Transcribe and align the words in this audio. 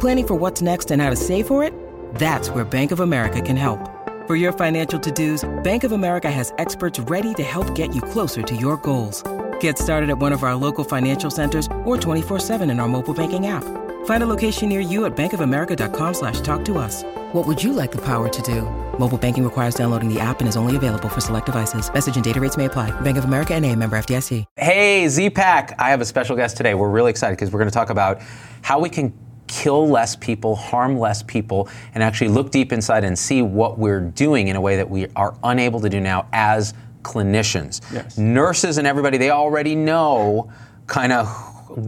Planning 0.00 0.26
for 0.26 0.34
what's 0.34 0.62
next 0.62 0.90
and 0.90 1.02
how 1.02 1.10
to 1.10 1.16
save 1.16 1.46
for 1.46 1.62
it? 1.62 1.74
That's 2.14 2.48
where 2.48 2.64
Bank 2.64 2.90
of 2.90 3.00
America 3.00 3.42
can 3.42 3.56
help. 3.56 3.78
For 4.26 4.34
your 4.34 4.52
financial 4.52 4.98
to-dos, 4.98 5.48
Bank 5.62 5.84
of 5.84 5.92
America 5.92 6.30
has 6.30 6.54
experts 6.56 6.98
ready 7.00 7.34
to 7.34 7.42
help 7.42 7.74
get 7.74 7.94
you 7.94 8.00
closer 8.00 8.42
to 8.42 8.56
your 8.56 8.78
goals. 8.78 9.22
Get 9.60 9.76
started 9.76 10.08
at 10.08 10.18
one 10.18 10.32
of 10.32 10.42
our 10.42 10.54
local 10.54 10.84
financial 10.84 11.30
centers 11.30 11.66
or 11.84 11.96
24-7 11.98 12.70
in 12.70 12.80
our 12.80 12.88
mobile 12.88 13.12
banking 13.12 13.46
app. 13.46 13.64
Find 14.06 14.22
a 14.22 14.26
location 14.26 14.70
near 14.70 14.80
you 14.80 15.04
at 15.04 15.14
bankofamerica.com 15.16 16.14
slash 16.14 16.40
talk 16.40 16.64
to 16.64 16.78
us. 16.78 17.02
What 17.32 17.46
would 17.46 17.62
you 17.62 17.74
like 17.74 17.92
the 17.92 18.00
power 18.02 18.28
to 18.30 18.42
do? 18.42 18.62
Mobile 18.98 19.18
banking 19.18 19.44
requires 19.44 19.74
downloading 19.74 20.12
the 20.12 20.20
app 20.20 20.40
and 20.40 20.48
is 20.48 20.56
only 20.56 20.76
available 20.76 21.10
for 21.10 21.20
select 21.20 21.46
devices. 21.46 21.92
Message 21.92 22.14
and 22.14 22.24
data 22.24 22.40
rates 22.40 22.56
may 22.56 22.64
apply. 22.64 22.98
Bank 23.02 23.18
of 23.18 23.24
America 23.24 23.54
and 23.54 23.66
a 23.66 23.76
member 23.76 23.98
FDIC. 23.98 24.46
Hey, 24.56 25.08
Z-Pack. 25.08 25.74
I 25.78 25.90
have 25.90 26.00
a 26.00 26.06
special 26.06 26.36
guest 26.36 26.56
today. 26.56 26.74
We're 26.74 26.88
really 26.88 27.10
excited 27.10 27.36
because 27.36 27.52
we're 27.52 27.60
going 27.60 27.70
to 27.70 27.74
talk 27.74 27.90
about 27.90 28.22
how 28.62 28.78
we 28.78 28.88
can 28.88 29.12
kill 29.50 29.88
less 29.88 30.14
people, 30.14 30.54
harm 30.54 30.96
less 30.96 31.22
people, 31.24 31.68
and 31.94 32.02
actually 32.02 32.28
look 32.28 32.50
deep 32.50 32.72
inside 32.72 33.02
and 33.02 33.18
see 33.18 33.42
what 33.42 33.78
we're 33.78 34.00
doing 34.00 34.48
in 34.48 34.54
a 34.54 34.60
way 34.60 34.76
that 34.76 34.88
we 34.88 35.08
are 35.16 35.36
unable 35.42 35.80
to 35.80 35.90
do 35.90 36.00
now 36.00 36.26
as 36.32 36.72
clinicians. 37.02 37.82
Yes. 37.92 38.16
Nurses 38.16 38.78
and 38.78 38.86
everybody, 38.86 39.18
they 39.18 39.30
already 39.30 39.74
know 39.74 40.50
kind 40.86 41.12
of 41.12 41.26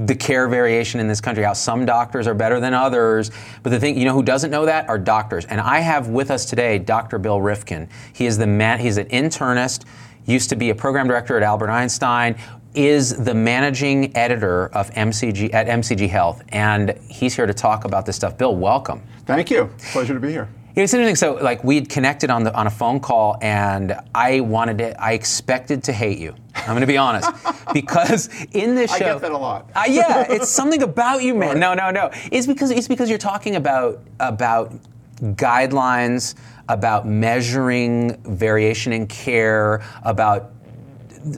the 0.06 0.14
care 0.14 0.48
variation 0.48 1.00
in 1.00 1.06
this 1.06 1.20
country, 1.20 1.44
how 1.44 1.52
some 1.52 1.86
doctors 1.86 2.26
are 2.26 2.34
better 2.34 2.58
than 2.58 2.74
others. 2.74 3.30
But 3.62 3.70
the 3.70 3.80
thing, 3.80 3.96
you 3.96 4.04
know, 4.04 4.14
who 4.14 4.22
doesn't 4.22 4.50
know 4.50 4.66
that 4.66 4.88
are 4.88 4.98
doctors. 4.98 5.44
And 5.44 5.60
I 5.60 5.80
have 5.80 6.08
with 6.08 6.30
us 6.30 6.44
today 6.44 6.78
Dr. 6.78 7.18
Bill 7.18 7.40
Rifkin. 7.40 7.88
He 8.12 8.26
is 8.26 8.38
the 8.38 8.46
man, 8.46 8.80
he's 8.80 8.96
an 8.96 9.06
internist, 9.06 9.84
used 10.26 10.50
to 10.50 10.56
be 10.56 10.70
a 10.70 10.74
program 10.74 11.06
director 11.06 11.36
at 11.36 11.42
Albert 11.42 11.70
Einstein, 11.70 12.36
is 12.74 13.16
the 13.16 13.34
managing 13.34 14.16
editor 14.16 14.66
of 14.68 14.90
MCG 14.92 15.52
at 15.52 15.66
MCG 15.66 16.08
Health, 16.08 16.42
and 16.50 16.98
he's 17.08 17.34
here 17.34 17.46
to 17.46 17.54
talk 17.54 17.84
about 17.84 18.06
this 18.06 18.16
stuff. 18.16 18.38
Bill, 18.38 18.56
welcome. 18.56 19.02
Thank 19.26 19.50
you. 19.50 19.70
Pleasure 19.92 20.14
to 20.14 20.20
be 20.20 20.30
here. 20.30 20.48
It's 20.74 20.94
interesting. 20.94 21.16
So, 21.16 21.34
like, 21.34 21.62
we'd 21.64 21.90
connected 21.90 22.30
on 22.30 22.44
the 22.44 22.54
on 22.54 22.66
a 22.66 22.70
phone 22.70 22.98
call, 22.98 23.36
and 23.42 23.94
I 24.14 24.40
wanted 24.40 24.78
to. 24.78 25.02
I 25.02 25.12
expected 25.12 25.84
to 25.84 25.92
hate 25.92 26.18
you. 26.18 26.34
I'm 26.54 26.68
going 26.68 26.80
to 26.80 26.86
be 26.86 26.96
honest, 26.96 27.30
because 27.74 28.28
in 28.52 28.74
this 28.74 28.90
show, 28.90 28.96
I 28.96 29.12
get 29.12 29.20
that 29.20 29.32
a 29.32 29.38
lot. 29.38 29.70
uh, 29.74 29.84
yeah, 29.86 30.24
it's 30.30 30.48
something 30.48 30.82
about 30.82 31.22
you, 31.22 31.34
man. 31.34 31.60
No, 31.60 31.74
no, 31.74 31.90
no. 31.90 32.10
It's 32.30 32.46
because 32.46 32.70
it's 32.70 32.88
because 32.88 33.10
you're 33.10 33.18
talking 33.18 33.56
about 33.56 34.02
about 34.18 34.72
guidelines, 35.20 36.36
about 36.70 37.06
measuring 37.06 38.16
variation 38.22 38.94
in 38.94 39.06
care, 39.06 39.82
about 40.04 40.52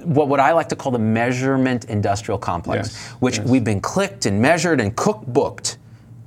what, 0.05 0.29
what 0.29 0.41
I 0.41 0.53
like 0.53 0.69
to 0.71 0.77
call 0.77 0.93
the 0.93 0.99
measurement 0.99 1.87
industrial 1.87 2.39
complex, 2.39 2.93
Yes, 2.93 3.11
which 3.21 3.39
yes. 3.39 3.49
we've 3.49 3.65
been 3.65 3.81
clicked 3.81 4.27
and 4.27 4.41
measured 4.41 4.81
and 4.81 4.97
cookbooked 4.97 5.77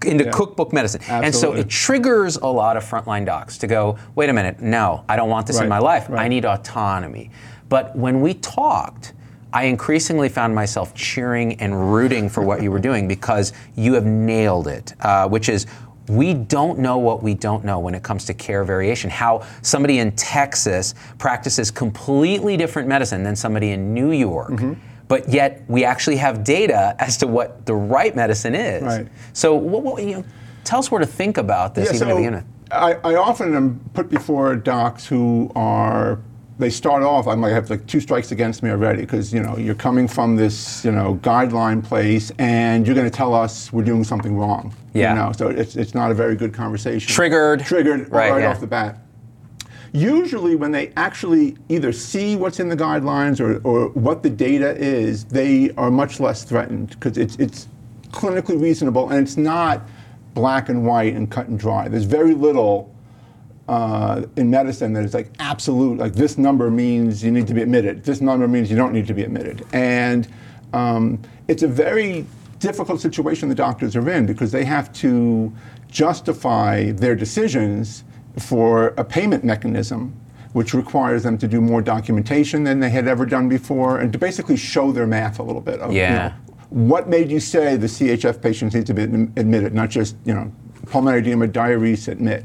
into 0.05 0.25
Yeah. 0.25 0.31
cookbook 0.31 0.71
medicine. 0.73 1.01
And 1.09 1.33
so 1.33 1.53
it 1.53 1.69
triggers 1.69 2.37
a 2.37 2.47
lot 2.47 2.77
of 2.77 2.83
frontline 2.83 3.25
docs 3.25 3.57
to 3.59 3.67
go, 3.67 3.97
wait 4.15 4.29
a 4.29 4.33
minute, 4.33 4.61
no, 4.61 5.03
I 5.09 5.15
don't 5.15 5.29
want 5.29 5.47
this 5.47 5.59
in 5.59 5.67
my 5.67 5.79
life. 5.79 6.09
I 6.09 6.27
need 6.27 6.45
autonomy. 6.45 7.31
But 7.69 7.95
when 7.95 8.21
we 8.21 8.35
talked, 8.35 9.13
I 9.51 9.63
increasingly 9.63 10.29
found 10.29 10.53
myself 10.53 10.93
cheering 10.93 11.59
and 11.59 11.91
rooting 11.93 12.29
for 12.29 12.43
what 12.43 12.61
you 12.61 12.69
were 12.69 12.79
doing 12.79 13.07
because 13.07 13.53
you 13.75 13.93
have 13.93 14.05
nailed 14.05 14.67
it, 14.67 14.93
uh, 14.99 15.27
which 15.27 15.49
is 15.49 15.65
we 16.07 16.33
don't 16.33 16.79
know 16.79 16.97
what 16.97 17.21
we 17.21 17.33
don't 17.33 17.65
know 17.65 17.79
when 17.79 17.93
it 17.93 18.03
comes 18.03 18.25
to 18.25 18.33
care 18.33 18.63
variation. 18.63 19.09
How 19.09 19.45
somebody 19.61 19.99
in 19.99 20.11
Texas 20.13 20.95
practices 21.17 21.71
completely 21.71 22.57
different 22.57 22.87
medicine 22.87 23.23
than 23.23 23.35
somebody 23.35 23.71
in 23.71 23.93
New 23.93 24.11
York. 24.11 24.51
Mm-hmm. 24.51 24.73
But 25.07 25.29
yet, 25.29 25.63
we 25.69 25.85
actually 25.85 26.17
have 26.17 26.43
data 26.43 26.95
as 26.99 27.17
to 27.17 27.27
what 27.27 27.65
the 27.65 27.73
right 27.73 28.13
medicine 28.13 28.55
is. 28.55 28.83
Right. 28.83 29.07
So, 29.31 29.55
what, 29.55 29.83
what, 29.83 30.03
you 30.03 30.17
know, 30.17 30.25
tell 30.65 30.79
us 30.79 30.91
where 30.91 30.99
to 30.99 31.05
think 31.05 31.37
about 31.37 31.75
this, 31.75 31.93
even 31.93 32.09
to 32.09 32.15
begin 32.15 32.33
with. 32.35 32.45
I, 32.71 32.93
I 32.95 33.15
often 33.15 33.55
am 33.55 33.79
put 33.93 34.09
before 34.09 34.55
docs 34.57 35.05
who 35.07 35.49
are 35.55 36.19
they 36.59 36.69
start 36.69 37.03
off. 37.03 37.27
I'm 37.27 37.41
like 37.41 37.51
I 37.51 37.55
have 37.55 37.69
like 37.69 37.85
two 37.85 37.99
strikes 37.99 38.31
against 38.31 38.63
me 38.63 38.71
already 38.71 39.01
because 39.01 39.33
you 39.33 39.41
know 39.41 39.57
you're 39.57 39.75
coming 39.75 40.07
from 40.07 40.35
this 40.35 40.83
you 40.83 40.91
know 40.91 41.19
guideline 41.21 41.83
place 41.83 42.31
and 42.39 42.85
you're 42.85 42.95
going 42.95 43.09
to 43.09 43.15
tell 43.15 43.33
us 43.33 43.71
we're 43.71 43.83
doing 43.83 44.03
something 44.03 44.35
wrong. 44.35 44.73
Yeah. 44.93 45.13
You 45.13 45.19
know, 45.19 45.31
so 45.33 45.49
it's 45.49 45.75
it's 45.75 45.93
not 45.93 46.11
a 46.11 46.13
very 46.13 46.35
good 46.35 46.53
conversation. 46.53 47.13
Triggered. 47.13 47.63
Triggered 47.63 48.11
Right, 48.11 48.31
right, 48.31 48.41
yeah. 48.41 48.49
off 48.49 48.59
the 48.59 48.67
bat. 48.67 48.97
Usually, 49.93 50.55
when 50.55 50.71
they 50.71 50.91
actually 50.97 51.55
either 51.69 51.91
see 51.93 52.35
what's 52.35 52.59
in 52.59 52.67
the 52.69 52.75
guidelines 52.75 53.39
or, 53.39 53.59
or 53.65 53.89
what 53.89 54.21
the 54.21 54.29
data 54.29 54.75
is, 54.77 55.23
they 55.25 55.71
are 55.77 55.89
much 55.89 56.19
less 56.19 56.43
threatened 56.43 56.89
because 56.89 57.17
it's, 57.17 57.35
it's 57.37 57.67
clinically 58.09 58.61
reasonable 58.61 59.09
and 59.09 59.19
it's 59.25 59.37
not 59.37 59.87
black 60.33 60.69
and 60.69 60.85
white 60.85 61.13
and 61.15 61.31
cut 61.31 61.47
and 61.47 61.57
dry. 61.57 61.87
There's 61.87 62.03
very 62.03 62.33
little 62.33 62.93
uh, 63.67 64.23
in 64.37 64.49
medicine 64.49 64.93
that 64.93 65.03
is 65.03 65.13
like 65.13 65.29
absolute, 65.39 65.97
like 65.97 66.13
this 66.13 66.37
number 66.37 66.71
means 66.71 67.23
you 67.23 67.31
need 67.31 67.47
to 67.47 67.53
be 67.53 67.61
admitted, 67.61 68.03
this 68.03 68.21
number 68.21 68.47
means 68.47 68.69
you 68.69 68.77
don't 68.77 68.93
need 68.93 69.07
to 69.07 69.13
be 69.13 69.23
admitted. 69.23 69.65
And 69.73 70.27
um, 70.73 71.19
it's 71.47 71.63
a 71.63 71.67
very 71.67 72.25
difficult 72.59 73.01
situation 73.01 73.49
the 73.49 73.55
doctors 73.55 73.95
are 73.95 74.09
in 74.09 74.25
because 74.25 74.51
they 74.51 74.63
have 74.65 74.91
to 74.93 75.51
justify 75.89 76.91
their 76.91 77.15
decisions 77.15 78.03
for 78.39 78.89
a 78.97 79.03
payment 79.03 79.43
mechanism 79.43 80.13
which 80.53 80.73
requires 80.73 81.21
them 81.23 81.37
to 81.37 81.47
do 81.47 81.61
more 81.61 81.81
documentation 81.81 82.63
than 82.63 82.79
they 82.79 82.89
had 82.89 83.07
ever 83.07 83.25
done 83.25 83.47
before 83.47 83.99
and 83.99 84.11
to 84.13 84.17
basically 84.17 84.57
show 84.57 84.91
their 84.91 85.05
math 85.05 85.39
a 85.39 85.43
little 85.43 85.61
bit 85.61 85.79
of 85.79 85.91
you 85.91 85.99
Yeah. 85.99 86.27
know, 86.29 86.33
what 86.69 87.07
made 87.07 87.29
you 87.29 87.39
say 87.39 87.75
the 87.77 87.87
CHF 87.87 88.41
patients 88.41 88.73
need 88.73 88.85
to 88.87 88.93
be 88.93 89.03
admitted, 89.03 89.73
not 89.73 89.89
just 89.89 90.15
you 90.25 90.33
know 90.33 90.51
pulmonary 90.87 91.19
edema, 91.21 91.47
diuresis, 91.47 92.07
admit. 92.07 92.43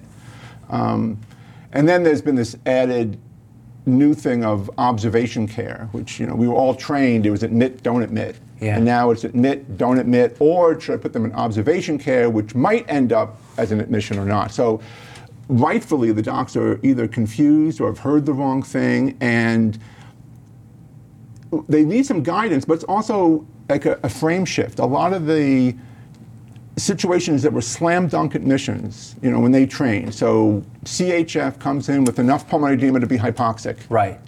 Um, 0.72 1.20
and 1.72 1.88
then 1.88 2.02
there's 2.02 2.22
been 2.22 2.34
this 2.34 2.56
added 2.66 3.18
new 3.86 4.14
thing 4.14 4.44
of 4.44 4.70
observation 4.78 5.46
care, 5.46 5.88
which 5.92 6.18
you 6.18 6.26
know 6.26 6.34
we 6.34 6.48
were 6.48 6.54
all 6.54 6.74
trained. 6.74 7.26
It 7.26 7.30
was 7.30 7.42
admit, 7.42 7.82
don't 7.82 8.02
admit, 8.02 8.36
Yeah. 8.60 8.76
and 8.76 8.84
now 8.84 9.10
it's 9.10 9.24
admit, 9.24 9.76
don't 9.76 9.98
admit, 9.98 10.36
or 10.40 10.80
should 10.80 10.94
I 10.94 10.96
put 10.98 11.12
them 11.12 11.24
in 11.24 11.32
observation 11.32 11.98
care, 11.98 12.30
which 12.30 12.54
might 12.54 12.84
end 12.88 13.12
up 13.12 13.40
as 13.58 13.70
an 13.72 13.80
admission 13.80 14.18
or 14.18 14.24
not. 14.24 14.50
So. 14.52 14.80
Rightfully, 15.48 16.12
the 16.12 16.22
docs 16.22 16.56
are 16.56 16.78
either 16.82 17.06
confused 17.06 17.80
or 17.80 17.88
have 17.88 17.98
heard 17.98 18.24
the 18.24 18.32
wrong 18.32 18.62
thing, 18.62 19.18
and 19.20 19.76
they 21.68 21.84
need 21.84 22.06
some 22.06 22.22
guidance, 22.22 22.64
but 22.64 22.74
it's 22.74 22.84
also 22.84 23.44
like 23.68 23.84
a, 23.84 23.98
a 24.02 24.08
frame 24.08 24.44
shift. 24.46 24.78
A 24.78 24.86
lot 24.86 25.12
of 25.12 25.26
the 25.26 25.74
situations 26.76 27.42
that 27.42 27.52
were 27.52 27.60
slam 27.60 28.08
dunk 28.08 28.34
admissions, 28.34 29.14
you 29.22 29.30
know, 29.30 29.40
when 29.40 29.52
they 29.52 29.66
train. 29.66 30.10
So 30.10 30.64
CHF 30.84 31.58
comes 31.58 31.88
in 31.88 32.04
with 32.04 32.18
enough 32.18 32.48
pulmonary 32.48 32.76
edema 32.78 33.00
to 33.00 33.06
be 33.06 33.18
hypoxic. 33.18 33.78
Right. 33.90 34.18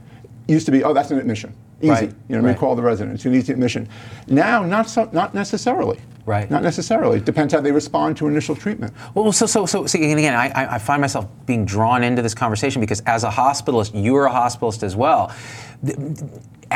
Used 0.47 0.67
to 0.67 0.73
be, 0.73 0.85
oh, 0.85 0.93
that's 0.93 1.11
an 1.11 1.19
admission. 1.19 1.55
Easy. 1.81 1.91
Right, 1.91 2.15
You 2.29 2.37
know, 2.37 2.43
we 2.43 2.51
right. 2.51 2.59
call 2.59 2.77
the 2.77 2.83
residents 2.83 3.25
needs 3.25 3.47
the 3.49 3.53
admission. 3.53 3.89
Now, 4.27 4.63
not 4.65 4.89
so, 4.89 5.09
not 5.13 5.35
necessarily. 5.35 5.99
Right. 6.25 6.51
Not 6.51 6.63
necessarily. 6.63 7.19
It 7.19 7.25
depends 7.27 7.53
how 7.53 7.61
they 7.61 7.73
respond 7.73 8.17
to 8.19 8.29
initial 8.29 8.55
treatment. 8.57 8.95
Well, 9.15 9.33
so, 9.33 9.45
so, 9.45 9.67
so, 9.67 9.85
see, 9.87 10.11
and 10.11 10.19
again, 10.19 10.35
I, 10.35 10.49
I- 10.51 10.75
I 10.77 10.79
find 10.79 11.01
myself 11.01 11.27
being 11.47 11.65
drawn 11.67 12.03
into 12.03 12.23
this 12.23 12.35
conversation 12.35 12.81
because 12.81 13.01
as 13.01 13.25
a 13.25 13.29
hospitalist, 13.31 14.01
you 14.01 14.15
are 14.17 14.27
a 14.27 14.31
hospitalist 14.31 14.83
as 14.83 14.97
well. 14.97 15.35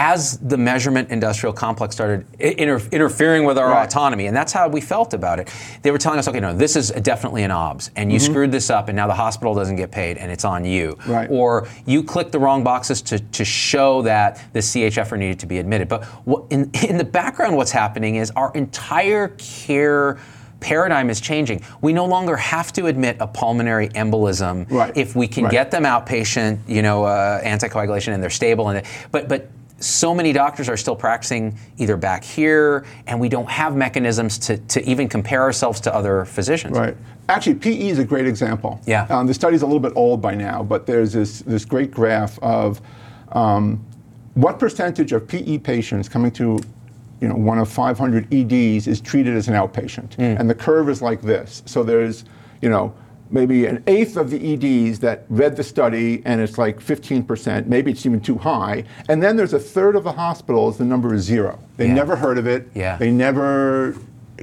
As 0.00 0.38
the 0.38 0.56
measurement 0.56 1.10
industrial 1.10 1.52
complex 1.52 1.92
started 1.92 2.24
inter- 2.38 2.80
interfering 2.92 3.42
with 3.44 3.58
our 3.58 3.68
Right. 3.70 3.84
autonomy, 3.84 4.26
and 4.26 4.36
that's 4.36 4.52
how 4.52 4.68
we 4.68 4.80
felt 4.80 5.12
about 5.12 5.40
it, 5.40 5.48
they 5.82 5.90
were 5.90 5.98
telling 5.98 6.20
us, 6.20 6.28
okay, 6.28 6.38
no, 6.38 6.54
this 6.54 6.76
is 6.76 6.90
definitely 7.02 7.42
an 7.42 7.50
OBS, 7.50 7.90
and 7.96 8.12
you 8.12 8.20
screwed 8.20 8.52
this 8.52 8.70
up, 8.70 8.88
and 8.88 8.94
now 8.94 9.08
the 9.08 9.14
hospital 9.14 9.54
doesn't 9.54 9.74
get 9.74 9.90
paid, 9.90 10.16
and 10.16 10.30
it's 10.30 10.44
on 10.44 10.64
you. 10.64 10.90
Mm-hmm. 11.00 11.10
Right. 11.12 11.28
Or 11.32 11.66
you 11.84 12.04
clicked 12.04 12.30
the 12.30 12.38
wrong 12.38 12.62
boxes 12.62 13.02
to, 13.02 13.18
to 13.18 13.44
show 13.44 14.02
that 14.02 14.40
the 14.52 14.60
CHFer 14.60 15.18
needed 15.18 15.40
to 15.40 15.46
be 15.46 15.58
admitted. 15.58 15.88
But 15.88 16.04
what, 16.24 16.44
in, 16.50 16.70
in 16.88 16.96
the 16.96 17.04
background, 17.04 17.56
what's 17.56 17.72
happening 17.72 18.14
is 18.16 18.30
our 18.36 18.52
entire 18.54 19.34
care 19.36 20.18
paradigm 20.60 21.10
is 21.10 21.20
changing. 21.20 21.60
We 21.80 21.92
no 21.92 22.04
longer 22.04 22.36
have 22.36 22.72
to 22.74 22.86
admit 22.86 23.16
a 23.20 23.26
pulmonary 23.26 23.88
embolism 23.90 24.70
Right. 24.70 24.96
if 24.96 25.14
we 25.16 25.26
can 25.28 25.44
Right. 25.44 25.52
get 25.52 25.70
them 25.72 25.82
outpatient, 25.84 26.58
you 26.68 26.82
know, 26.82 27.02
uh, 27.04 27.40
anticoagulation, 27.42 28.12
and 28.14 28.22
they're 28.22 28.30
stable. 28.30 28.68
And 28.68 28.84
but 29.12 29.28
but 29.28 29.48
so 29.80 30.14
many 30.14 30.32
doctors 30.32 30.68
are 30.68 30.76
still 30.76 30.96
practicing 30.96 31.56
either 31.76 31.96
back 31.96 32.24
here, 32.24 32.84
and 33.06 33.18
we 33.20 33.28
don't 33.28 33.48
have 33.48 33.76
mechanisms 33.76 34.38
to, 34.38 34.58
to 34.58 34.84
even 34.88 35.08
compare 35.08 35.42
ourselves 35.42 35.80
to 35.80 35.94
other 35.94 36.24
physicians. 36.24 36.76
Right. 36.76 36.96
Actually, 37.28 37.56
PE 37.56 37.88
is 37.88 37.98
a 37.98 38.04
great 38.04 38.26
example. 38.26 38.80
Yeah. 38.86 39.06
Um, 39.08 39.26
the 39.26 39.34
study's 39.34 39.62
a 39.62 39.66
little 39.66 39.80
bit 39.80 39.92
old 39.94 40.20
by 40.20 40.34
now, 40.34 40.62
but 40.62 40.86
there's 40.86 41.12
this, 41.12 41.40
this 41.42 41.64
great 41.64 41.90
graph 41.90 42.38
of 42.40 42.80
um, 43.32 43.84
what 44.34 44.58
percentage 44.58 45.12
of 45.12 45.28
PE 45.28 45.58
patients 45.58 46.08
coming 46.08 46.30
to 46.32 46.58
you 47.20 47.28
know, 47.28 47.34
one 47.34 47.58
of 47.58 47.68
500 47.68 48.32
EDs 48.32 48.86
is 48.86 49.00
treated 49.00 49.36
as 49.36 49.48
an 49.48 49.54
outpatient. 49.54 50.14
And 50.18 50.48
the 50.48 50.54
curve 50.54 50.88
is 50.88 51.02
like 51.02 51.20
this. 51.20 51.62
So 51.66 51.82
there's, 51.82 52.24
you 52.62 52.68
know, 52.68 52.94
maybe 53.30 53.66
an 53.66 53.82
eighth 53.86 54.16
of 54.16 54.30
the 54.30 54.54
EDs 54.54 54.98
that 55.00 55.24
read 55.28 55.56
the 55.56 55.62
study, 55.62 56.22
and 56.24 56.40
it's 56.40 56.58
like 56.58 56.80
15%. 56.80 57.66
Maybe 57.66 57.90
it's 57.92 58.06
even 58.06 58.20
too 58.20 58.38
high. 58.38 58.84
And 59.08 59.22
then 59.22 59.36
there's 59.36 59.52
a 59.52 59.58
third 59.58 59.96
of 59.96 60.04
the 60.04 60.12
hospitals, 60.12 60.78
the 60.78 60.84
number 60.84 61.14
is 61.14 61.22
zero. 61.22 61.58
They 61.76 61.88
Yeah. 61.88 61.94
never 61.94 62.16
heard 62.16 62.38
of 62.38 62.46
it. 62.46 62.68
Yeah. 62.74 62.96
They 62.96 63.10
never 63.10 63.94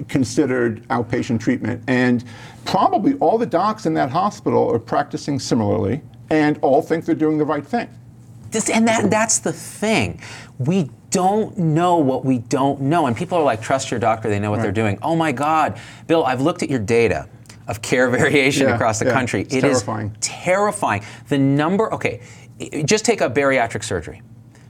considered 0.07 0.85
outpatient 0.89 1.39
treatment. 1.39 1.81
And 1.87 2.23
probably 2.65 3.13
all 3.15 3.37
the 3.37 3.45
docs 3.45 3.85
in 3.85 3.93
that 3.95 4.09
hospital 4.09 4.69
are 4.71 4.79
practicing 4.79 5.39
similarly 5.39 6.01
and 6.29 6.59
all 6.61 6.81
think 6.81 7.05
they're 7.05 7.15
doing 7.15 7.37
the 7.37 7.45
right 7.45 7.65
thing. 7.65 7.87
This, 8.51 8.69
and 8.69 8.87
that, 8.87 9.09
that's 9.09 9.39
the 9.39 9.53
thing. 9.53 10.19
We 10.59 10.89
don't 11.11 11.57
know 11.57 11.97
what 11.97 12.25
we 12.25 12.39
don't 12.39 12.81
know. 12.81 13.05
And 13.05 13.15
people 13.15 13.37
are 13.37 13.43
like, 13.43 13.61
trust 13.61 13.89
your 13.91 13.99
doctor, 13.99 14.29
they 14.29 14.39
know 14.39 14.51
what 14.51 14.61
they're 14.61 14.71
doing. 14.71 14.97
Oh 15.01 15.15
my 15.15 15.31
God. 15.31 15.77
Bill, 16.07 16.25
I've 16.25 16.41
looked 16.41 16.61
at 16.63 16.69
your 16.69 16.79
data 16.79 17.27
of 17.67 17.81
care 17.81 18.09
variation 18.09 18.67
Yeah, 18.67 18.75
across 18.75 18.99
the 18.99 19.05
yeah. 19.05 19.13
country. 19.13 19.41
It's 19.41 19.53
It 19.55 19.63
is 19.63 19.81
terrifying. 19.81 20.15
terrifying. 20.21 21.03
The 21.29 21.37
number, 21.37 21.93
okay, 21.93 22.21
just 22.85 23.05
take 23.05 23.21
a 23.21 23.29
bariatric 23.29 23.83
surgery. 23.83 24.21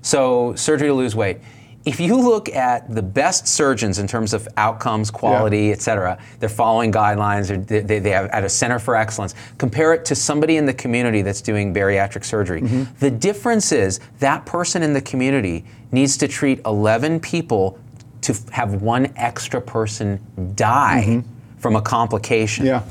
So, 0.02 0.54
surgery 0.56 0.88
to 0.88 0.94
lose 0.94 1.16
weight. 1.16 1.40
If 1.86 2.00
you 2.00 2.16
look 2.16 2.50
at 2.50 2.90
the 2.94 3.04
best 3.04 3.48
surgeons 3.48 4.00
in 4.00 4.08
terms 4.08 4.34
of 4.34 4.48
outcomes, 4.58 5.12
quality, 5.12 5.72
et 5.72 5.82
cetera, 5.82 6.18
they're 6.40 6.50
following 6.50 6.92
guidelines, 6.92 7.48
they're- 7.68 7.82
they, 7.84 8.00
they 8.00 8.10
have 8.10 8.26
at 8.32 8.44
a 8.44 8.50
center 8.50 8.80
for 8.80 8.96
excellence. 8.96 9.36
Compare 9.60 9.94
it 9.94 10.04
to 10.06 10.16
somebody 10.16 10.58
in 10.58 10.66
the 10.66 10.74
community 10.74 11.22
that's 11.22 11.42
doing 11.42 11.74
bariatric 11.76 12.26
surgery. 12.26 12.62
Mm-hmm. 12.62 12.84
The 13.00 13.12
difference 13.12 13.72
is 13.72 14.00
that 14.20 14.48
person 14.48 14.82
in 14.82 14.94
the 14.94 15.02
community 15.02 15.64
needs 15.92 16.18
to 16.18 16.28
treat 16.28 16.60
11 16.66 17.20
people 17.20 17.78
to 18.22 18.34
f- 18.34 18.50
have 18.50 18.82
one 18.82 19.14
extra 19.16 19.62
person 19.62 20.20
die 20.56 21.22
from 21.66 21.76
a 21.76 21.82
complication. 21.82 22.64
Yeah. 22.64 22.84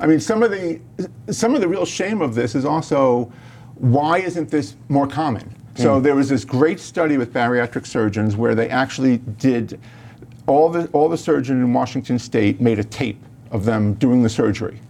I 0.00 0.08
mean, 0.08 0.18
some 0.18 0.42
of 0.42 0.50
the 0.50 0.80
some 1.30 1.54
of 1.54 1.60
the 1.60 1.68
real 1.68 1.86
shame 1.86 2.22
of 2.22 2.34
this 2.34 2.56
is 2.56 2.64
also 2.64 3.32
why 3.76 4.18
isn't 4.18 4.50
this 4.50 4.74
more 4.88 5.06
common? 5.06 5.54
So 5.76 6.00
there 6.00 6.16
was 6.16 6.28
this 6.28 6.44
great 6.44 6.80
study 6.80 7.18
with 7.18 7.32
bariatric 7.32 7.86
surgeons 7.86 8.36
where 8.36 8.54
they 8.56 8.68
actually 8.68 9.18
did 9.38 9.80
all 10.48 10.68
the 10.68 10.88
all 10.88 11.08
the 11.08 11.16
surgeons 11.16 11.62
in 11.62 11.72
Washington 11.72 12.18
State 12.18 12.60
made 12.60 12.80
a 12.80 12.84
tape 12.84 13.22
of 13.52 13.64
them 13.64 13.94
doing 13.94 14.24
the 14.24 14.28
surgery, 14.28 14.80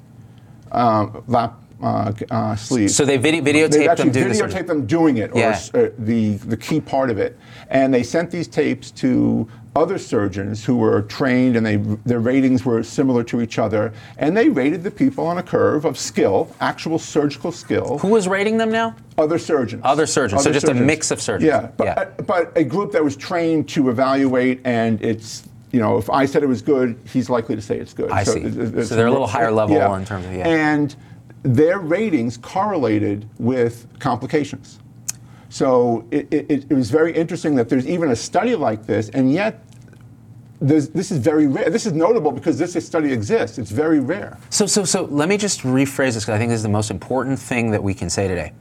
um, 0.73 1.23
lap 1.27 1.63
uh, 1.83 2.13
uh, 2.31 2.57
sleeve. 2.57 2.91
So 2.91 3.05
they 3.05 3.19
video, 3.19 3.43
They 3.43 3.53
videotaped 3.53 3.89
actually 3.89 4.11
them 4.11 4.13
doing 4.13 4.33
the 4.33 4.45
videotaped 4.45 4.67
them 4.67 4.87
doing 4.87 5.17
it, 5.19 5.31
or 5.33 5.39
Yeah. 5.41 5.61
uh, 5.75 5.89
the 5.99 6.37
the 6.37 6.57
key 6.57 6.81
part 6.81 7.11
of 7.11 7.19
it, 7.19 7.39
and 7.69 7.93
they 7.93 8.03
sent 8.03 8.31
these 8.31 8.49
tapes 8.49 8.91
to 8.93 9.47
other 9.77 9.99
surgeons 9.99 10.65
who 10.65 10.77
were 10.77 11.03
trained, 11.03 11.57
and 11.57 11.67
they 11.67 11.77
their 12.07 12.21
ratings 12.21 12.65
were 12.65 12.83
similar 12.83 13.25
to 13.25 13.41
each 13.41 13.59
other, 13.59 13.93
and 14.19 14.37
they 14.37 14.49
rated 14.49 14.83
the 14.85 14.91
people 14.91 15.27
on 15.27 15.39
a 15.39 15.43
curve 15.43 15.85
of 15.85 15.99
skill, 15.99 16.55
actual 16.61 16.99
surgical 16.99 17.51
skill. 17.51 17.99
Who 17.99 18.09
was 18.09 18.29
rating 18.29 18.57
them 18.59 18.71
now? 18.71 18.95
Other 19.19 19.39
surgeons. 19.39 19.83
Other 19.85 20.07
surgeons, 20.07 20.43
so 20.45 20.53
just 20.53 20.69
a 20.69 20.75
mix 20.75 21.11
of 21.11 21.21
surgeons. 21.21 21.49
Yeah, 21.49 21.69
but, 21.77 21.85
Yeah. 21.85 21.93
uh, 21.95 22.23
but 22.23 22.53
a 22.57 22.65
group 22.65 22.93
that 22.93 23.03
was 23.03 23.17
trained 23.17 23.69
to 23.71 23.91
evaluate, 23.91 24.61
and 24.65 25.03
it's 25.03 25.43
you 25.73 25.81
know 25.81 25.99
if 25.99 26.09
I 26.09 26.27
said 26.27 26.43
it 26.45 26.49
was 26.49 26.63
good, 26.63 26.97
he's 27.13 27.29
likely 27.29 27.57
to 27.57 27.63
say 27.63 27.77
it's 27.79 27.95
good. 27.95 28.11
I 28.11 28.23
see. 28.23 28.41
it- 28.41 28.57
it- 28.79 28.87
So 28.87 28.95
they're 28.95 29.09
a 29.09 29.11
little 29.13 29.27
higher 29.27 29.51
level 29.51 29.75
yeah. 29.77 29.97
in 29.97 30.05
terms 30.05 30.25
of- 30.27 30.33
yeah. 30.33 30.47
And 30.47 30.95
their 31.43 31.79
ratings 31.81 32.37
correlated 32.37 33.29
with 33.39 33.87
complications. 33.99 34.79
So 35.55 36.05
it, 36.11 36.27
it, 36.33 36.67
it 36.69 36.75
was 36.75 36.91
very 36.91 37.15
interesting 37.15 37.55
that 37.55 37.69
there's 37.69 37.87
even 37.87 38.11
a 38.11 38.17
study 38.17 38.57
like 38.57 38.87
this, 38.87 39.09
and 39.11 39.33
yet 39.33 39.65
there's, 40.61 40.89
this 40.89 41.13
is 41.13 41.19
very 41.19 41.47
rare. 41.47 41.71
This 41.71 41.87
is 41.87 41.93
notable 41.93 42.33
because 42.33 42.59
this 42.59 42.73
study 42.85 43.13
exists. 43.13 43.57
It's 43.57 43.71
very 43.71 44.01
rare. 44.01 44.37
So, 44.51 44.67
so, 44.67 44.85
so 44.85 45.05
let 45.05 45.29
me 45.29 45.37
just 45.37 45.61
rephrase 45.61 46.15
this 46.15 46.25
because 46.25 46.31
I 46.31 46.39
think 46.39 46.51
this 46.51 46.57
is 46.57 46.65
the 46.65 46.69
most 46.69 46.91
important 46.91 47.39
thing 47.39 47.71
that 47.71 47.81
we 47.81 47.95
can 47.95 48.11
say 48.11 48.27
today. 48.27 48.53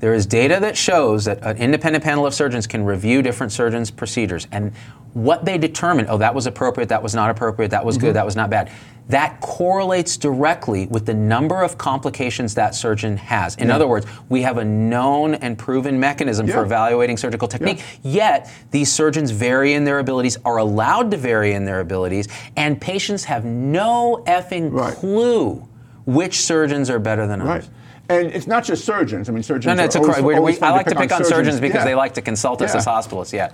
There 0.00 0.12
is 0.12 0.26
data 0.26 0.58
that 0.60 0.76
shows 0.76 1.24
that 1.24 1.42
an 1.42 1.56
independent 1.56 2.04
panel 2.04 2.26
of 2.26 2.34
surgeons 2.34 2.66
can 2.66 2.84
review 2.84 3.22
different 3.22 3.50
surgeons' 3.50 3.90
procedures 3.90 4.46
and 4.52 4.74
what 5.14 5.46
they 5.46 5.56
determine, 5.56 6.08
oh, 6.10 6.18
that 6.18 6.34
was 6.34 6.46
appropriate, 6.46 6.90
that 6.90 7.02
was 7.02 7.14
not 7.14 7.30
appropriate, 7.30 7.70
that 7.70 7.86
was 7.86 7.96
Mm-hmm. 7.96 8.08
good, 8.08 8.16
that 8.16 8.26
was 8.26 8.36
not 8.36 8.50
bad. 8.50 8.70
That 9.08 9.40
correlates 9.40 10.16
directly 10.18 10.86
with 10.86 11.06
the 11.06 11.14
number 11.14 11.62
of 11.62 11.78
complications 11.78 12.54
that 12.54 12.74
surgeon 12.74 13.16
has. 13.16 13.56
In 13.56 13.70
other 13.70 13.86
words, 13.86 14.06
we 14.28 14.42
have 14.42 14.58
a 14.58 14.64
known 14.64 15.34
and 15.34 15.56
proven 15.56 15.98
mechanism 15.98 16.46
for 16.46 16.62
evaluating 16.62 17.16
surgical 17.16 17.48
technique. 17.48 17.82
Yet, 18.02 18.50
these 18.70 18.92
surgeons 18.92 19.30
vary 19.30 19.72
in 19.72 19.84
their 19.84 19.98
abilities, 19.98 20.36
are 20.44 20.58
allowed 20.58 21.10
to 21.12 21.16
vary 21.16 21.52
in 21.54 21.64
their 21.64 21.80
abilities, 21.80 22.28
and 22.56 22.78
patients 22.80 23.24
have 23.24 23.44
no 23.44 24.22
effing 24.26 24.70
Right. 24.72 24.94
clue 24.94 25.66
which 26.04 26.40
surgeons 26.40 26.90
are 26.90 26.98
better 26.98 27.26
than 27.26 27.40
others. 27.42 27.68
And 28.10 28.28
it's 28.28 28.46
not 28.46 28.64
just 28.64 28.86
surgeons. 28.86 29.28
I 29.28 29.32
mean, 29.32 29.42
surgeons. 29.42 29.66
No, 29.66 29.74
no, 29.74 29.82
are 29.82 29.84
it's 29.84 29.94
a 29.94 29.98
always, 30.00 30.20
we, 30.22 30.34
always 30.34 30.58
we, 30.58 30.66
I 30.66 30.70
like 30.70 30.86
to 30.86 30.94
pick 30.94 31.12
on 31.12 31.24
surgeons, 31.24 31.60
because 31.60 31.80
Yeah. 31.80 31.84
they 31.84 31.94
like 31.94 32.14
to 32.14 32.22
consult 32.22 32.62
us 32.62 32.72
Yeah. 32.72 32.78
as 32.78 32.86
hospitalists. 32.86 33.32
Yeah, 33.34 33.50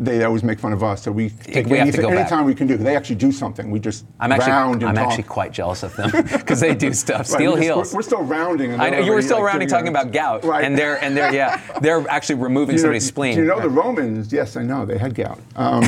They 0.00 0.24
always 0.24 0.42
make 0.42 0.58
fun 0.58 0.72
of 0.72 0.82
us, 0.82 1.02
so 1.02 1.12
we 1.12 1.28
take 1.28 1.66
we 1.66 1.76
anything, 1.76 2.00
go 2.00 2.08
back. 2.08 2.20
anytime 2.20 2.46
we 2.46 2.54
can 2.54 2.66
do. 2.66 2.78
They 2.78 2.96
actually 2.96 3.16
do 3.16 3.30
something. 3.30 3.70
We 3.70 3.78
just 3.78 4.06
I'm 4.18 4.32
actually 4.32 4.52
round 4.52 4.82
and 4.82 4.88
I'm 4.88 4.94
talk. 4.94 5.08
actually 5.08 5.24
quite 5.24 5.52
jealous 5.52 5.82
of 5.82 5.94
them 5.94 6.10
because 6.32 6.58
they 6.58 6.74
do 6.74 6.94
stuff. 7.04 7.26
Steel 7.26 7.52
we're 7.52 7.60
heels. 7.60 7.92
We're, 7.92 7.98
we're 7.98 8.02
still 8.02 8.22
rounding. 8.22 8.72
and 8.72 8.80
I 8.80 8.88
know 8.88 9.00
you 9.00 9.12
were 9.12 9.20
still 9.20 9.36
like, 9.42 9.48
rounding, 9.52 9.68
talking 9.68 9.88
about 9.88 10.10
gout, 10.10 10.42
Right. 10.42 10.64
and 10.64 10.76
they're 10.76 10.96
and 11.04 11.14
they're 11.14 11.34
yeah, 11.34 11.60
they're 11.82 12.08
actually 12.08 12.36
removing 12.36 12.76
you 12.76 12.78
know- 12.78 12.84
somebody's 12.84 13.06
spleen. 13.06 13.34
Do 13.34 13.42
you 13.42 13.46
know 13.46 13.60
the 13.60 13.68
Romans? 13.68 14.32
Yes, 14.32 14.56
I 14.56 14.62
know 14.62 14.86
they 14.86 14.96
had 14.96 15.14
gout. 15.14 15.38
Um, 15.56 15.84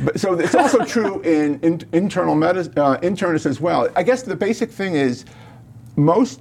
but 0.00 0.18
so 0.18 0.34
it's 0.34 0.56
also 0.56 0.84
true 0.84 1.20
in, 1.22 1.60
in 1.60 1.80
internal 1.92 2.34
medicine, 2.34 2.72
uh, 2.76 2.96
internists 3.02 3.46
as 3.46 3.60
well. 3.60 3.88
I 3.94 4.02
guess 4.02 4.22
the 4.22 4.34
basic 4.34 4.68
thing 4.68 4.94
is 4.94 5.24
most 5.94 6.40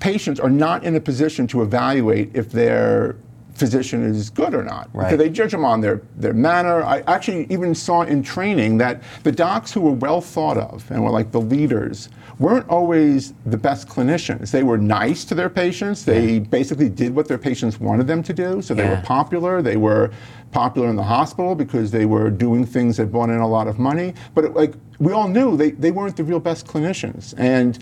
patients 0.00 0.40
are 0.40 0.50
not 0.50 0.82
in 0.82 0.96
a 0.96 1.00
position 1.00 1.46
to 1.46 1.62
evaluate 1.62 2.34
if 2.34 2.50
their 2.50 3.14
physician 3.54 4.02
is 4.02 4.30
good 4.30 4.54
or 4.54 4.64
not. 4.64 4.88
Right. 4.92 5.04
Because 5.04 5.18
they 5.18 5.30
judge 5.30 5.52
them 5.52 5.64
on 5.64 5.80
their, 5.80 6.02
their 6.16 6.32
manner. 6.32 6.82
I 6.82 7.00
actually 7.06 7.46
even 7.50 7.74
saw 7.74 8.02
in 8.02 8.22
training 8.22 8.78
that 8.78 9.02
the 9.22 9.32
docs 9.32 9.72
who 9.72 9.80
were 9.80 9.92
well 9.92 10.20
thought 10.20 10.56
of 10.58 10.90
and 10.90 11.02
were 11.04 11.10
like 11.10 11.32
the 11.32 11.40
leaders 11.40 12.08
weren't 12.38 12.68
always 12.68 13.34
the 13.46 13.56
best 13.56 13.88
clinicians. 13.88 14.50
They 14.50 14.62
were 14.62 14.78
nice 14.78 15.24
to 15.26 15.34
their 15.34 15.50
patients. 15.50 16.04
They 16.04 16.40
basically 16.40 16.88
did 16.88 17.14
what 17.14 17.28
their 17.28 17.38
patients 17.38 17.78
wanted 17.78 18.06
them 18.06 18.22
to 18.24 18.32
do. 18.32 18.62
So 18.62 18.74
they 18.74 18.84
Yeah. 18.84 18.96
were 18.96 19.02
popular. 19.02 19.62
They 19.62 19.76
were 19.76 20.10
popular 20.50 20.88
in 20.88 20.96
the 20.96 21.02
hospital 21.02 21.54
because 21.54 21.90
they 21.90 22.04
were 22.06 22.30
doing 22.30 22.64
things 22.66 22.96
that 22.96 23.12
brought 23.12 23.30
in 23.30 23.38
a 23.38 23.48
lot 23.48 23.68
of 23.68 23.78
money. 23.78 24.14
But 24.34 24.44
it, 24.44 24.54
like 24.54 24.74
we 24.98 25.12
all 25.12 25.28
knew, 25.28 25.56
they, 25.56 25.70
they 25.72 25.90
weren't 25.90 26.16
the 26.16 26.24
real 26.24 26.40
best 26.40 26.66
clinicians. 26.66 27.34
And 27.36 27.78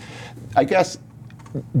I 0.55 0.63
guess 0.63 0.97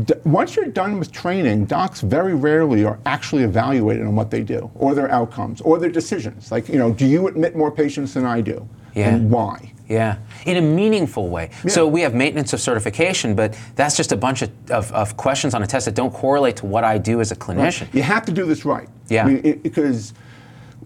d- 0.03 0.13
once 0.25 0.55
you're 0.55 0.67
done 0.67 0.99
with 0.99 1.11
training, 1.11 1.65
docs 1.65 2.01
very 2.01 2.33
rarely 2.33 2.83
are 2.85 2.99
actually 3.05 3.43
evaluated 3.43 4.05
on 4.05 4.15
what 4.15 4.29
they 4.31 4.41
do, 4.41 4.69
or 4.75 4.93
their 4.95 5.09
outcomes, 5.11 5.61
or 5.61 5.79
their 5.79 5.89
decisions. 5.89 6.51
Like, 6.51 6.69
you 6.69 6.77
know, 6.77 6.93
do 6.93 7.05
you 7.05 7.27
admit 7.27 7.55
more 7.55 7.71
patients 7.71 8.13
than 8.13 8.25
I 8.25 8.41
do? 8.41 8.67
Yeah. 8.95 9.09
And 9.09 9.29
why? 9.29 9.73
Yeah, 9.87 10.19
in 10.45 10.55
a 10.55 10.61
meaningful 10.61 11.27
way. 11.27 11.49
So 11.67 11.85
we 11.85 11.99
have 12.01 12.13
maintenance 12.13 12.53
of 12.53 12.61
certification, 12.61 13.35
but 13.35 13.57
that's 13.75 13.97
just 13.97 14.13
a 14.13 14.15
bunch 14.15 14.41
of, 14.41 14.49
of, 14.71 14.89
of 14.93 15.17
questions 15.17 15.53
on 15.53 15.63
a 15.63 15.67
test 15.67 15.85
that 15.85 15.95
don't 15.95 16.13
correlate 16.13 16.55
to 16.57 16.65
what 16.65 16.85
I 16.85 16.97
do 16.97 17.19
as 17.19 17.33
a 17.33 17.35
clinician. 17.35 17.93
You 17.93 18.01
have 18.03 18.23
to 18.25 18.31
do 18.31 18.45
this 18.45 18.63
right. 18.63 18.87
Yeah. 19.09 19.25
I 19.25 19.27
mean, 19.27 19.41
it, 19.43 19.63
because 19.63 20.13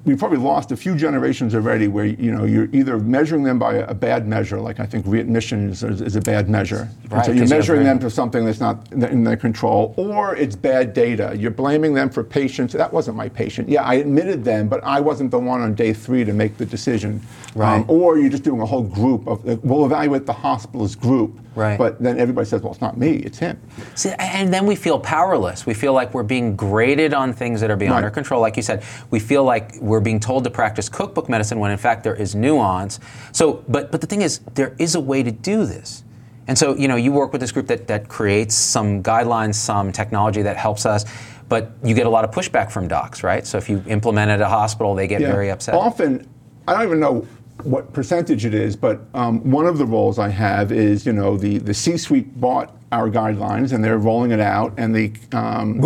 we 0.06 0.16
probably 0.16 0.38
lost 0.38 0.72
a 0.72 0.78
few 0.78 0.96
generations 0.96 1.56
already 1.56 1.88
where 1.88 2.06
you 2.06 2.32
know 2.32 2.46
you're 2.46 2.70
either 2.72 2.98
measuring 3.00 3.44
them 3.44 3.58
by 3.58 3.76
a, 3.76 3.88
a 3.88 3.94
bad 3.94 4.28
measure, 4.28 4.62
like 4.62 4.80
I 4.80 4.86
think 4.86 5.06
readmission 5.08 5.70
is, 5.70 5.84
is, 5.84 6.16
a 6.16 6.22
bad 6.22 6.48
measure. 6.48 6.88
Right, 7.10 7.26
so 7.26 7.32
you're 7.32 7.48
measuring 7.48 7.84
them 7.84 8.00
to 8.00 8.10
something 8.10 8.46
that's 8.46 8.60
not 8.60 8.92
in 8.92 9.24
their 9.24 9.38
control, 9.38 9.94
or 9.98 10.36
it's 10.36 10.56
bad 10.56 10.94
data. 10.94 11.36
You're 11.38 11.52
blaming 11.52 11.94
them 11.94 12.10
for 12.10 12.24
patients. 12.24 12.74
That 12.74 12.94
wasn't 12.94 13.18
my 13.18 13.30
patient. 13.30 13.68
Yeah, 13.68 13.84
I 13.84 13.96
admitted 13.96 14.44
them, 14.44 14.68
but 14.68 14.84
I 14.84 15.00
wasn't 15.00 15.32
the 15.32 15.40
one 15.40 15.62
on 15.62 15.74
day 15.74 15.92
three 15.94 16.24
to 16.24 16.34
make 16.34 16.58
the 16.58 16.66
decision. 16.66 17.22
Um, 17.56 17.62
Right. 17.62 17.86
or 17.88 18.18
you're 18.18 18.30
just 18.30 18.44
doing 18.44 18.60
a 18.62 18.66
whole 18.66 18.84
group 18.84 19.28
of. 19.28 19.44
like, 19.46 19.60
We'll 19.64 19.86
evaluate 19.86 20.26
the 20.26 20.34
hospital's 20.34 20.94
group. 20.96 21.40
Right. 21.56 21.78
But 21.78 22.04
then 22.04 22.20
everybody 22.20 22.46
says, 22.46 22.62
well, 22.62 22.74
it's 22.74 22.82
not 22.82 22.98
me, 22.98 23.14
it's 23.16 23.38
him. 23.40 23.58
See, 23.96 24.12
and 24.20 24.54
then 24.54 24.66
we 24.66 24.76
feel 24.76 25.00
powerless. 25.00 25.66
We 25.66 25.74
feel 25.74 25.94
like 25.94 26.14
we're 26.14 26.24
being 26.24 26.58
graded 26.58 27.14
on 27.14 27.32
things 27.32 27.62
that 27.62 27.72
are 27.72 27.78
beyond 27.78 27.96
Right. 27.96 28.04
our 28.04 28.12
control. 28.12 28.42
Like 28.42 28.58
you 28.58 28.62
said, 28.64 28.84
we 29.10 29.20
feel 29.22 29.46
like 29.46 29.76
we're 29.80 29.95
being 30.02 30.20
told 30.20 30.44
to 30.44 30.50
practice 30.50 30.90
cookbook 30.90 31.30
medicine 31.30 31.60
when 31.60 31.72
in 31.72 31.78
fact 31.78 32.04
there 32.04 32.16
is 32.16 32.36
nuance. 32.36 33.00
So, 33.32 33.64
but 33.68 33.92
but 33.92 34.02
the 34.02 34.08
thing 34.08 34.22
is, 34.22 34.40
there 34.54 34.76
is 34.80 34.96
a 34.96 35.00
way 35.00 35.24
to 35.24 35.32
do 35.32 35.66
this. 35.66 36.04
And 36.48 36.58
so, 36.58 36.76
you 36.76 36.88
know, 36.88 36.96
you 36.96 37.12
work 37.12 37.32
with 37.32 37.42
this 37.42 37.52
group 37.52 37.66
that, 37.68 37.88
that 37.88 38.08
creates 38.08 38.54
some 38.54 39.02
guidelines, 39.02 39.56
some 39.56 39.92
technology 39.92 40.44
that 40.44 40.58
helps 40.58 40.86
us. 40.86 41.06
but 41.48 41.72
you 41.84 41.94
get 41.94 42.08
a 42.08 42.10
lot 42.10 42.24
of 42.26 42.32
pushback 42.32 42.72
from 42.72 42.88
docs, 42.88 43.24
right? 43.24 43.46
So 43.46 43.58
if 43.60 43.70
you 43.70 43.84
implement 43.88 44.32
it 44.32 44.36
at 44.36 44.42
a 44.42 44.48
hospital, 44.50 44.96
they 44.96 45.08
get 45.08 45.22
Yeah. 45.22 45.28
very 45.32 45.52
upset. 45.52 45.76
Often, 45.76 46.28
I 46.68 46.74
don't 46.74 46.84
even 46.84 47.00
know 47.00 47.26
what 47.64 47.94
percentage 47.94 48.46
it 48.46 48.54
is, 48.54 48.76
but 48.76 49.02
um, 49.14 49.40
one 49.52 49.66
of 49.68 49.78
the 49.78 49.86
roles 49.86 50.18
I 50.20 50.30
have 50.30 50.72
is, 50.72 51.06
you 51.06 51.14
know, 51.14 51.38
the, 51.38 51.60
the 51.60 51.74
C-suite 51.74 52.40
bought 52.42 52.76
our 52.92 53.10
guidelines 53.10 53.74
and 53.74 53.84
they're 53.84 53.98
rolling 54.00 54.32
it 54.32 54.40
out, 54.40 54.74
and 54.78 54.94
the 54.96 55.12
um, 55.34 55.80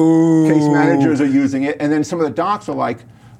case 0.48 0.68
managers 0.70 1.20
are 1.22 1.26
using 1.44 1.64
it, 1.64 1.76
and 1.80 1.92
then 1.92 2.04
some 2.04 2.20
of 2.20 2.26
the 2.26 2.32
docs 2.34 2.70
are 2.70 2.76
like, 2.76 3.00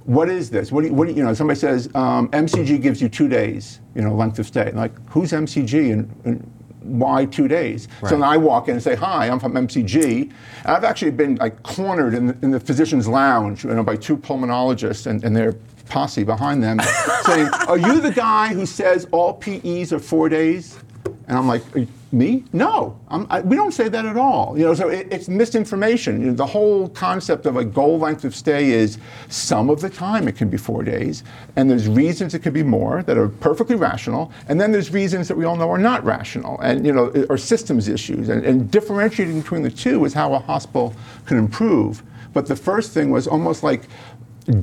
"What 0.10 0.28
is 0.30 0.50
this? 0.50 0.72
What 0.72 0.82
do 0.82 0.88
you, 0.88 0.94
what 0.94 1.06
do 1.06 1.12
you, 1.12 1.18
you 1.20 1.24
know?" 1.24 1.34
Somebody 1.34 1.60
says 1.60 1.88
um, 1.96 2.28
MCG 2.30 2.82
gives 2.82 3.02
you 3.02 3.10
two 3.10 3.28
days, 3.28 3.80
you 3.96 4.02
know, 4.02 4.14
length 4.14 4.40
of 4.40 4.48
stay. 4.48 4.72
Like, 4.72 4.92
who's 5.10 5.32
MCG 5.32 5.94
and, 5.94 6.22
and 6.26 6.52
why 6.82 7.26
two 7.26 7.48
days? 7.48 7.88
So 8.02 8.10
then 8.16 8.24
I 8.24 8.38
walk 8.38 8.68
in 8.68 8.74
and 8.76 8.84
say, 8.84 8.96
"Hi, 8.96 9.30
I'm 9.30 9.40
from 9.40 9.54
MCG." 9.54 10.22
And 10.24 10.32
I've 10.66 10.84
actually 10.84 11.12
been 11.12 11.36
like 11.36 11.62
cornered 11.64 12.14
in 12.16 12.28
the, 12.28 12.38
in 12.42 12.52
the 12.52 12.60
physician's 12.60 13.08
lounge, 13.08 13.64
you 13.64 13.74
know, 13.74 13.84
by 13.84 13.96
two 13.96 14.18
pulmonologists 14.18 15.06
and, 15.06 15.24
and 15.24 15.36
their 15.36 15.54
posse 15.90 16.24
behind 16.24 16.64
them, 16.64 16.80
saying, 17.26 17.48
"Are 17.68 17.78
you 17.78 18.00
the 18.02 18.12
guy 18.12 18.54
who 18.54 18.66
says 18.66 19.08
all 19.12 19.34
PEs 19.34 19.94
are 19.94 20.00
four 20.00 20.28
days?" 20.30 20.80
And 21.28 21.38
I'm 21.38 21.48
like, 21.48 21.64
"Are 21.76 21.80
you- 21.80 21.88
me? 22.12 22.44
No, 22.54 23.00
I, 23.10 23.42
we 23.42 23.56
don't 23.56 23.72
say 23.72 23.88
that 23.90 24.06
at 24.06 24.18
all. 24.18 24.58
You 24.58 24.66
know, 24.66 24.74
so 24.74 24.90
it, 24.90 25.08
it's 25.12 25.28
misinformation. 25.28 26.22
You 26.22 26.28
know, 26.28 26.34
the 26.34 26.46
whole 26.46 26.90
concept 26.90 27.46
of 27.46 27.58
a 27.58 27.64
goal 27.64 28.00
length 28.00 28.26
of 28.26 28.36
stay 28.36 28.72
is 28.72 28.98
some 29.28 29.70
of 29.70 29.82
the 29.82 29.90
time 29.90 30.28
it 30.28 30.36
can 30.36 30.50
be 30.50 30.58
four 30.58 30.84
days, 30.84 31.24
and 31.56 31.70
there's 31.70 31.88
reasons 31.88 32.34
it 32.34 32.40
could 32.40 32.54
be 32.54 32.64
more 32.64 33.04
that 33.04 33.18
are 33.18 33.30
perfectly 33.30 33.76
rational, 33.76 34.32
and 34.48 34.60
then 34.60 34.72
there's 34.72 34.92
reasons 34.92 35.28
that 35.28 35.38
we 35.38 35.46
all 35.46 35.56
know 35.56 35.70
are 35.70 35.78
not 35.78 36.04
rational, 36.04 36.60
and 36.62 36.86
you 36.86 36.92
know, 36.92 37.12
are 37.30 37.38
systems 37.38 37.88
issues. 37.88 38.30
And, 38.30 38.44
and 38.46 38.72
differentiating 38.72 39.42
between 39.42 39.62
the 39.62 39.72
two 39.72 40.06
is 40.06 40.14
how 40.14 40.34
a 40.34 40.40
hospital 40.40 40.96
can 41.26 41.38
improve. 41.38 42.04
But 42.34 42.48
the 42.48 42.56
first 42.56 42.92
thing 42.92 43.12
was 43.12 43.28
almost 43.28 43.64
like 43.64 43.84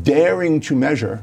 daring 0.03 0.61
to 0.61 0.75
measure 0.75 1.23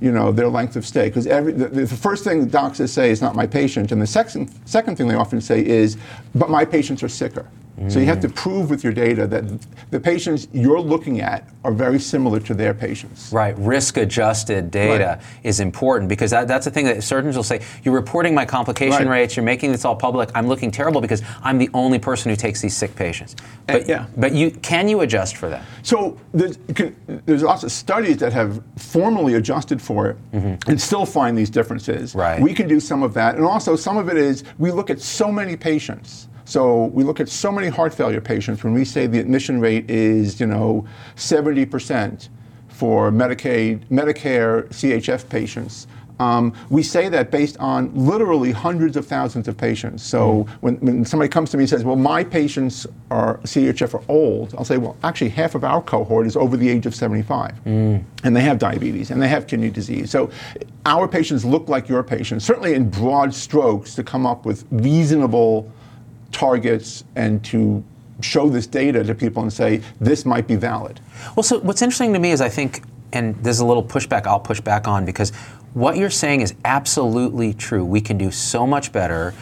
you 0.00 0.12
know, 0.12 0.32
their 0.32 0.48
length 0.48 0.76
of 0.76 0.86
stay. 0.86 1.08
Because 1.08 1.26
every 1.26 1.52
the, 1.52 1.68
the 1.68 1.86
first 1.86 2.24
thing 2.24 2.46
doctors 2.46 2.92
say 2.92 3.10
is 3.10 3.20
not 3.20 3.34
my 3.34 3.46
patient, 3.46 3.92
and 3.92 4.00
the 4.00 4.06
second 4.06 4.50
second 4.66 4.96
thing 4.96 5.08
they 5.08 5.14
often 5.14 5.40
say 5.40 5.64
is, 5.64 5.96
but 6.34 6.50
my 6.50 6.64
patients 6.64 7.02
are 7.02 7.08
sicker. 7.08 7.46
So 7.88 7.98
you 7.98 8.06
have 8.06 8.20
to 8.20 8.28
mm. 8.28 8.34
prove 8.34 8.68
with 8.68 8.84
your 8.84 8.92
data 8.92 9.26
that 9.26 9.44
the 9.90 9.98
patients 9.98 10.48
you're 10.52 10.80
looking 10.80 11.20
at 11.20 11.48
are 11.64 11.72
very 11.72 11.98
similar 11.98 12.38
to 12.40 12.52
their 12.52 12.74
patients. 12.74 13.32
Right, 13.32 13.56
risk 13.58 13.96
adjusted 13.96 14.70
data 14.70 15.18
Right. 15.18 15.20
is 15.44 15.60
important 15.60 16.08
because 16.08 16.30
that, 16.30 16.46
that's 16.46 16.64
the 16.66 16.70
thing 16.70 16.84
that 16.86 17.02
surgeons 17.02 17.36
will 17.36 17.42
say 17.42 17.60
you're 17.82 17.94
reporting 17.94 18.34
my 18.34 18.44
complication 18.44 19.08
Right. 19.08 19.20
rates, 19.20 19.36
you're 19.36 19.44
making 19.44 19.72
this 19.72 19.84
all 19.84 19.96
public. 19.96 20.30
I'm 20.34 20.46
looking 20.46 20.70
terrible 20.70 21.00
because 21.00 21.22
I'm 21.42 21.58
the 21.58 21.70
only 21.72 21.98
person 21.98 22.30
who 22.30 22.36
takes 22.36 22.60
these 22.60 22.76
sick 22.76 22.94
patients. 22.94 23.36
But, 23.66 23.82
eh, 23.82 23.84
yeah. 23.88 24.06
but 24.16 24.32
you 24.32 24.50
can 24.50 24.88
you 24.88 25.00
adjust 25.00 25.36
for 25.36 25.48
that? 25.48 25.64
So 25.82 26.18
there's, 26.34 26.58
can, 26.74 26.94
there's 27.24 27.42
lots 27.42 27.64
of 27.64 27.72
studies 27.72 28.18
that 28.18 28.32
have 28.32 28.62
formally 28.76 29.34
adjusted 29.34 29.80
for 29.80 30.08
it 30.08 30.16
mm-hmm. 30.32 30.70
and 30.70 30.80
still 30.80 31.06
find 31.06 31.36
these 31.36 31.50
differences. 31.50 32.14
Right. 32.14 32.40
We 32.40 32.52
can 32.52 32.68
do 32.68 32.80
some 32.80 33.02
of 33.02 33.14
that, 33.14 33.36
and 33.36 33.44
also 33.44 33.76
some 33.76 33.96
of 33.96 34.08
it 34.08 34.16
is 34.16 34.44
we 34.58 34.70
look 34.70 34.90
at 34.90 35.00
so 35.00 35.32
many 35.32 35.56
patients. 35.56 36.28
So 36.50 36.86
we 36.86 37.04
look 37.04 37.20
at 37.20 37.28
so 37.28 37.52
many 37.52 37.68
heart 37.68 37.94
failure 37.94 38.20
patients 38.20 38.64
when 38.64 38.72
we 38.74 38.84
say 38.84 39.06
the 39.06 39.20
admission 39.20 39.60
rate 39.60 39.88
is, 39.88 40.40
you 40.40 40.46
know, 40.46 40.84
70% 41.14 42.28
for 42.66 43.12
Medicaid, 43.12 43.86
Medicare, 43.86 44.68
CHF 44.70 45.28
patients. 45.28 45.86
Um, 46.18 46.52
we 46.68 46.82
say 46.82 47.08
that 47.08 47.30
based 47.30 47.56
on 47.58 47.94
literally 47.94 48.50
hundreds 48.50 48.96
of 48.96 49.06
thousands 49.06 49.46
of 49.46 49.56
patients. 49.56 50.02
So 50.02 50.44
when, 50.60 50.74
when 50.78 51.04
somebody 51.04 51.28
comes 51.28 51.50
to 51.52 51.56
me 51.56 51.62
and 51.62 51.70
says, 51.70 51.84
well, 51.84 51.94
my 51.94 52.24
patients 52.24 52.84
are 53.12 53.38
CHF 53.38 53.94
are 53.94 54.02
old, 54.08 54.52
I'll 54.58 54.64
say, 54.64 54.76
well, 54.76 54.96
actually 55.04 55.30
half 55.30 55.54
of 55.54 55.62
our 55.62 55.80
cohort 55.80 56.26
is 56.26 56.34
over 56.34 56.56
the 56.56 56.68
age 56.68 56.84
of 56.84 56.96
75. 56.96 57.64
And 58.24 58.36
they 58.36 58.42
have 58.42 58.58
diabetes 58.58 59.12
and 59.12 59.22
they 59.22 59.28
have 59.28 59.46
kidney 59.46 59.70
disease. 59.70 60.10
So 60.10 60.30
our 60.84 61.06
patients 61.06 61.44
look 61.44 61.68
like 61.68 61.88
your 61.88 62.02
patients, 62.02 62.44
certainly 62.44 62.74
in 62.74 62.90
broad 62.90 63.32
strokes 63.32 63.94
to 63.94 64.02
come 64.02 64.26
up 64.26 64.44
with 64.44 64.64
reasonable 64.72 65.70
targets 66.32 67.04
and 67.16 67.44
to 67.46 67.82
show 68.20 68.48
this 68.48 68.66
data 68.66 69.02
to 69.04 69.14
people 69.14 69.42
and 69.42 69.52
say, 69.52 69.80
this 70.00 70.24
might 70.26 70.46
be 70.46 70.56
valid. 70.56 71.00
Well, 71.36 71.42
so 71.42 71.58
what's 71.60 71.82
interesting 71.82 72.12
to 72.12 72.18
me 72.18 72.32
is 72.32 72.40
I 72.40 72.48
think, 72.48 72.82
and 73.12 73.34
there's 73.42 73.60
a 73.60 73.66
little 73.66 73.82
pushback 73.84 74.26
I'll 74.26 74.40
push 74.40 74.60
back 74.60 74.86
on 74.86 75.04
because 75.04 75.30
what 75.72 75.96
you're 75.96 76.10
saying 76.10 76.40
is 76.42 76.54
absolutely 76.64 77.54
true. 77.54 77.84
We 77.84 78.00
can 78.00 78.18
do 78.18 78.30
so 78.30 78.66
much 78.66 78.92
better. 78.92 79.32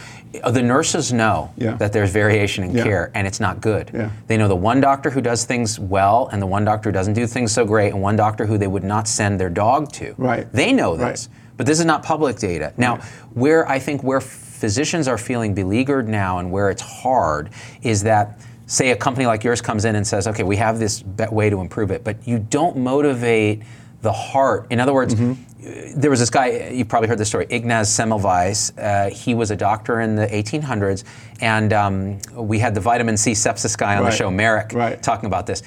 Uh, 0.42 0.50
The 0.50 0.62
nurses 0.62 1.12
know 1.12 1.50
Yeah. 1.56 1.72
that 1.76 1.92
there's 1.92 2.10
variation 2.10 2.64
in 2.64 2.76
Yeah. 2.76 2.82
care 2.84 3.10
and 3.14 3.26
it's 3.26 3.40
not 3.40 3.60
good. 3.60 3.90
Yeah. 3.94 4.10
They 4.26 4.36
know 4.36 4.46
the 4.46 4.54
one 4.56 4.80
doctor 4.80 5.10
who 5.10 5.20
does 5.22 5.44
things 5.44 5.80
well 5.80 6.28
and 6.30 6.40
the 6.40 6.46
one 6.46 6.64
doctor 6.64 6.90
who 6.90 6.92
doesn't 6.92 7.14
do 7.14 7.26
things 7.26 7.50
so 7.50 7.64
great 7.64 7.92
and 7.94 8.02
one 8.02 8.14
doctor 8.16 8.46
who 8.46 8.58
they 8.58 8.66
would 8.66 8.84
not 8.84 9.08
send 9.08 9.40
their 9.40 9.48
dog 9.50 9.90
to. 9.92 10.14
Right. 10.18 10.46
They 10.52 10.72
know 10.72 10.96
Right. 10.96 11.12
this. 11.12 11.28
But 11.56 11.66
this 11.66 11.80
is 11.80 11.86
not 11.86 12.02
public 12.04 12.38
data. 12.38 12.72
Now, 12.76 12.98
where 13.34 13.68
I 13.68 13.78
think 13.80 14.04
where 14.04 14.20
physicians 14.62 15.06
are 15.08 15.18
feeling 15.18 15.54
beleaguered 15.54 16.08
now 16.08 16.38
and 16.38 16.50
where 16.50 16.68
it's 16.70 16.82
hard 16.82 17.50
is 17.82 18.02
that 18.02 18.40
say 18.66 18.90
a 18.90 18.96
company 18.96 19.24
like 19.24 19.44
yours 19.44 19.60
comes 19.62 19.84
in 19.84 19.94
and 19.96 20.06
says, 20.06 20.26
"Okay, 20.28 20.42
we 20.42 20.56
have 20.56 20.78
this 20.78 21.02
way 21.30 21.48
to 21.48 21.60
improve 21.60 21.90
it," 21.90 22.04
but 22.04 22.16
you 22.26 22.38
don't 22.38 22.76
motivate 22.76 23.62
the 24.02 24.12
heart. 24.12 24.66
In 24.70 24.78
other 24.80 24.92
words, 24.92 25.14
Mm-hmm. 25.14 25.32
uh, 25.32 25.70
there 25.96 26.10
was 26.10 26.20
this 26.20 26.30
guy, 26.30 26.68
you've 26.72 26.86
probably 26.88 27.08
heard 27.08 27.18
this 27.18 27.28
story, 27.28 27.46
Ignaz 27.50 27.88
Semmelweis. 27.88 28.72
Uh, 28.78 29.10
he 29.10 29.34
was 29.34 29.50
a 29.50 29.56
doctor 29.56 30.00
in 30.00 30.14
the 30.16 30.26
1800s, 30.26 31.02
and 31.40 31.72
um, 31.72 32.18
we 32.34 32.58
had 32.60 32.74
the 32.74 32.80
vitamin 32.80 33.16
C 33.16 33.32
sepsis 33.32 33.76
guy 33.76 33.96
on 33.96 34.04
the 34.04 34.10
show, 34.10 34.30
Marik, 34.30 34.72
Right. 34.72 35.02
talking 35.02 35.26
about 35.26 35.46
this. 35.46 35.62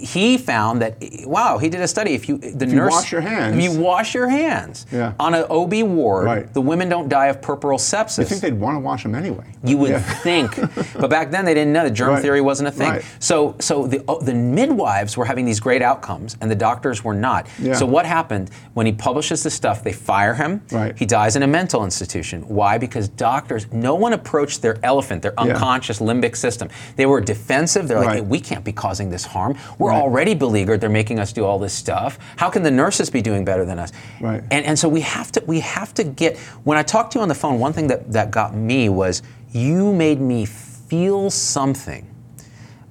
He 0.00 0.38
found 0.38 0.80
that, 0.82 0.96
wow, 1.26 1.58
he 1.58 1.68
did 1.68 1.80
a 1.80 1.88
study. 1.88 2.14
If 2.14 2.28
you, 2.28 2.38
the 2.38 2.66
you 2.66 2.74
nurse, 2.74 2.92
wash 2.92 3.12
your 3.12 3.20
hands- 3.20 3.56
if 3.56 3.62
you 3.62 3.78
wash 3.80 4.14
your 4.14 4.28
hands 4.28 4.86
Yeah. 4.90 5.12
on 5.20 5.34
an 5.34 5.44
OB 5.50 5.82
ward, 5.82 6.24
Right. 6.24 6.54
the 6.54 6.60
women 6.60 6.88
don't 6.88 7.08
die 7.08 7.26
of 7.26 7.40
puerperal 7.40 7.78
sepsis. 7.78 8.20
I 8.20 8.24
think 8.24 8.40
they'd 8.40 8.58
want 8.58 8.76
to 8.76 8.80
wash 8.80 9.02
them 9.02 9.14
anyway. 9.14 9.44
You 9.62 9.76
would 9.78 9.90
Yeah. 9.90 9.98
think, 10.00 10.58
but 10.98 11.10
back 11.10 11.30
then 11.30 11.44
they 11.44 11.54
didn't 11.54 11.72
know. 11.72 11.84
The 11.84 11.90
germ 11.90 12.10
Right. 12.14 12.22
theory 12.22 12.40
wasn't 12.40 12.68
a 12.68 12.72
thing. 12.72 12.88
Right. 12.90 13.04
So, 13.18 13.56
so 13.60 13.86
the 13.86 14.02
oh, 14.08 14.20
the 14.20 14.34
midwives 14.34 15.16
were 15.16 15.24
having 15.26 15.44
these 15.44 15.60
great 15.60 15.82
outcomes, 15.82 16.36
and 16.40 16.50
the 16.50 16.54
doctors 16.54 17.04
were 17.04 17.14
not. 17.14 17.46
Yeah. 17.60 17.74
So 17.74 17.84
what 17.86 18.06
happened 18.06 18.50
when 18.74 18.86
he 18.86 18.92
publishes 18.92 19.42
this 19.42 19.54
stuff? 19.54 19.82
They 19.84 19.92
fire 19.92 20.34
him. 20.34 20.62
Right. 20.72 20.96
He 20.98 21.04
dies 21.06 21.36
in 21.36 21.42
a 21.42 21.46
mental 21.46 21.84
institution. 21.84 22.42
Why? 22.48 22.78
Because 22.78 23.08
doctors, 23.08 23.66
no 23.72 23.94
one 23.94 24.12
approached 24.12 24.62
their 24.62 24.78
elephant, 24.82 25.22
their 25.22 25.38
unconscious 25.38 25.98
limbic 26.00 26.36
system. 26.36 26.68
They 26.96 27.06
were 27.06 27.20
defensive. 27.20 27.86
They're 27.88 27.98
like. 28.00 28.10
"Hey, 28.10 28.20
we 28.22 28.40
can't 28.40 28.64
be 28.64 28.72
causing 28.72 29.10
this 29.10 29.24
harm. 29.24 29.56
We're 29.78 29.89
Right. 29.90 30.02
already 30.02 30.34
beleaguered. 30.34 30.80
They're 30.80 30.88
making 30.88 31.18
us 31.18 31.32
do 31.32 31.44
all 31.44 31.58
this 31.58 31.72
stuff. 31.72 32.18
How 32.36 32.50
can 32.50 32.62
the 32.62 32.70
nurses 32.70 33.10
be 33.10 33.22
doing 33.22 33.44
better 33.44 33.64
than 33.64 33.78
us? 33.78 33.92
Right. 34.20 34.42
And, 34.50 34.64
and 34.64 34.78
so 34.78 34.88
we 34.88 35.00
have 35.02 35.30
to 35.32 35.42
we 35.46 35.60
have 35.60 35.94
to 35.94 36.04
get 36.04 36.38
when 36.64 36.78
I 36.78 36.82
talked 36.82 37.12
to 37.12 37.18
you 37.18 37.22
on 37.22 37.28
the 37.28 37.34
phone, 37.34 37.58
one 37.58 37.72
thing 37.72 37.86
that, 37.88 38.10
that 38.12 38.30
got 38.30 38.54
me 38.54 38.88
was 38.88 39.22
you 39.52 39.92
made 39.92 40.20
me 40.20 40.46
feel 40.46 41.30
something 41.30 42.06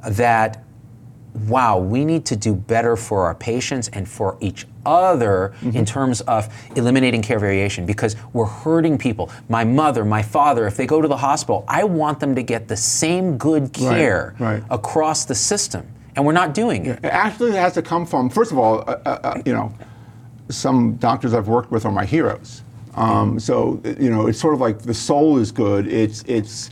that 0.07 0.63
wow, 1.47 1.77
we 1.77 2.03
need 2.05 2.25
to 2.25 2.35
do 2.35 2.55
better 2.55 2.95
for 2.95 3.25
our 3.25 3.35
patients 3.35 3.87
and 3.89 4.09
for 4.09 4.37
each 4.41 4.65
other 4.85 5.53
Mm-hmm. 5.61 5.77
in 5.77 5.85
terms 5.85 6.21
of 6.21 6.47
eliminating 6.75 7.21
care 7.21 7.37
variation 7.37 7.85
because 7.85 8.15
we're 8.33 8.45
hurting 8.45 8.97
people. 8.97 9.29
My 9.49 9.63
mother, 9.63 10.03
my 10.03 10.21
father, 10.23 10.65
if 10.65 10.75
they 10.77 10.87
go 10.87 11.01
to 11.01 11.07
the 11.07 11.17
hospital, 11.17 11.63
I 11.67 11.83
want 11.83 12.19
them 12.19 12.33
to 12.35 12.41
get 12.41 12.67
the 12.67 12.77
same 12.77 13.37
good 13.37 13.71
care 13.73 14.35
right. 14.39 14.63
across 14.69 15.25
the 15.25 15.35
system. 15.35 15.85
And 16.19 16.25
we're 16.25 16.33
not 16.33 16.53
doing 16.53 16.85
it. 16.85 16.99
It 17.01 17.13
actually 17.13 17.53
has 17.53 17.75
to 17.75 17.81
come 17.81 18.05
from, 18.05 18.29
first 18.29 18.51
of 18.51 18.57
all, 18.57 18.79
uh, 18.81 18.99
uh, 19.05 19.19
uh, 19.23 19.41
you 19.45 19.53
know, 19.53 19.73
some 20.49 20.95
doctors 20.95 21.33
I've 21.33 21.47
worked 21.47 21.71
with 21.71 21.85
are 21.85 21.93
my 21.93 22.03
heroes. 22.03 22.61
Um, 22.95 23.39
so, 23.39 23.81
you 23.97 24.09
know, 24.09 24.27
it's 24.27 24.37
sort 24.37 24.53
of 24.53 24.59
like 24.59 24.79
the 24.79 24.93
soul 24.93 25.37
is 25.37 25.53
good. 25.53 25.87
It's, 25.87 26.23
it's, 26.23 26.71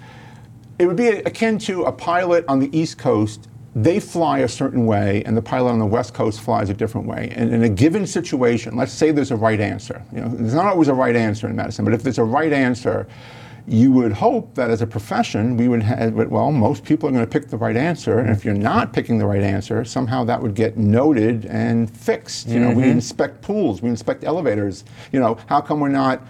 it 0.80 0.86
would 0.86 0.98
be 0.98 1.08
akin 1.08 1.60
to 1.60 1.86
a 1.86 1.94
pilot 1.94 2.44
on 2.50 2.60
the 2.60 2.78
East 2.78 2.98
Coast. 2.98 3.48
They 3.74 4.02
fly 4.02 4.40
a 4.40 4.50
certain 4.50 4.86
way, 4.86 5.24
and 5.24 5.38
the 5.38 5.42
pilot 5.42 5.70
on 5.70 5.80
the 5.80 5.86
West 5.86 6.14
Coast 6.14 6.42
flies 6.42 6.70
a 6.70 6.74
different 6.74 7.08
way. 7.08 7.32
And 7.34 7.54
in 7.54 7.64
a 7.64 7.70
given 7.70 8.06
situation, 8.06 8.76
let's 8.76 8.92
say 8.92 9.12
there's 9.12 9.32
a 9.32 9.38
right 9.38 9.62
answer. 9.62 10.04
You 10.12 10.20
know, 10.20 10.28
there's 10.28 10.56
not 10.56 10.66
always 10.66 10.90
a 10.90 10.94
right 10.94 11.16
answer 11.16 11.48
in 11.48 11.56
medicine, 11.56 11.86
but 11.86 11.94
if 11.94 12.04
there's 12.04 12.18
a 12.18 12.24
right 12.26 12.52
answer, 12.52 13.08
you 13.68 13.92
would 13.92 14.14
hope 14.14 14.56
that 14.56 14.70
as 14.70 14.82
a 14.82 14.88
profession, 14.88 15.58
we 15.58 15.68
would 15.68 15.84
have, 15.84 16.14
well, 16.14 16.54
most 16.54 16.86
people 16.86 17.10
are 17.10 17.12
going 17.12 17.26
to 17.26 17.30
pick 17.30 17.50
the 17.50 17.58
right 17.58 17.76
answer. 17.76 18.20
And 18.20 18.30
if 18.30 18.46
you're 18.46 18.54
not 18.54 18.94
picking 18.94 19.18
the 19.18 19.26
right 19.26 19.44
answer, 19.44 19.84
somehow 19.84 20.24
that 20.24 20.42
would 20.42 20.56
get 20.56 20.78
noted 20.78 21.46
and 21.48 21.90
fixed. 21.90 22.48
You 22.48 22.62
know, 22.62 22.70
we 22.70 22.84
mm-hmm. 22.84 22.92
inspect 22.92 23.42
pools, 23.42 23.82
we 23.82 23.90
inspect 23.90 24.24
elevators. 24.24 24.86
You 25.12 25.20
know, 25.20 25.38
how 25.48 25.60
come 25.60 25.82
we're 25.82 25.90
not 25.90 26.22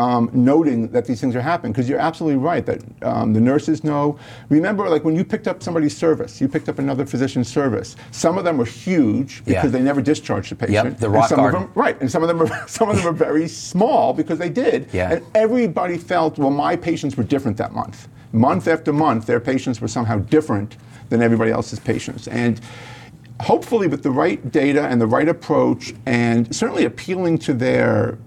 um, 0.00 0.30
noting 0.32 0.88
that 0.88 1.04
these 1.04 1.20
things 1.20 1.36
are 1.36 1.42
happening? 1.42 1.72
Because 1.72 1.88
you're 1.88 1.98
absolutely 1.98 2.38
right 2.38 2.64
that 2.64 2.80
um, 3.02 3.32
the 3.32 3.40
nurses 3.40 3.84
know. 3.84 4.18
Remember, 4.48 4.88
like 4.88 5.04
when 5.04 5.14
you 5.14 5.24
picked 5.24 5.46
up 5.46 5.62
somebody's 5.62 5.96
service, 5.96 6.40
you 6.40 6.48
picked 6.48 6.68
up 6.68 6.78
another 6.78 7.04
physician's 7.04 7.48
service. 7.48 7.96
Some 8.10 8.38
of 8.38 8.44
them 8.44 8.56
were 8.56 8.64
huge 8.64 9.44
because 9.44 9.64
Yeah. 9.64 9.70
they 9.78 9.82
never 9.82 10.00
discharged 10.00 10.50
the 10.50 10.56
patient. 10.56 10.74
Yep, 10.74 10.98
the 10.98 11.06
and 11.06 11.14
rock 11.14 11.28
some 11.28 11.44
of 11.44 11.52
them, 11.52 11.70
Right, 11.74 12.00
and 12.00 12.10
some 12.10 12.22
of 12.22 12.28
them 12.28 12.40
are 12.42 12.68
some 12.78 12.88
of 12.88 12.96
them 12.96 13.06
are 13.06 13.12
very 13.12 13.46
small 13.48 14.12
because 14.14 14.38
they 14.38 14.48
did. 14.48 14.88
Yeah. 14.92 15.12
And 15.12 15.26
everybody 15.34 15.98
felt, 15.98 16.38
well, 16.38 16.50
my 16.50 16.76
patients 16.76 17.16
were 17.16 17.24
different 17.24 17.56
that 17.58 17.72
month. 17.74 18.08
Month 18.32 18.68
after 18.68 18.92
month, 18.92 19.26
their 19.26 19.40
patients 19.40 19.80
were 19.80 19.88
somehow 19.88 20.18
different 20.18 20.76
than 21.10 21.20
everybody 21.22 21.50
else's 21.50 21.80
patients. 21.80 22.28
And 22.28 22.60
hopefully 23.40 23.88
with 23.88 24.02
the 24.02 24.10
right 24.10 24.50
data 24.52 24.82
and 24.86 25.00
the 25.00 25.06
right 25.06 25.28
approach, 25.28 25.92
and 26.06 26.54
certainly 26.54 26.84
appealing 26.84 27.38
to 27.38 27.52
their 27.52 28.18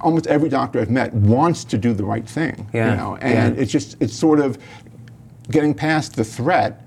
almost 0.00 0.26
every 0.26 0.48
doctor 0.48 0.80
I've 0.80 0.90
met 0.90 1.12
wants 1.14 1.64
to 1.64 1.78
do 1.78 1.92
the 1.92 2.04
right 2.04 2.28
thing. 2.28 2.68
Yeah, 2.72 2.90
You 2.90 2.96
know, 2.96 3.16
and 3.16 3.56
yeah. 3.56 3.62
it's 3.62 3.72
just 3.72 3.96
it's 4.00 4.14
sort 4.14 4.40
of 4.40 4.58
getting 5.50 5.74
past 5.74 6.16
the 6.16 6.24
threat 6.24 6.82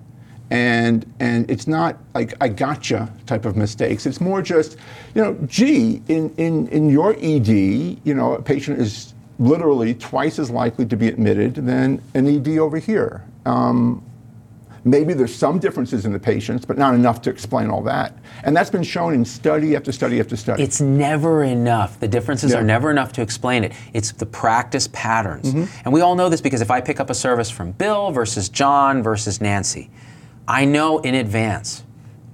and 0.51 1.11
and 1.19 1.49
it's 1.49 1.67
not 1.67 1.97
like 2.13 2.33
I 2.39 2.47
gotcha 2.49 3.11
type 3.25 3.45
of 3.45 3.55
mistakes. 3.55 4.05
It's 4.05 4.21
more 4.21 4.41
just, 4.41 4.77
you 5.13 5.23
know, 5.23 5.37
gee, 5.47 6.01
in, 6.07 6.33
in, 6.37 6.67
in 6.67 6.89
your 6.89 7.15
ED, 7.19 7.47
you 7.47 8.13
know, 8.13 8.35
a 8.35 8.41
patient 8.41 8.79
is 8.79 9.13
literally 9.39 9.93
twice 9.95 10.39
as 10.39 10.49
likely 10.49 10.85
to 10.85 10.95
be 10.95 11.07
admitted 11.07 11.55
than 11.55 12.01
an 12.13 12.27
ED 12.27 12.59
over 12.59 12.77
here. 12.77 13.23
Um, 13.45 14.03
maybe 14.85 15.13
there's 15.13 15.35
some 15.35 15.59
differences 15.59 16.05
in 16.05 16.13
the 16.13 16.19
patients, 16.19 16.63
but 16.63 16.77
not 16.77 16.93
enough 16.93 17.21
to 17.23 17.29
explain 17.29 17.69
all 17.69 17.81
that. 17.83 18.17
And 18.43 18.55
that's 18.55 18.69
been 18.69 18.83
shown 18.83 19.13
in 19.13 19.25
study 19.25 19.75
after 19.75 19.91
study 19.91 20.19
after 20.19 20.37
study. 20.37 20.63
It's 20.63 20.79
never 20.79 21.43
enough. 21.43 21.99
The 21.99 22.07
differences 22.07 22.51
Yeah. 22.51 22.59
are 22.59 22.63
never 22.63 22.91
enough 22.91 23.11
to 23.13 23.21
explain 23.21 23.63
it. 23.63 23.73
It's 23.93 24.11
the 24.11 24.27
practice 24.27 24.87
patterns. 24.93 25.53
Mm-hmm. 25.53 25.81
And 25.85 25.93
we 25.93 26.01
all 26.01 26.15
know 26.15 26.29
this 26.29 26.39
because 26.39 26.61
if 26.61 26.69
I 26.71 26.79
pick 26.81 26.99
up 26.99 27.09
a 27.09 27.15
service 27.15 27.49
from 27.49 27.71
Bill 27.71 28.11
versus 28.11 28.47
John 28.47 29.01
versus 29.01 29.41
Nancy, 29.41 29.89
I 30.47 30.65
know 30.65 30.99
in 30.99 31.15
advance 31.15 31.83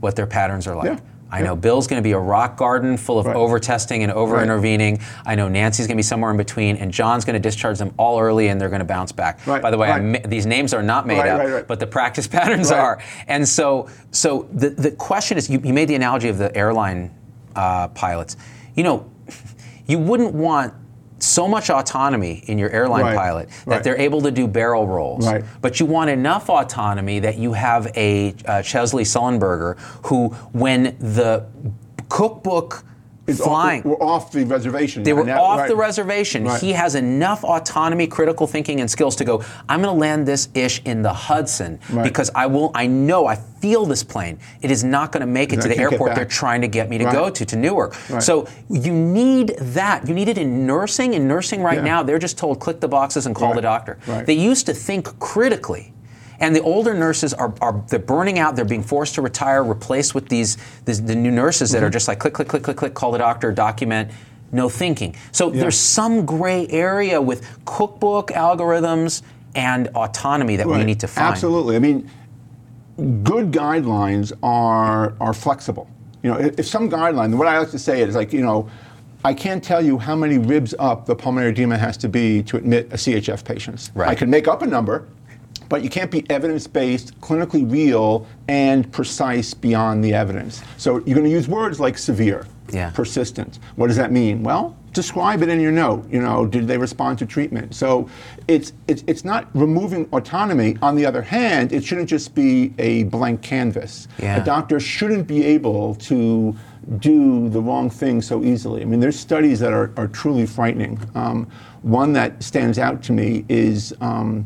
what 0.02 0.18
their 0.18 0.28
patterns 0.28 0.68
are 0.68 0.76
like. 0.76 0.86
Yeah. 0.88 1.00
I 1.32 1.42
know 1.42 1.56
Bill's 1.56 1.88
going 1.88 2.02
to 2.02 2.04
be 2.04 2.12
a 2.12 2.20
rock 2.20 2.58
garden 2.58 2.98
full 2.98 3.18
of 3.18 3.26
Right. 3.26 3.36
over 3.36 3.60
testing 3.60 4.04
and 4.04 4.12
over 4.12 4.42
intervening. 4.44 5.00
I 5.26 5.36
know 5.36 5.48
Nancy's 5.48 5.88
going 5.88 5.96
to 5.96 6.00
be 6.00 6.04
somewhere 6.04 6.30
in 6.32 6.38
between, 6.38 6.76
and 6.78 6.92
John's 6.92 7.24
going 7.24 7.36
to 7.36 7.40
discharge 7.40 7.78
them 7.80 7.94
all 7.98 8.20
early 8.20 8.50
and 8.50 8.60
they're 8.60 8.70
going 8.70 8.80
to 8.80 8.86
bounce 8.86 9.12
back. 9.12 9.46
Right, 9.48 9.62
By 9.62 9.72
the 9.72 9.78
way, 9.78 9.90
right. 9.90 10.30
these 10.30 10.46
names 10.46 10.74
are 10.74 10.84
not 10.84 11.08
made 11.08 11.20
Right, 11.20 11.30
up, 11.30 11.40
right, 11.40 11.52
right. 11.54 11.68
but 11.68 11.80
the 11.80 11.88
practice 11.88 12.28
patterns 12.38 12.70
Right. 12.72 12.80
are. 12.80 13.00
And 13.28 13.48
so, 13.48 13.90
so 14.12 14.48
the, 14.52 14.70
the 14.72 14.92
question 14.92 15.38
is 15.38 15.50
you, 15.50 15.60
you 15.64 15.74
made 15.74 15.88
the 15.88 15.96
analogy 15.96 16.28
of 16.28 16.38
the 16.38 16.56
airline 16.56 17.12
uh, 17.56 17.88
pilots. 17.90 18.36
You 18.76 18.84
know, 18.84 19.10
you 19.88 20.00
wouldn't 20.00 20.34
want 20.34 20.74
so 21.22 21.48
much 21.48 21.70
autonomy 21.70 22.44
in 22.48 22.58
your 22.58 22.70
airline 22.70 23.04
Right, 23.04 23.16
pilot 23.16 23.50
that 23.50 23.68
right. 23.68 23.84
they're 23.84 24.00
able 24.00 24.22
to 24.22 24.32
do 24.32 24.48
barrel 24.48 24.88
rolls. 24.88 25.26
Right. 25.26 25.44
But 25.62 25.80
you 25.80 25.86
want 25.86 26.10
enough 26.10 26.50
autonomy 26.50 27.20
that 27.20 27.38
you 27.38 27.54
have 27.54 27.92
a 27.96 28.36
uh, 28.46 28.62
Chesley 28.62 29.04
Sullenberger 29.04 29.80
who, 30.08 30.30
when 30.52 30.96
the 31.00 31.46
cookbook 32.10 32.84
Off- 33.40 33.48
flying, 33.48 33.84
we're 33.84 33.96
off 34.02 34.32
the 34.32 34.44
reservation. 34.46 35.04
they 35.04 35.14
were 35.14 35.30
off 35.30 35.60
right. 35.60 35.68
the 35.70 35.76
reservation. 35.76 36.46
Right. 36.46 36.60
He 36.60 36.74
has 36.74 36.96
enough 36.96 37.44
autonomy, 37.44 38.08
critical 38.08 38.48
thinking, 38.48 38.82
and 38.82 38.90
skills 38.90 39.16
to 39.18 39.26
go. 39.26 39.44
I'm 39.70 39.82
going 39.82 39.94
to 39.94 40.00
land 40.00 40.28
this 40.28 40.50
ish 40.54 40.82
in 40.84 41.02
the 41.02 41.14
Hudson 41.14 41.80
Right. 41.92 42.04
because 42.04 42.32
I 42.36 42.48
will. 42.48 42.72
I 42.76 42.88
know. 42.88 43.28
I 43.28 43.36
feel 43.36 43.86
this 43.86 44.04
plane. 44.04 44.40
It 44.62 44.72
is 44.72 44.84
not 44.84 45.12
going 45.12 45.22
to 45.22 45.28
make 45.28 45.54
it 45.54 45.60
I 45.60 45.62
to 45.64 45.68
the 45.68 45.78
airport 45.78 46.16
they're 46.16 46.26
trying 46.26 46.62
to 46.62 46.68
get 46.68 46.90
me 46.90 46.98
to 46.98 47.04
go 47.06 47.30
to 47.30 47.46
to 47.46 47.56
Newark. 47.56 47.94
So 48.20 48.48
you 48.70 48.92
need 48.94 49.56
that. 49.60 50.08
You 50.08 50.14
need 50.16 50.30
it 50.30 50.38
in 50.38 50.66
nursing. 50.66 51.14
In 51.14 51.28
nursing 51.28 51.62
right 51.62 51.78
Yeah. 51.78 51.84
now, 51.84 52.04
they're 52.04 52.20
just 52.20 52.38
told 52.38 52.60
click 52.60 52.80
the 52.80 52.88
boxes 52.88 53.26
and 53.28 53.36
call 53.36 53.54
the 53.54 53.62
doctor. 53.62 53.98
They 54.26 54.34
used 54.34 54.66
to 54.66 54.74
think 54.74 55.20
critically. 55.20 55.91
And 56.42 56.56
the 56.56 56.62
older 56.62 56.94
nurses 56.94 57.34
are, 57.34 57.54
are 57.62 57.84
they're 57.88 58.00
burning 58.00 58.40
out. 58.40 58.56
They're 58.56 58.66
being 58.66 58.84
forced 58.84 59.16
to 59.16 59.22
retire, 59.22 59.64
replaced 59.64 60.16
with 60.16 60.28
these, 60.28 60.58
these 60.86 61.02
the 61.02 61.16
new 61.16 61.32
nurses 61.32 61.72
that 61.72 61.84
are 61.84 61.86
Mm-hmm. 61.86 61.94
just 61.94 62.08
like 62.08 62.20
click, 62.20 62.34
click, 62.34 62.48
click, 62.48 62.64
click, 62.64 62.78
click, 62.78 62.94
call 62.94 63.12
the 63.12 63.18
doctor, 63.18 63.52
document, 63.52 64.12
no 64.52 64.70
thinking. 64.70 65.16
So 65.32 65.50
there's 65.50 65.78
some 65.78 66.26
gray 66.26 66.68
area 66.68 67.22
with 67.22 67.48
cookbook 67.66 68.30
algorithms 68.30 69.22
and 69.56 69.88
autonomy 69.90 70.56
that 70.56 70.68
we 70.68 70.84
need 70.84 71.00
to 71.02 71.08
find. 71.08 71.28
Absolutely. 71.28 71.76
I 71.76 71.80
mean, 71.80 72.10
good 73.24 73.52
guidelines 73.52 74.32
are 74.42 75.16
are 75.20 75.34
flexible. 75.34 75.88
You 76.24 76.32
know, 76.32 76.40
if, 76.40 76.60
if 76.60 76.68
some 76.68 76.90
guideline, 76.90 77.36
what 77.38 77.48
I 77.48 77.60
like 77.60 77.72
to 77.72 77.80
say 77.80 78.02
is 78.02 78.16
like, 78.16 78.32
you 78.32 78.42
know, 78.42 78.70
I 79.24 79.34
can't 79.34 79.64
tell 79.64 79.84
you 79.84 79.98
how 79.98 80.16
many 80.16 80.38
ribs 80.38 80.74
up 80.80 81.06
the 81.06 81.16
pulmonary 81.16 81.52
edema 81.52 81.78
has 81.78 81.98
to 81.98 82.10
be 82.10 82.42
to 82.44 82.58
admit 82.58 82.88
a 82.92 82.96
CHF 82.96 83.44
patient. 83.44 83.92
Right. 83.94 84.10
I 84.10 84.16
can 84.16 84.30
make 84.30 84.48
up 84.48 84.62
a 84.62 84.68
number, 84.68 85.08
but 85.72 85.84
you 85.86 85.90
can't 85.90 86.12
be 86.12 86.30
evidence-based, 86.30 87.18
clinically 87.22 87.64
real, 87.72 88.28
and 88.50 88.92
precise 88.92 89.54
beyond 89.54 90.04
the 90.04 90.14
evidence. 90.14 90.62
So 90.76 90.98
you're 91.06 91.16
going 91.16 91.24
to 91.24 91.30
use 91.32 91.48
words 91.48 91.80
like 91.80 91.98
severe, 91.98 92.46
Yeah. 92.74 92.90
persistent. 92.90 93.58
What 93.78 93.88
does 93.88 93.96
that 93.96 94.12
mean? 94.12 94.44
Well, 94.44 94.76
describe 94.92 95.42
it 95.42 95.48
in 95.48 95.62
your 95.62 95.72
note. 95.72 96.06
You 96.12 96.22
know, 96.22 96.46
did 96.46 96.68
they 96.68 96.78
respond 96.78 97.20
to 97.20 97.26
treatment? 97.26 97.74
So 97.74 98.10
it's 98.50 98.74
it's 98.90 99.06
it's 99.08 99.24
not 99.24 99.48
removing 99.54 100.10
autonomy. 100.12 100.76
On 100.82 100.94
the 100.98 101.06
other 101.06 101.22
hand, 101.22 101.72
it 101.72 101.86
shouldn't 101.86 102.10
just 102.10 102.36
be 102.36 102.74
a 102.78 103.04
blank 103.04 103.42
canvas. 103.42 104.10
Yeah. 104.22 104.42
A 104.42 104.44
doctor 104.44 104.78
shouldn't 104.78 105.26
be 105.26 105.42
able 105.46 105.96
to 106.12 106.54
do 106.98 107.48
the 107.48 107.62
wrong 107.62 107.90
thing 107.90 108.22
so 108.22 108.44
easily. 108.44 108.82
I 108.82 108.86
mean, 108.86 109.00
there's 109.00 109.18
studies 109.18 109.60
that 109.62 109.72
are, 109.72 109.92
are 109.96 110.10
truly 110.10 110.46
frightening. 110.46 111.00
Um, 111.16 111.48
one 111.82 112.12
that 112.14 112.44
stands 112.44 112.78
out 112.78 113.02
to 113.04 113.14
me 113.14 113.46
is 113.48 113.94
um, 114.02 114.46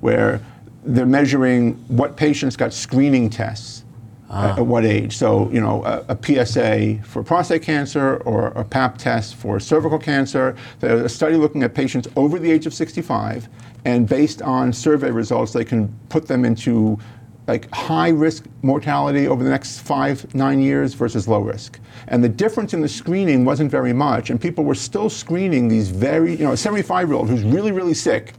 where 0.00 0.40
they're 0.84 1.06
measuring 1.06 1.74
what 1.88 2.16
patients 2.16 2.56
got 2.56 2.72
screening 2.72 3.28
tests 3.28 3.84
at, 4.30 4.50
at 4.50 4.58
ah. 4.58 4.62
what 4.62 4.84
age. 4.84 5.16
So, 5.16 5.50
you 5.50 5.60
know, 5.60 5.84
a, 5.84 6.04
a 6.08 6.44
PSA 6.46 7.00
for 7.02 7.22
prostate 7.22 7.62
cancer 7.62 8.16
or 8.18 8.48
a 8.48 8.64
PAP 8.64 8.98
test 8.98 9.34
for 9.36 9.58
cervical 9.60 9.98
cancer. 9.98 10.56
There's 10.80 11.02
a 11.02 11.08
study 11.08 11.36
looking 11.36 11.62
at 11.62 11.74
patients 11.74 12.08
over 12.16 12.38
the 12.38 12.50
age 12.50 12.66
of 12.66 12.74
65, 12.74 13.48
and 13.84 14.08
based 14.08 14.42
on 14.42 14.72
survey 14.72 15.10
results, 15.10 15.52
they 15.52 15.64
can 15.64 15.88
put 16.08 16.26
them 16.26 16.44
into 16.44 16.98
like 17.46 17.70
high 17.72 18.10
risk 18.10 18.44
mortality 18.60 19.26
over 19.26 19.42
the 19.42 19.48
next 19.48 19.78
five, 19.78 20.34
nine 20.34 20.60
years 20.60 20.92
versus 20.92 21.26
low 21.26 21.40
risk. 21.40 21.80
And 22.08 22.22
the 22.22 22.28
difference 22.28 22.74
in 22.74 22.82
the 22.82 22.88
screening 22.88 23.46
wasn't 23.46 23.70
very 23.70 23.94
much, 23.94 24.28
and 24.28 24.38
people 24.38 24.64
were 24.64 24.74
still 24.74 25.08
screening 25.08 25.66
these 25.66 25.88
very, 25.88 26.32
you 26.32 26.44
know, 26.44 26.52
a 26.52 26.56
75 26.56 27.08
year 27.08 27.16
old 27.16 27.30
who's 27.30 27.44
really, 27.44 27.72
really 27.72 27.94
sick 27.94 28.34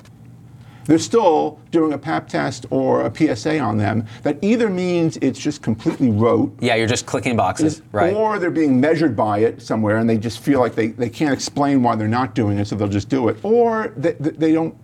they're 0.90 0.98
still 0.98 1.60
doing 1.70 1.94
a 1.94 1.98
PAP 2.00 2.28
test 2.28 2.66
or 2.72 3.06
a 3.06 3.16
PSA 3.16 3.60
on 3.60 3.78
them 3.78 4.08
that 4.24 4.40
either 4.42 4.70
means 4.72 5.18
it's 5.18 5.38
just 5.38 5.62
completely 5.62 6.10
rote, 6.10 6.52
Yeah, 6.60 6.74
you're 6.74 6.88
just 6.88 7.06
clicking 7.06 7.36
boxes, 7.38 7.84
right? 7.92 8.12
or 8.12 8.40
they're 8.40 8.50
being 8.50 8.82
measured 8.82 9.16
by 9.16 9.40
it 9.40 9.62
somewhere 9.62 9.98
and 9.98 10.10
they 10.10 10.18
just 10.18 10.40
feel 10.40 10.60
like 10.60 10.74
they, 10.74 10.88
they 10.88 11.10
can't 11.10 11.32
explain 11.32 11.84
why 11.84 11.96
they're 11.96 12.08
not 12.08 12.34
doing 12.34 12.58
it, 12.58 12.66
so 12.66 12.76
they'll 12.76 12.88
just 12.88 13.08
do 13.08 13.28
it, 13.30 13.38
or 13.44 13.94
they, 13.98 14.14
they 14.14 14.32
they 14.32 14.52
don't 14.52 14.76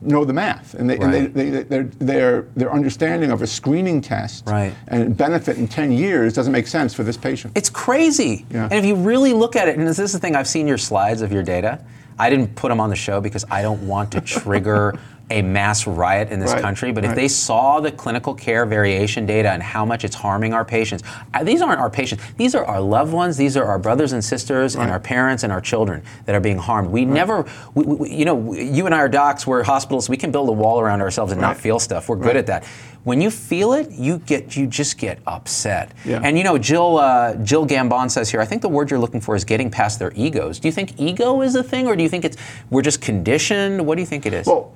know 0.00 0.24
the 0.24 0.32
math 0.32 0.74
and, 0.74 0.90
they, 0.90 0.96
and 0.96 1.04
Right. 1.04 1.32
they, 1.32 1.50
they, 1.50 1.62
their, 1.62 1.84
their, 1.84 2.42
their 2.56 2.72
understanding 2.72 3.30
of 3.30 3.40
a 3.40 3.46
screening 3.46 4.00
test 4.00 4.48
Right. 4.48 4.74
and 4.88 5.16
benefit 5.16 5.58
in 5.58 5.68
10 5.68 5.92
years 5.92 6.32
doesn't 6.32 6.52
make 6.52 6.66
sense 6.66 6.92
for 6.92 7.04
this 7.04 7.16
patient. 7.16 7.52
It's 7.56 7.70
crazy. 7.70 8.44
Yeah. 8.50 8.64
And 8.64 8.72
if 8.72 8.84
you 8.84 8.96
really 8.96 9.32
look 9.32 9.54
at 9.54 9.68
it, 9.68 9.78
and 9.78 9.86
this 9.86 10.00
is 10.00 10.12
the 10.12 10.18
thing, 10.18 10.34
I've 10.34 10.48
seen 10.48 10.66
your 10.66 10.76
slides 10.78 11.22
of 11.22 11.30
your 11.30 11.44
data. 11.44 11.78
I 12.18 12.30
didn't 12.30 12.54
put 12.56 12.68
them 12.68 12.80
on 12.80 12.90
the 12.90 12.96
show 12.96 13.20
because 13.20 13.44
I 13.50 13.62
don't 13.62 13.86
want 13.86 14.10
to 14.12 14.20
trigger 14.20 14.98
a 15.32 15.42
mass 15.42 15.86
riot 15.86 16.30
in 16.30 16.38
this 16.40 16.52
Right, 16.52 16.62
country. 16.62 16.92
But 16.92 17.04
if 17.04 17.14
they 17.14 17.28
saw 17.28 17.80
the 17.80 17.90
clinical 17.90 18.34
care 18.34 18.66
variation 18.66 19.26
data 19.26 19.50
and 19.50 19.62
how 19.62 19.84
much 19.84 20.04
it's 20.04 20.14
harming 20.14 20.52
our 20.52 20.64
patients, 20.64 21.02
uh, 21.34 21.42
these 21.42 21.62
aren't 21.62 21.80
our 21.80 21.90
patients. 21.90 22.22
These 22.36 22.54
are 22.54 22.64
our 22.64 22.80
loved 22.80 23.12
ones. 23.12 23.36
These 23.36 23.56
are 23.56 23.64
our 23.64 23.78
brothers 23.78 24.12
and 24.12 24.22
sisters 24.24 24.76
and 24.76 24.90
our 24.90 25.00
parents 25.00 25.42
and 25.42 25.52
our 25.52 25.60
children 25.60 26.02
that 26.26 26.34
are 26.34 26.40
being 26.40 26.58
harmed. 26.58 26.90
We 26.90 27.04
never, 27.04 27.46
we, 27.74 27.84
we, 27.84 28.10
you 28.10 28.24
know, 28.24 28.52
you 28.54 28.86
and 28.86 28.94
I 28.94 28.98
are 28.98 29.08
docs. 29.08 29.46
We're 29.46 29.62
hospitalists. 29.64 30.08
We 30.08 30.16
can 30.16 30.30
build 30.30 30.48
a 30.48 30.52
wall 30.52 30.80
around 30.80 31.00
ourselves 31.00 31.32
and 31.32 31.40
not 31.40 31.56
feel 31.56 31.78
stuff. 31.78 32.08
We're 32.08 32.16
good 32.16 32.26
Right. 32.26 32.36
at 32.36 32.46
that. 32.46 32.64
When 33.04 33.20
you 33.20 33.30
feel 33.32 33.72
it, 33.72 33.90
you 33.90 34.18
get, 34.18 34.56
you 34.56 34.66
just 34.68 34.96
get 34.96 35.18
upset. 35.26 35.90
Yeah. 36.04 36.20
And 36.22 36.38
you 36.38 36.44
know, 36.44 36.56
Jill 36.56 36.98
uh, 36.98 37.34
Jill 37.36 37.66
Gambon 37.66 38.08
says 38.08 38.30
here, 38.30 38.40
I 38.40 38.44
think 38.44 38.62
the 38.62 38.68
word 38.68 38.90
you're 38.92 39.00
looking 39.00 39.20
for 39.20 39.34
is 39.34 39.44
getting 39.44 39.70
past 39.72 39.98
their 39.98 40.12
egos. 40.14 40.60
Do 40.60 40.68
you 40.68 40.72
think 40.72 41.00
ego 41.00 41.40
is 41.42 41.56
a 41.56 41.64
thing, 41.64 41.88
or 41.88 41.96
do 41.96 42.02
you 42.04 42.08
think 42.08 42.24
it's 42.24 42.36
we're 42.70 42.82
just 42.82 43.00
conditioned? 43.00 43.84
What 43.84 43.96
do 43.96 44.02
you 44.02 44.06
think 44.06 44.24
it 44.24 44.32
is? 44.32 44.46
Well, 44.46 44.72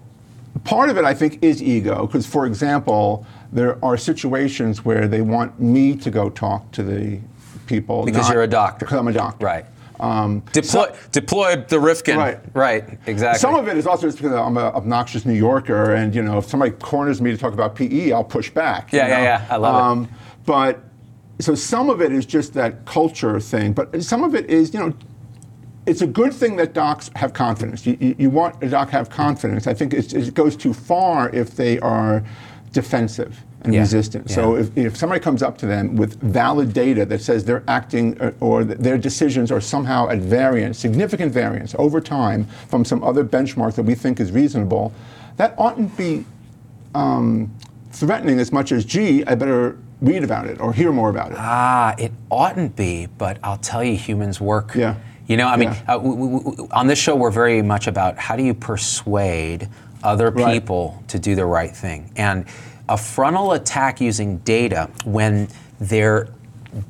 part 0.64 0.90
of 0.90 0.97
it, 0.97 1.05
I 1.05 1.14
think, 1.14 1.42
is 1.42 1.62
ego. 1.62 2.07
Because, 2.07 2.27
for 2.27 2.47
example, 2.47 3.27
there 3.53 3.83
are 3.85 3.97
situations 3.97 4.85
where 4.85 5.09
they 5.09 5.21
want 5.21 5.61
me 5.61 5.97
to 5.97 6.11
go 6.11 6.31
talk 6.31 6.71
to 6.73 6.83
the 6.83 7.21
people. 7.66 8.05
because 8.05 8.29
you're 8.31 8.42
a 8.42 8.47
doctor. 8.49 8.85
Because 8.87 8.99
I'm 8.99 9.09
a 9.09 9.12
doctor. 9.12 9.45
Right. 9.45 9.66
Um, 9.99 10.42
Deploy, 10.53 10.95
deploy 11.11 11.57
the 11.57 11.81
Rifkin. 11.81 12.19
Right. 12.19 12.38
Right. 12.53 12.99
Exactly. 13.07 13.38
Some 13.38 13.55
of 13.55 13.66
it 13.66 13.79
is 13.79 13.87
also 13.87 14.07
just 14.07 14.19
because 14.19 14.33
I'm 14.33 14.57
an 14.59 14.64
obnoxious 14.64 15.25
New 15.25 15.33
Yorker, 15.33 15.95
and 15.95 16.14
you 16.14 16.23
know, 16.23 16.37
if 16.38 16.47
somebody 16.47 16.73
corners 16.73 17.23
me 17.23 17.31
to 17.31 17.37
talk 17.38 17.55
about 17.55 17.75
PE, 17.75 18.12
I'll 18.12 18.23
push 18.23 18.51
back. 18.51 18.92
Yeah, 18.92 19.09
yeah, 19.09 19.16
know? 19.16 19.23
yeah. 19.23 19.47
I 19.49 19.57
love 19.57 20.03
it. 20.03 20.11
But 20.45 20.85
so 21.38 21.55
some 21.55 21.90
of 21.90 22.01
it 22.03 22.12
is 22.12 22.27
just 22.27 22.55
that 22.55 22.85
culture 22.85 23.40
thing, 23.40 23.73
but 23.73 24.03
some 24.03 24.23
of 24.23 24.35
it 24.35 24.51
is, 24.51 24.73
you 24.73 24.81
know, 24.81 24.92
it's 25.87 26.03
a 26.03 26.07
good 26.07 26.35
thing 26.35 26.57
that 26.57 26.75
docs 26.75 27.11
have 27.14 27.33
confidence. 27.33 27.87
You, 27.87 27.96
you, 28.01 28.16
you 28.18 28.31
want 28.31 28.62
a 28.62 28.68
doc 28.68 28.90
to 28.90 28.96
have 28.96 29.09
confidence. 29.09 29.66
I 29.66 29.75
think 29.75 29.94
it's, 29.94 30.12
it 30.12 30.35
goes 30.35 30.57
too 30.57 30.75
far 30.75 31.31
if 31.31 31.57
they 31.57 31.79
are 31.79 32.25
defensive 32.72 33.42
and 33.62 33.72
Yeah, 33.72 33.81
resistant. 33.81 34.31
So 34.31 34.57
yeah. 34.57 34.62
if, 34.62 34.77
if 34.77 34.96
somebody 34.96 35.20
comes 35.20 35.42
up 35.42 35.57
to 35.59 35.66
them 35.66 35.96
with 35.96 36.20
valid 36.20 36.72
data 36.72 37.07
that 37.07 37.20
says 37.20 37.44
they're 37.44 37.64
acting 37.68 38.20
uh, 38.20 38.33
or 38.40 38.64
their 38.64 38.99
decisions 38.99 39.51
are 39.51 39.61
somehow 39.61 40.09
at 40.09 40.18
variance, 40.18 40.79
significant 40.79 41.33
variance 41.33 41.75
over 41.79 42.01
time 42.01 42.46
from 42.68 42.85
some 42.85 43.03
other 43.05 43.25
benchmark 43.25 43.75
that 43.77 43.85
we 43.85 43.94
think 43.94 44.20
is 44.20 44.33
reasonable, 44.33 44.92
that 45.37 45.55
oughtn't 45.57 45.96
be 45.96 46.25
um, 46.94 47.51
threatening 47.92 48.40
as 48.40 48.53
much 48.53 48.72
as, 48.72 48.85
gee, 48.85 49.25
I 49.25 49.35
better 49.37 49.79
read 50.01 50.25
about 50.25 50.46
it 50.46 50.61
or 50.61 50.72
hear 50.72 50.92
more 50.92 51.11
about 51.11 51.31
it. 51.31 51.38
Ah, 51.38 51.94
it 51.99 52.12
oughtn't 52.31 52.77
be, 52.77 53.07
but 53.07 53.38
I'll 53.42 53.57
tell 53.59 53.83
you, 53.85 53.96
humans 53.96 54.40
work. 54.40 54.75
Yeah. 54.75 54.96
You 55.27 55.37
know, 55.37 55.49
I 55.49 55.57
mean, 55.57 55.71
Yeah. 55.71 55.95
uh, 55.95 55.99
w- 55.99 56.17
w- 56.17 56.45
w- 56.45 56.69
on 56.73 56.87
this 56.87 56.99
show, 56.99 57.17
we're 57.17 57.31
very 57.31 57.61
much 57.62 57.87
about 57.89 58.17
how 58.19 58.37
do 58.37 58.43
you 58.43 58.55
persuade 58.55 59.69
other 60.05 60.31
Right. 60.31 60.53
people 60.55 61.03
to 61.09 61.19
do 61.19 61.35
the 61.35 61.45
right 61.47 61.75
thing. 61.75 62.11
And 62.17 62.45
a 62.89 62.97
frontal 62.97 63.53
attack 63.53 64.01
using 64.01 64.39
data 64.39 64.89
when 65.05 65.49
their 65.81 66.29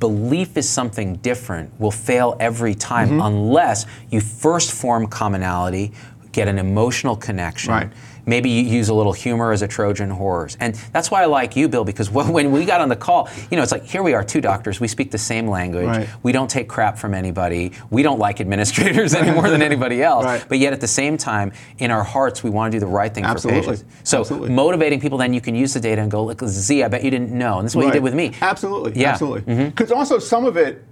belief 0.01 0.57
is 0.57 0.68
something 0.68 1.14
different 1.16 1.70
will 1.79 1.90
fail 1.90 2.37
every 2.40 2.75
time 2.75 3.09
Mm-hmm. 3.11 3.20
unless 3.22 3.87
you 4.11 4.20
first 4.20 4.72
form 4.72 5.07
commonality, 5.07 5.92
get 6.33 6.49
an 6.49 6.59
emotional 6.59 7.16
connection. 7.16 7.72
Right. 7.72 7.88
Maybe 8.26 8.50
you 8.50 8.62
use 8.62 8.88
a 8.88 8.94
little 8.94 9.12
humor 9.12 9.52
as 9.52 9.62
a 9.62 9.68
Trojan 9.68 10.10
horse. 10.10 10.56
And 10.58 10.74
that's 10.92 11.10
why 11.10 11.22
I 11.22 11.26
like 11.26 11.54
you, 11.54 11.68
Bill, 11.68 11.84
because 11.84 12.10
when 12.10 12.50
we 12.50 12.64
got 12.64 12.80
on 12.80 12.88
the 12.88 12.96
call, 12.96 13.28
you 13.50 13.56
know, 13.56 13.62
it's 13.62 13.72
like, 13.72 13.84
here 13.84 14.02
we 14.02 14.14
are, 14.14 14.24
two 14.24 14.40
doctors. 14.40 14.80
We 14.80 14.88
speak 14.88 15.10
the 15.12 15.18
same 15.18 15.48
language. 15.48 15.86
Right. 15.86 16.08
We 16.22 16.32
don't 16.32 16.50
take 16.50 16.68
crap 16.68 16.98
from 16.98 17.14
anybody. 17.14 17.72
We 17.90 18.02
don't 18.02 18.18
like 18.18 18.40
administrators 18.40 19.14
any 19.16 19.30
more 19.30 19.48
than 19.48 19.62
anybody 19.62 20.02
else. 20.02 20.24
Right. 20.24 20.44
But 20.48 20.58
yet 20.58 20.72
at 20.72 20.80
the 20.80 20.88
same 20.88 21.16
time, 21.16 21.52
in 21.78 21.90
our 21.90 22.02
hearts, 22.02 22.42
we 22.42 22.50
want 22.50 22.72
to 22.72 22.76
do 22.76 22.80
the 22.80 22.90
right 22.90 23.14
thing 23.14 23.24
Absolutely. 23.24 23.62
for 23.62 23.70
patients. 23.70 23.84
So 24.02 24.20
Absolutely. 24.20 24.50
motivating 24.50 25.00
people, 25.00 25.18
then 25.18 25.32
you 25.32 25.40
can 25.40 25.54
use 25.54 25.72
the 25.72 25.80
data 25.80 26.02
and 26.02 26.10
go, 26.10 26.24
look, 26.24 26.42
Z, 26.44 26.82
I 26.82 26.88
bet 26.88 27.04
you 27.04 27.10
didn't 27.10 27.30
know. 27.30 27.58
And 27.58 27.64
this 27.64 27.72
is 27.72 27.76
what 27.76 27.86
you 27.86 27.92
did 27.92 28.02
with 28.02 28.14
me. 28.14 28.32
Absolutely. 28.40 29.00
Yeah. 29.00 29.10
Absolutely. 29.10 29.42
Mm-hmm. 29.42 29.68
Because 29.68 29.92
also 29.92 30.18
some 30.18 30.44
of 30.44 30.56
it, 30.56 30.82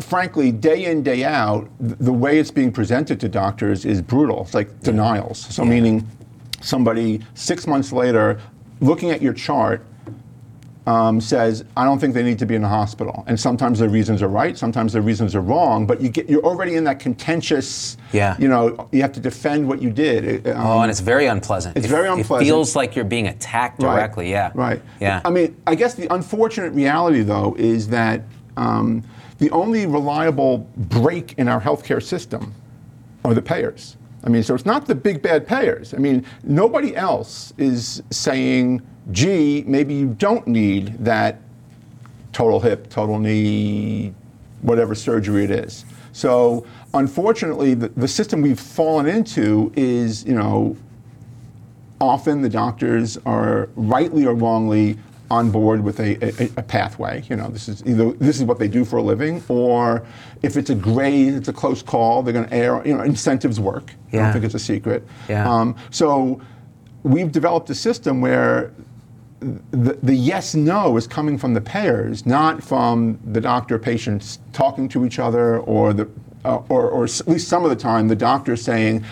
frankly, 0.00 0.50
day 0.50 0.86
in, 0.86 1.02
day 1.02 1.22
out, 1.22 1.70
the 1.78 2.12
way 2.12 2.38
it's 2.38 2.50
being 2.50 2.72
presented 2.72 3.20
to 3.20 3.28
doctors 3.28 3.84
is 3.84 4.02
brutal. 4.02 4.42
It's 4.42 4.54
like 4.54 4.80
denials. 4.80 5.38
So, 5.38 5.64
meaning 5.64 6.08
somebody 6.62 7.20
six 7.34 7.66
months 7.66 7.92
later 7.92 8.40
looking 8.80 9.10
at 9.10 9.20
your 9.22 9.32
chart 9.32 9.84
um, 10.84 11.20
says, 11.20 11.64
I 11.76 11.84
don't 11.84 12.00
think 12.00 12.12
they 12.12 12.24
need 12.24 12.40
to 12.40 12.46
be 12.46 12.56
in 12.56 12.62
the 12.62 12.68
hospital. 12.68 13.22
And 13.28 13.38
sometimes 13.38 13.78
the 13.78 13.88
reasons 13.88 14.20
are 14.20 14.26
right, 14.26 14.58
sometimes 14.58 14.92
the 14.94 15.00
reasons 15.00 15.36
are 15.36 15.40
wrong, 15.40 15.86
but 15.86 16.00
you 16.00 16.08
get, 16.08 16.28
you're 16.28 16.42
already 16.42 16.74
in 16.74 16.82
that 16.84 16.98
contentious, 16.98 17.96
Yeah. 18.12 18.34
you 18.36 18.48
know, 18.48 18.88
you 18.90 19.00
have 19.02 19.12
to 19.12 19.20
defend 19.20 19.68
what 19.68 19.80
you 19.80 19.90
did. 19.90 20.44
Um, 20.48 20.56
Oh, 20.66 20.80
and 20.80 20.90
it's 20.90 20.98
very 20.98 21.26
unpleasant. 21.26 21.76
It's 21.76 21.86
It- 21.86 21.90
very 21.90 22.08
unpleasant. 22.08 22.42
It 22.42 22.50
feels 22.50 22.74
like 22.74 22.96
you're 22.96 23.04
being 23.04 23.28
attacked 23.28 23.80
Right. 23.80 23.94
directly. 23.94 24.28
Yeah. 24.32 24.50
Right. 24.54 24.82
Yeah. 25.00 25.20
I 25.24 25.30
mean, 25.30 25.54
I 25.68 25.76
guess 25.76 25.94
the 25.94 26.12
unfortunate 26.12 26.72
reality, 26.72 27.22
though, 27.22 27.54
is 27.58 27.86
that 27.88 28.22
um, 28.56 29.04
the 29.38 29.50
only 29.52 29.86
reliable 29.86 30.66
brake 30.76 31.34
in 31.38 31.46
our 31.46 31.60
healthcare 31.60 32.02
system 32.02 32.54
are 33.24 33.34
the 33.34 33.40
payers. 33.42 33.96
I 34.24 34.28
mean, 34.28 34.42
so 34.42 34.54
it's 34.54 34.66
not 34.66 34.86
the 34.86 34.94
big 34.94 35.20
bad 35.20 35.46
payers. 35.46 35.94
I 35.94 35.98
mean, 35.98 36.24
nobody 36.44 36.94
else 36.94 37.52
is 37.58 38.02
saying, 38.10 38.82
gee, 39.10 39.64
maybe 39.66 39.94
you 39.94 40.08
don't 40.08 40.46
need 40.46 40.96
that 41.04 41.40
total 42.32 42.60
hip, 42.60 42.88
total 42.88 43.18
knee, 43.18 44.14
whatever 44.62 44.94
surgery 44.94 45.44
it 45.44 45.50
is. 45.50 45.84
So 46.12 46.66
unfortunately, 46.94 47.74
the, 47.74 47.88
the 47.88 48.08
system 48.08 48.42
we've 48.42 48.60
fallen 48.60 49.06
into 49.06 49.72
is, 49.74 50.24
you 50.24 50.34
know, 50.34 50.76
often 52.00 52.42
the 52.42 52.48
doctors 52.48 53.18
are 53.24 53.68
rightly 53.76 54.26
or 54.26 54.34
wrongly 54.34 54.98
on 55.32 55.50
board 55.50 55.82
with 55.82 55.98
a, 55.98 56.22
a, 56.22 56.50
a 56.58 56.62
pathway. 56.62 57.24
You 57.30 57.36
know, 57.36 57.48
this 57.48 57.66
is 57.66 57.82
either 57.86 58.12
this 58.12 58.36
is 58.36 58.44
what 58.44 58.58
they 58.58 58.68
do 58.68 58.84
for 58.84 58.98
a 58.98 59.02
living, 59.02 59.42
or 59.48 60.06
if 60.42 60.58
it's 60.58 60.68
a 60.68 60.74
grade, 60.74 61.32
it's 61.32 61.48
a 61.48 61.52
close 61.54 61.82
call. 61.82 62.22
They're 62.22 62.34
going 62.34 62.48
to 62.48 62.54
err. 62.54 62.86
You 62.86 62.96
know, 62.96 63.02
incentives 63.02 63.58
work. 63.58 63.94
I 64.12 64.16
don't 64.16 64.32
think 64.34 64.44
it's 64.44 64.54
a 64.54 64.58
secret. 64.58 65.02
Yeah. 65.30 65.50
Um, 65.50 65.74
so 65.90 66.40
we've 67.02 67.32
developed 67.32 67.70
a 67.70 67.74
system 67.74 68.20
where 68.20 68.72
the, 69.40 69.98
the 70.02 70.14
yes 70.14 70.54
no 70.54 70.98
is 70.98 71.06
coming 71.06 71.38
from 71.38 71.54
the 71.54 71.62
payers, 71.62 72.26
not 72.26 72.62
from 72.62 73.18
the 73.24 73.40
doctor 73.40 73.78
patients 73.78 74.38
talking 74.52 74.86
to 74.90 75.06
each 75.06 75.18
other 75.18 75.60
or 75.60 75.94
the 75.94 76.06
uh, 76.44 76.56
or, 76.68 76.90
or 76.90 77.04
at 77.04 77.28
least 77.28 77.48
some 77.48 77.64
of 77.64 77.70
the 77.70 77.76
time 77.76 78.08
the 78.08 78.16
doctor 78.16 78.56
saying, 78.56 79.04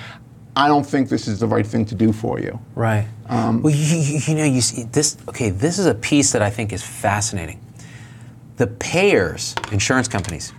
I 0.61 0.69
don't 0.69 0.85
think 0.85 1.09
this 1.09 1.27
is 1.27 1.41
the 1.41 1.47
right 1.47 1.67
thing 1.67 1.87
to 1.87 1.95
do 1.95 2.13
for 2.13 2.39
you. 2.39 2.59
Right. 2.75 3.07
Um, 3.29 3.63
well, 3.63 3.75
you, 3.75 3.97
you, 3.97 4.21
you 4.27 4.35
know, 4.35 4.45
you 4.45 4.61
see 4.61 4.83
this. 4.85 5.17
Okay, 5.29 5.49
this 5.49 5.79
is 5.79 5.87
a 5.87 5.95
piece 5.95 6.33
that 6.33 6.43
I 6.43 6.51
think 6.51 6.73
is 6.75 6.83
fascinating. 6.83 7.59
The 8.57 8.67
payers, 8.67 9.55
insurance 9.73 10.07
companies, 10.07 10.53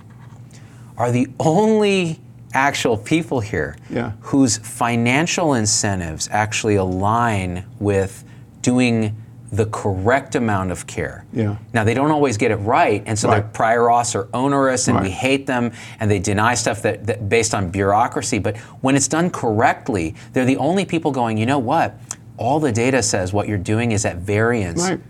are 0.98 1.12
the 1.12 1.28
only 1.40 2.20
actual 2.54 2.98
people 2.98 3.42
here 3.42 3.76
Yeah. 3.92 4.14
whose 4.22 4.58
financial 4.58 5.54
incentives 5.54 6.28
actually 6.32 6.76
align 6.76 7.64
with 7.80 8.24
doing 8.64 9.16
the 9.52 9.66
correct 9.66 10.36
amount 10.36 10.72
of 10.72 10.88
care. 10.88 11.26
Yeah. 11.34 11.58
Now 11.74 11.84
they 11.84 11.94
don't 11.94 12.12
always 12.12 12.38
get 12.38 12.52
it 12.52 12.56
right, 12.58 13.04
and 13.06 13.20
so 13.20 13.28
their 13.28 13.42
Right. 13.42 13.54
prior 13.54 13.82
auths 13.82 14.16
are 14.16 14.30
onerous, 14.34 14.88
and 14.88 15.02
we 15.02 15.10
hate 15.10 15.46
them, 15.46 15.74
and 16.00 16.10
they 16.10 16.20
deny 16.20 16.54
stuff 16.54 16.82
that, 16.84 17.06
that 17.08 17.28
based 17.28 17.54
on 17.54 17.70
bureaucracy. 17.70 18.40
But 18.40 18.58
when 18.80 18.96
it's 18.96 19.10
done 19.10 19.30
correctly, 19.30 20.16
they're 20.32 20.46
the 20.46 20.58
only 20.58 20.86
people 20.86 21.12
going. 21.12 21.38
You 21.38 21.46
know 21.46 21.60
what? 21.60 21.96
All 22.38 22.60
the 22.60 22.72
data 22.72 23.04
says 23.04 23.34
what 23.34 23.48
you're 23.48 23.58
doing 23.58 23.92
is 23.92 24.06
at 24.06 24.18
variance. 24.18 24.90
Right. 24.90 25.02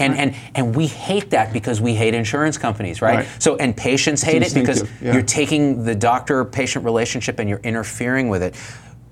And, 0.00 0.14
and 0.16 0.34
and 0.56 0.74
we 0.74 0.88
hate 0.88 1.30
that 1.30 1.52
because 1.52 1.80
we 1.80 1.94
hate 1.94 2.14
insurance 2.14 2.58
companies, 2.58 3.00
right? 3.00 3.18
Right. 3.18 3.28
So 3.38 3.54
and 3.56 3.76
patients 3.76 4.22
hate 4.22 4.42
it 4.42 4.52
because 4.52 4.82
yeah. 5.00 5.12
you're 5.12 5.22
taking 5.22 5.84
the 5.84 5.94
doctor-patient 5.94 6.84
relationship 6.84 7.38
and 7.38 7.48
you're 7.48 7.60
interfering 7.62 8.28
with 8.28 8.42
it. 8.42 8.56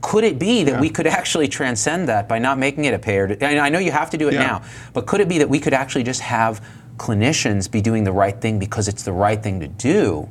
Could 0.03 0.25
it 0.25 0.39
be 0.39 0.65
that 0.65 0.81
we 0.81 0.91
could 0.91 1.07
actually 1.07 1.49
transcend 1.49 2.09
that 2.09 2.29
by 2.29 2.39
not 2.39 2.59
making 2.59 2.85
it 2.85 2.93
a 2.93 2.99
payer? 2.99 3.25
And 3.41 3.59
I 3.59 3.69
know 3.69 3.79
you 3.79 3.93
have 3.93 4.11
to 4.11 4.19
do 4.19 4.29
it 4.29 4.35
Yeah. 4.35 4.41
now, 4.47 4.63
but 4.93 5.07
could 5.07 5.21
it 5.21 5.29
be 5.29 5.39
that 5.39 5.49
we 5.49 5.59
could 5.61 5.73
actually 5.73 6.03
just 6.03 6.21
have 6.21 6.61
clinicians 6.99 7.71
be 7.71 7.81
doing 7.81 8.05
the 8.05 8.13
right 8.13 8.39
thing 8.41 8.59
because 8.59 8.89
it's 8.89 9.05
the 9.05 9.13
right 9.13 9.41
thing 9.43 9.61
to 9.61 9.69
do? 9.69 10.29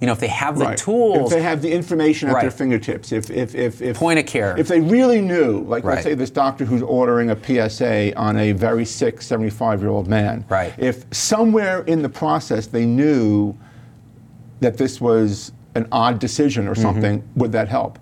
You 0.00 0.06
know, 0.06 0.12
if 0.14 0.20
they 0.20 0.28
have 0.28 0.58
the 0.58 0.64
Right. 0.64 0.78
tools. 0.78 1.30
If 1.30 1.36
they 1.36 1.42
have 1.42 1.60
the 1.60 1.70
information 1.70 2.30
at 2.30 2.40
their 2.40 2.50
fingertips, 2.50 3.12
if, 3.12 3.30
if, 3.30 3.54
if, 3.54 3.82
if 3.82 3.98
Point 3.98 4.18
of 4.18 4.24
care. 4.24 4.54
if 4.58 4.66
they 4.68 4.80
really 4.80 5.20
knew, 5.20 5.60
like 5.68 5.84
Right. 5.84 5.96
let's 5.96 6.04
say 6.04 6.14
this 6.14 6.30
doctor 6.30 6.64
who's 6.64 6.80
ordering 6.82 7.28
a 7.30 7.36
PSA 7.36 8.14
on 8.16 8.38
a 8.38 8.52
very 8.52 8.86
sick 8.86 9.20
75 9.20 9.82
year 9.82 9.90
old 9.90 10.08
man, 10.08 10.46
Right. 10.48 10.72
if 10.78 11.04
somewhere 11.10 11.82
in 11.86 12.00
the 12.00 12.08
process 12.08 12.66
they 12.68 12.86
knew 12.86 13.54
that 14.60 14.78
this 14.78 14.98
was 15.02 15.52
an 15.74 15.86
odd 15.92 16.18
decision 16.18 16.64
Mm-hmm. 16.64 16.72
or 16.72 16.74
something, 16.74 17.22
would 17.36 17.52
that 17.52 17.68
help? 17.68 17.98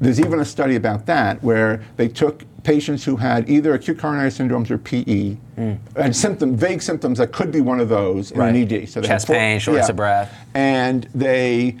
There's 0.00 0.20
even 0.20 0.40
a 0.40 0.44
study 0.44 0.76
about 0.76 1.06
that 1.06 1.42
where 1.42 1.82
they 1.96 2.08
took 2.08 2.44
patients 2.62 3.04
who 3.04 3.16
had 3.16 3.48
either 3.48 3.74
acute 3.74 3.98
coronary 3.98 4.28
syndromes 4.30 4.70
or 4.70 4.76
PE 4.78 5.36
and 5.56 6.14
symptom, 6.16 6.56
vague 6.56 6.82
symptoms 6.82 7.18
that 7.18 7.32
could 7.32 7.50
be 7.52 7.60
one 7.60 7.80
of 7.80 7.88
those 7.88 8.32
in 8.32 8.36
Mm. 8.38 8.40
Right. 8.40 8.54
an 8.54 8.72
ED. 8.82 8.86
So 8.88 9.00
they 9.00 9.06
Chest 9.08 9.28
pain, 9.28 9.58
shortness 9.60 9.88
of 9.88 9.96
breath. 9.96 10.34
and 10.54 11.08
they 11.14 11.76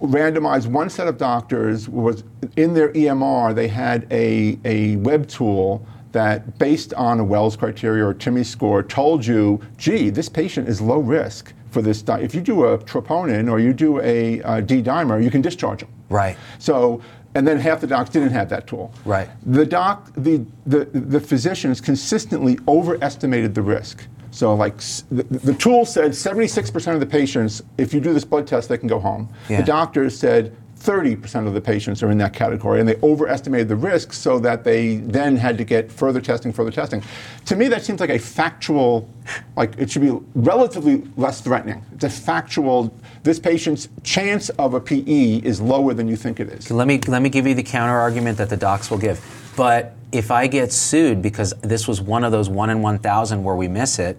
randomized 0.00 0.66
one 0.66 0.90
set 0.90 1.06
of 1.08 1.18
doctors 1.18 1.88
was 1.88 2.24
in 2.56 2.74
their 2.74 2.88
EMR 2.92 3.54
they 3.54 3.68
had 3.68 4.06
a, 4.10 4.58
a 4.64 4.96
web 4.96 5.28
tool 5.28 5.84
that 6.12 6.58
based 6.58 6.92
on 6.94 7.20
a 7.20 7.24
Wells 7.24 7.54
criteria 7.56 8.04
or 8.04 8.12
TIMI 8.14 8.42
score 8.44 8.82
told 8.82 9.24
you 9.24 9.60
gee 9.78 10.10
this 10.10 10.28
patient 10.28 10.68
is 10.68 10.80
low 10.80 10.98
risk 10.98 11.52
for 11.70 11.82
this 11.82 12.02
di- 12.02 12.20
if 12.20 12.34
you 12.34 12.40
do 12.40 12.64
a 12.66 12.78
troponin 12.78 13.50
or 13.50 13.58
you 13.58 13.72
do 13.72 14.00
a, 14.00 14.42
uh 14.42 14.60
D 14.60 14.82
dimer 14.82 15.22
you 15.22 15.30
can 15.30 15.40
discharge 15.40 15.80
them 15.80 15.88
Right. 16.08 16.36
so 16.58 17.00
and 17.34 17.46
then 17.46 17.58
half 17.60 17.80
the 17.80 17.86
docs 17.86 18.10
didn't 18.10 18.30
have 18.32 18.48
that 18.50 18.66
tool 18.66 18.92
Right. 19.04 19.28
the 19.46 19.64
doc 19.64 20.10
the 20.16 20.44
the, 20.66 20.84
the 20.86 21.20
physicians 21.20 21.80
consistently 21.80 22.58
overestimated 22.68 23.54
the 23.54 23.62
risk 23.62 24.06
so 24.32 24.54
like 24.54 24.76
the, 25.10 25.22
the 25.24 25.54
tool 25.54 25.84
said 25.84 26.12
76% 26.12 26.94
of 26.94 27.00
the 27.00 27.06
patients 27.06 27.62
if 27.78 27.92
you 27.94 28.00
do 28.00 28.12
this 28.12 28.24
blood 28.24 28.46
test 28.46 28.68
they 28.68 28.78
can 28.78 28.88
go 28.88 28.98
home 28.98 29.28
Yeah. 29.48 29.58
the 29.60 29.66
doctors 29.66 30.18
said 30.18 30.54
30% 30.80 31.46
of 31.46 31.52
the 31.52 31.60
patients 31.60 32.02
are 32.02 32.10
in 32.10 32.18
that 32.18 32.32
category 32.32 32.80
and 32.80 32.88
they 32.88 32.96
overestimated 33.02 33.68
the 33.68 33.76
risk 33.76 34.12
so 34.14 34.38
that 34.38 34.64
they 34.64 34.96
then 34.96 35.36
had 35.36 35.58
to 35.58 35.64
get 35.64 35.92
further 35.92 36.20
testing 36.20 36.52
further 36.52 36.70
testing. 36.70 37.02
To 37.46 37.56
me 37.56 37.68
that 37.68 37.84
seems 37.84 38.00
like 38.00 38.10
a 38.10 38.18
factual 38.18 39.08
like 39.56 39.76
it 39.78 39.90
should 39.90 40.02
be 40.02 40.18
relatively 40.34 41.02
less 41.16 41.40
threatening. 41.42 41.84
It's 41.92 42.04
a 42.04 42.10
factual 42.10 42.94
this 43.22 43.38
patient's 43.38 43.88
chance 44.02 44.48
of 44.50 44.72
a 44.72 44.80
pe 44.80 45.00
is 45.00 45.60
lower 45.60 45.92
than 45.92 46.08
you 46.08 46.16
think 46.16 46.40
it 46.40 46.48
is. 46.48 46.70
Let 46.70 46.86
me 46.86 46.98
let 47.06 47.20
me 47.20 47.28
give 47.28 47.46
you 47.46 47.54
the 47.54 47.62
counter 47.62 47.96
argument 47.96 48.38
that 48.38 48.48
the 48.48 48.56
docs 48.56 48.90
will 48.90 48.98
give. 48.98 49.20
But 49.56 49.94
if 50.12 50.30
I 50.30 50.46
get 50.46 50.72
sued 50.72 51.20
because 51.20 51.52
this 51.60 51.86
was 51.86 52.00
one 52.00 52.24
of 52.24 52.32
those 52.32 52.48
one 52.48 52.70
in 52.70 52.80
one 52.80 52.98
thousand 52.98 53.44
where 53.44 53.54
we 53.54 53.68
miss 53.68 53.98
it, 53.98 54.18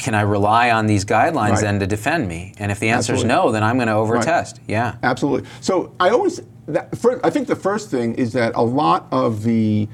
can 0.00 0.14
I 0.14 0.22
rely 0.22 0.70
on 0.70 0.86
these 0.86 1.04
guidelines 1.04 1.50
Right. 1.56 1.60
then 1.60 1.78
to 1.80 1.86
defend 1.86 2.26
me? 2.26 2.54
And 2.58 2.72
if 2.72 2.80
the 2.80 2.88
answer 2.88 3.14
is 3.14 3.22
no, 3.22 3.52
then 3.52 3.62
I'm 3.62 3.76
going 3.76 3.88
to 3.88 3.94
Right. 3.94 4.24
overtest. 4.24 4.58
Yeah. 4.66 4.94
Absolutely. 5.02 5.48
So 5.60 5.92
I 6.00 6.08
always, 6.08 6.40
that, 6.66 6.88
I 7.22 7.30
think 7.30 7.46
the 7.46 7.54
first 7.56 7.90
thing 7.90 8.14
is 8.14 8.32
that 8.32 8.52
a 8.56 8.62
lot 8.62 9.06
of 9.12 9.42
the 9.42 9.88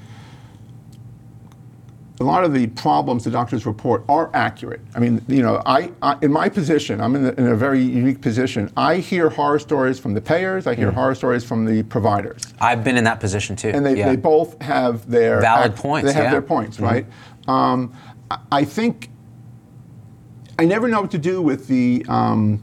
a 2.18 2.24
lot 2.24 2.44
of 2.44 2.54
the 2.54 2.66
problems 2.68 3.24
the 3.24 3.30
doctors 3.30 3.66
report 3.66 4.02
are 4.08 4.30
accurate. 4.32 4.80
I 4.94 5.00
mean, 5.00 5.22
you 5.28 5.42
know, 5.42 5.60
I, 5.66 5.90
I 6.00 6.16
in 6.22 6.32
my 6.32 6.48
position, 6.48 6.98
I'm 6.98 7.14
in, 7.14 7.24
the, 7.24 7.34
in 7.38 7.46
a 7.48 7.54
very 7.54 7.82
unique 7.82 8.22
position. 8.22 8.70
I 8.74 8.96
hear 8.96 9.28
horror 9.28 9.58
stories 9.58 9.98
from 9.98 10.14
the 10.14 10.20
payers. 10.22 10.66
I 10.66 10.74
hear 10.74 10.90
horror 10.90 11.14
stories 11.14 11.44
from 11.44 11.66
the 11.66 11.82
providers, 11.82 12.54
I've 12.58 12.82
been 12.82 12.96
in 12.96 13.04
that 13.04 13.20
position 13.20 13.54
too. 13.54 13.68
and 13.68 13.84
they, 13.84 13.94
Mm. 13.94 13.98
yeah. 13.98 14.08
they 14.08 14.16
both 14.16 14.60
have 14.62 15.10
their 15.10 15.40
Valid 15.42 15.76
points, 15.76 16.06
They 16.08 16.14
have 16.14 16.24
yeah. 16.24 16.30
their 16.30 16.42
points, 16.42 16.80
right? 16.80 17.04
Um, 17.48 17.92
I- 18.30 18.38
I 18.50 18.64
think 18.64 19.10
I 20.58 20.64
never 20.64 20.88
know 20.88 21.00
what 21.02 21.10
to 21.12 21.18
do 21.18 21.42
with 21.42 21.66
the 21.68 22.04
um, 22.08 22.62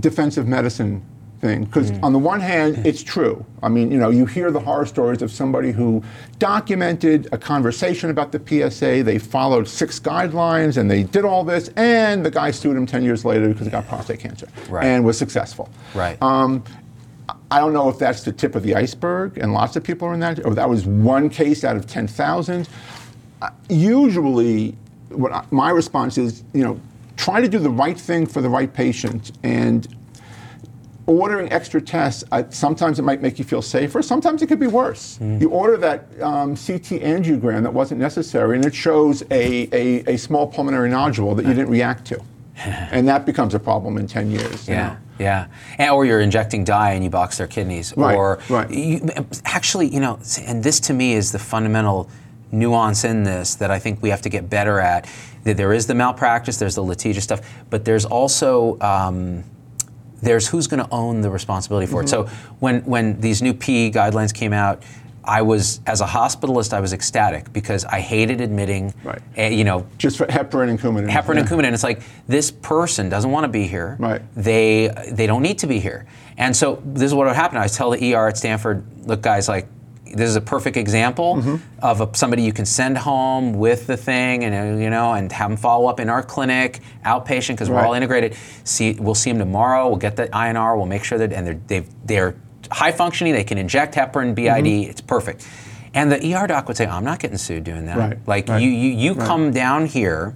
defensive 0.00 0.46
medicine 0.48 1.02
thing 1.40 1.64
because 1.64 1.90
on 2.02 2.12
the 2.14 2.18
one 2.18 2.40
hand, 2.40 2.86
it's 2.86 3.02
true. 3.02 3.44
I 3.62 3.68
mean, 3.68 3.90
you 3.90 3.98
know, 3.98 4.08
you 4.08 4.24
hear 4.24 4.50
the 4.50 4.60
horror 4.60 4.86
stories 4.86 5.20
of 5.20 5.30
somebody 5.30 5.72
who 5.72 6.02
documented 6.38 7.28
a 7.32 7.38
conversation 7.38 8.08
about 8.08 8.32
the 8.32 8.40
PSA. 8.70 9.02
They 9.02 9.18
followed 9.18 9.68
six 9.68 10.00
guidelines 10.00 10.78
and 10.78 10.90
they 10.90 11.02
did 11.02 11.24
all 11.26 11.44
this, 11.44 11.68
and 11.76 12.24
the 12.24 12.30
guy 12.30 12.50
sued 12.50 12.76
him 12.76 12.86
10 12.86 13.02
years 13.02 13.24
later 13.26 13.48
because 13.48 13.66
he 13.66 13.70
got 13.70 13.86
prostate 13.88 14.20
cancer 14.20 14.48
Right. 14.70 14.84
and 14.86 15.04
was 15.04 15.18
successful. 15.18 15.68
Right. 15.94 16.20
Um, 16.22 16.64
I 17.50 17.58
don't 17.58 17.72
know 17.74 17.88
if 17.90 17.98
that's 17.98 18.22
the 18.22 18.32
tip 18.32 18.54
of 18.54 18.62
the 18.62 18.74
iceberg, 18.74 19.36
and 19.38 19.52
lots 19.52 19.76
of 19.76 19.84
people 19.84 20.08
are 20.08 20.14
in 20.14 20.20
that, 20.20 20.44
or 20.46 20.54
that 20.54 20.68
was 20.68 20.86
one 20.86 21.28
case 21.28 21.62
out 21.62 21.76
of 21.76 21.86
10,000. 21.86 22.68
Uh, 23.42 23.50
Usually, 23.68 24.76
what 25.10 25.32
I, 25.32 25.44
my 25.50 25.70
response 25.70 26.16
is, 26.18 26.42
you 26.54 26.64
know, 26.64 26.80
try 27.16 27.40
to 27.40 27.48
do 27.48 27.58
the 27.58 27.70
right 27.70 27.98
thing 27.98 28.26
for 28.26 28.40
the 28.40 28.48
right 28.48 28.72
patient, 28.72 29.32
and 29.42 29.86
ordering 31.06 31.52
extra 31.52 31.80
tests. 31.80 32.24
Uh, 32.32 32.44
sometimes 32.50 32.98
it 32.98 33.02
might 33.02 33.20
make 33.20 33.38
you 33.38 33.44
feel 33.44 33.62
safer. 33.62 34.02
Sometimes 34.02 34.42
it 34.42 34.46
could 34.46 34.60
be 34.60 34.66
worse. 34.66 35.18
You 35.40 35.50
order 35.50 35.76
that 35.78 36.06
um, 36.22 36.56
CT 36.56 37.02
angiogram 37.02 37.62
that 37.62 37.72
wasn't 37.72 38.00
necessary, 38.00 38.56
and 38.56 38.64
it 38.64 38.74
shows 38.74 39.22
a, 39.30 39.68
a, 39.72 40.14
a 40.14 40.16
small 40.16 40.46
pulmonary 40.46 40.90
nodule 40.90 41.34
that 41.34 41.44
you 41.44 41.54
didn't 41.54 41.70
react 41.70 42.06
to, 42.06 42.22
and 42.56 43.06
that 43.08 43.26
becomes 43.26 43.54
a 43.54 43.60
problem 43.60 43.98
in 43.98 44.06
10 44.06 44.30
years. 44.30 44.68
Yeah, 44.68 44.88
know. 44.88 44.96
yeah. 45.18 45.46
And, 45.78 45.90
or 45.90 46.04
you're 46.04 46.20
injecting 46.20 46.64
dye 46.64 46.92
and 46.92 47.04
you 47.04 47.10
box 47.10 47.38
their 47.38 47.46
kidneys. 47.46 47.94
Right, 47.96 48.16
or 48.16 48.40
right. 48.48 48.70
You, 48.70 49.08
actually, 49.44 49.88
you 49.88 50.00
know, 50.00 50.18
and 50.46 50.62
this 50.62 50.80
to 50.80 50.94
me 50.94 51.12
is 51.12 51.32
the 51.32 51.38
fundamental 51.38 52.08
nuance 52.52 53.04
in 53.04 53.24
this 53.24 53.56
that 53.56 53.70
I 53.70 53.78
think 53.78 54.00
we 54.00 54.10
have 54.10 54.22
to 54.22 54.28
get 54.28 54.48
better 54.48 54.80
at. 54.80 55.08
There 55.44 55.72
is 55.72 55.86
the 55.86 55.94
malpractice, 55.94 56.58
there's 56.58 56.74
the 56.74 56.82
litigious 56.82 57.24
stuff, 57.24 57.40
but 57.70 57.84
there's 57.84 58.04
also 58.06 58.78
um, 58.80 59.44
there's 60.22 60.48
who's 60.48 60.66
going 60.66 60.82
to 60.82 60.90
own 60.90 61.20
the 61.20 61.30
responsibility 61.30 61.86
for 61.86 62.02
it. 62.02 62.08
So 62.08 62.24
Mm-hmm. 62.24 62.54
when 62.60 62.80
when 62.84 63.20
these 63.20 63.42
new 63.42 63.52
PE 63.54 63.90
guidelines 63.90 64.32
came 64.32 64.52
out, 64.54 64.82
I 65.22 65.42
was 65.42 65.80
as 65.86 66.00
a 66.00 66.06
hospitalist, 66.06 66.72
I 66.72 66.80
was 66.80 66.92
ecstatic 66.94 67.52
because 67.52 67.84
I 67.84 68.00
hated 68.00 68.40
admitting, 68.40 68.94
Right. 69.04 69.20
eh, 69.36 69.48
you 69.50 69.64
know, 69.64 69.86
Just 69.98 70.16
for 70.16 70.26
heparin 70.26 70.68
and 70.70 70.78
Coumadin. 70.80 71.08
heparin 71.10 71.38
and 71.38 71.48
Yeah. 71.50 71.56
Coumadin. 71.56 71.72
It's 71.74 71.82
like 71.82 72.02
this 72.26 72.50
person 72.50 73.08
doesn't 73.10 73.30
want 73.30 73.44
to 73.44 73.48
be 73.48 73.66
here. 73.66 73.96
Right. 73.98 74.22
They 74.34 74.88
they 75.12 75.26
don't 75.26 75.42
need 75.42 75.58
to 75.58 75.66
be 75.66 75.78
here. 75.78 76.06
And 76.38 76.56
so 76.56 76.82
this 76.86 77.04
is 77.04 77.14
what 77.14 77.26
would 77.26 77.36
happen. 77.36 77.58
I 77.58 77.68
tell 77.68 77.90
the 77.90 78.14
ER 78.14 78.28
at 78.28 78.36
Stanford, 78.38 78.82
look, 79.06 79.20
guys, 79.20 79.48
like 79.48 79.66
this 80.16 80.28
is 80.28 80.36
a 80.36 80.40
perfect 80.40 80.76
example 80.76 81.36
Mm-hmm. 81.36 81.56
of 81.84 82.00
a, 82.00 82.08
somebody 82.16 82.42
you 82.42 82.52
can 82.52 82.64
send 82.66 82.96
home 82.98 83.54
with 83.54 83.86
the 83.86 83.96
thing, 83.96 84.44
and 84.44 84.54
uh, 84.54 84.82
you 84.82 84.90
know, 84.90 85.12
and 85.12 85.30
have 85.32 85.50
them 85.50 85.56
follow 85.56 85.86
up 85.88 86.00
in 86.00 86.08
our 86.08 86.22
clinic, 86.22 86.80
outpatient, 87.04 87.54
because 87.54 87.68
we're 87.70 87.80
all 87.80 87.94
integrated. 87.94 88.36
See, 88.64 88.94
we'll 88.94 89.14
see 89.14 89.30
them 89.30 89.38
tomorrow. 89.38 89.88
We'll 89.88 89.98
get 89.98 90.16
the 90.16 90.26
INR. 90.28 90.76
We'll 90.76 90.86
make 90.86 91.04
sure 91.04 91.18
that, 91.18 91.32
and 91.32 91.46
they're 91.46 91.60
they've, 91.66 92.06
they're 92.06 92.36
high 92.70 92.92
functioning. 92.92 93.32
They 93.34 93.44
can 93.44 93.58
inject 93.58 93.94
heparin, 93.94 94.34
BID. 94.34 94.46
Mm-hmm. 94.64 94.90
It's 94.90 95.00
perfect. 95.00 95.46
And 95.92 96.10
the 96.10 96.34
ER 96.34 96.46
doc 96.48 96.66
would 96.66 96.76
say, 96.76 96.86
I'm 96.86 97.04
not 97.04 97.20
getting 97.20 97.36
sued 97.38 97.62
doing 97.64 97.86
that. 97.86 97.96
Right, 97.96 98.18
Like 98.26 98.48
right, 98.48 98.60
you, 98.60 98.68
you, 98.68 98.90
you 98.90 99.12
right. 99.12 99.26
come 99.28 99.52
down 99.52 99.86
here 99.86 100.34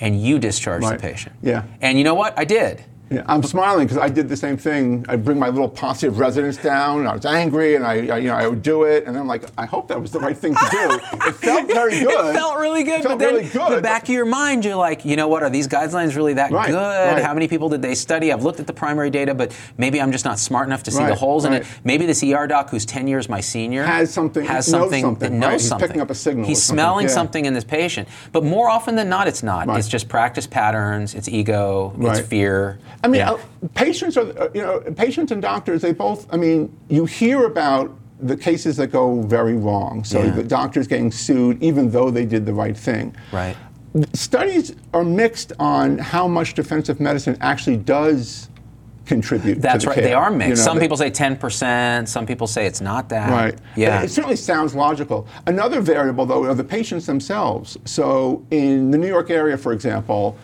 and 0.00 0.20
you 0.20 0.38
discharge 0.38 0.82
Right. 0.82 1.00
the 1.00 1.02
patient. 1.08 1.34
Yeah. 1.40 1.62
And 1.80 1.96
you 1.96 2.04
know 2.04 2.14
what? 2.14 2.38
I 2.38 2.44
did. 2.44 2.84
Yeah, 3.12 3.22
I'm 3.26 3.42
smiling 3.42 3.86
because 3.86 3.98
I 3.98 4.08
did 4.08 4.28
the 4.28 4.36
same 4.36 4.56
thing. 4.56 5.04
I 5.08 5.16
bring 5.16 5.38
my 5.38 5.48
little 5.48 5.68
posse 5.68 6.06
of 6.06 6.18
residents 6.18 6.56
down. 6.56 7.00
And 7.00 7.08
I 7.08 7.14
was 7.14 7.26
angry, 7.26 7.74
and 7.76 7.84
I, 7.86 7.92
I, 8.06 8.18
you 8.18 8.28
know, 8.28 8.34
I 8.34 8.46
would 8.48 8.62
do 8.62 8.84
it, 8.84 9.04
and 9.06 9.14
then 9.14 9.22
I'm 9.22 9.28
like, 9.28 9.44
I 9.58 9.66
hope 9.66 9.88
that 9.88 10.00
was 10.00 10.10
the 10.10 10.20
right 10.20 10.36
thing 10.36 10.54
to 10.54 10.68
do. 10.70 11.00
It 11.28 11.32
felt 11.34 11.66
very 11.72 12.00
good. 12.00 12.30
It 12.30 12.34
felt 12.34 12.58
really 12.58 12.84
good, 12.84 13.00
It 13.00 13.02
felt 13.04 13.18
but 13.18 13.24
then 13.24 13.34
really 13.36 13.48
good. 13.48 13.78
the 13.78 13.82
back 13.82 14.04
of 14.04 14.08
your 14.10 14.24
mind, 14.24 14.64
you're 14.64 14.76
like, 14.76 15.04
you 15.04 15.16
know 15.16 15.28
what? 15.28 15.42
Are 15.42 15.50
these 15.50 15.68
guidelines 15.68 16.16
really 16.16 16.34
that 16.34 16.50
Right, 16.50 16.68
good? 16.68 16.76
right. 16.76 17.22
How 17.22 17.34
many 17.34 17.48
people 17.48 17.68
did 17.68 17.82
they 17.82 17.94
study? 17.94 18.32
I've 18.32 18.42
looked 18.44 18.60
at 18.60 18.66
the 18.66 18.72
primary 18.72 19.10
data, 19.10 19.34
but 19.34 19.56
maybe 19.76 20.00
I'm 20.00 20.12
just 20.12 20.24
not 20.24 20.38
smart 20.38 20.66
enough 20.66 20.82
to 20.84 20.90
see 20.90 20.98
the 21.02 21.10
Right, 21.10 21.18
holes 21.18 21.44
in 21.44 21.52
it. 21.52 21.66
Maybe 21.84 22.06
this 22.06 22.22
ER 22.22 22.46
doc, 22.46 22.70
who's 22.70 22.84
10 22.86 23.06
years 23.08 23.28
my 23.28 23.40
senior, 23.40 23.84
Has 23.84 24.12
something- 24.12 24.44
has 24.44 24.68
knows 24.68 24.80
something, 24.82 25.02
something, 25.02 25.30
that 25.32 25.36
knows. 25.46 25.60
He's 25.62 25.68
something. 25.68 25.88
picking 25.88 26.02
up 26.02 26.10
a 26.10 26.14
signal 26.14 26.46
He's 26.46 26.62
something, 26.62 26.76
smelling 26.82 27.06
yeah. 27.08 27.12
something 27.14 27.44
in 27.44 27.54
this 27.54 27.64
patient. 27.64 28.08
But 28.32 28.44
more 28.44 28.68
often 28.70 28.94
than 28.96 29.08
not, 29.08 29.28
it's 29.28 29.42
not. 29.42 29.68
It's 29.78 29.88
just 29.88 30.08
practice 30.08 30.46
patterns. 30.46 31.14
It's 31.14 31.28
ego. 31.28 31.94
It's 32.00 32.20
fear. 32.20 32.78
I 33.04 33.08
mean, 33.08 33.20
Yeah. 33.20 33.32
uh, 33.32 33.38
patients 33.74 34.16
are, 34.16 34.26
uh, 34.38 34.48
you 34.54 34.62
know, 34.62 34.80
patients 34.96 35.32
and 35.32 35.42
doctors, 35.42 35.82
they 35.82 35.92
both, 35.92 36.26
I 36.32 36.36
mean, 36.36 36.70
you 36.88 37.04
hear 37.04 37.46
about 37.46 37.90
the 38.20 38.36
cases 38.36 38.76
that 38.76 38.88
go 38.92 39.22
very 39.22 39.54
wrong. 39.54 40.04
So 40.04 40.22
Yeah. 40.22 40.30
the 40.30 40.44
doctors 40.44 40.86
getting 40.86 41.10
sued 41.10 41.60
even 41.62 41.90
though 41.90 42.10
they 42.10 42.24
did 42.24 42.46
the 42.46 42.54
right 42.54 42.76
thing. 42.76 43.14
Right. 43.32 43.56
Studies 44.14 44.74
are 44.94 45.04
mixed 45.04 45.52
on 45.58 45.98
how 45.98 46.28
much 46.28 46.54
defensive 46.54 47.00
medicine 47.00 47.36
actually 47.40 47.76
does 47.78 48.48
contribute. 49.04 49.60
That's 49.60 49.82
to 49.82 49.86
the 49.86 49.88
right. 49.88 49.94
care. 49.96 50.04
They 50.04 50.14
are 50.14 50.30
You 50.30 50.36
mixed. 50.38 50.50
know, 50.50 50.64
some 50.64 50.76
they- 50.76 50.84
people 50.84 50.96
say 50.96 51.10
10%. 51.10 52.08
Some 52.08 52.24
people 52.24 52.46
say 52.46 52.66
it's 52.66 52.80
not 52.80 53.08
that. 53.08 53.28
Right. 53.30 53.54
Yeah. 53.74 54.00
It 54.02 54.10
certainly 54.10 54.36
sounds 54.36 54.76
logical. 54.76 55.26
Another 55.48 55.80
variable, 55.80 56.24
though, 56.24 56.44
are 56.44 56.54
the 56.54 56.62
patients 56.64 57.06
themselves. 57.06 57.76
So, 57.84 58.42
in 58.52 58.92
the 58.92 58.98
New 58.98 59.08
York 59.08 59.28
area, 59.30 59.58
for 59.58 59.72
example, 59.72 60.36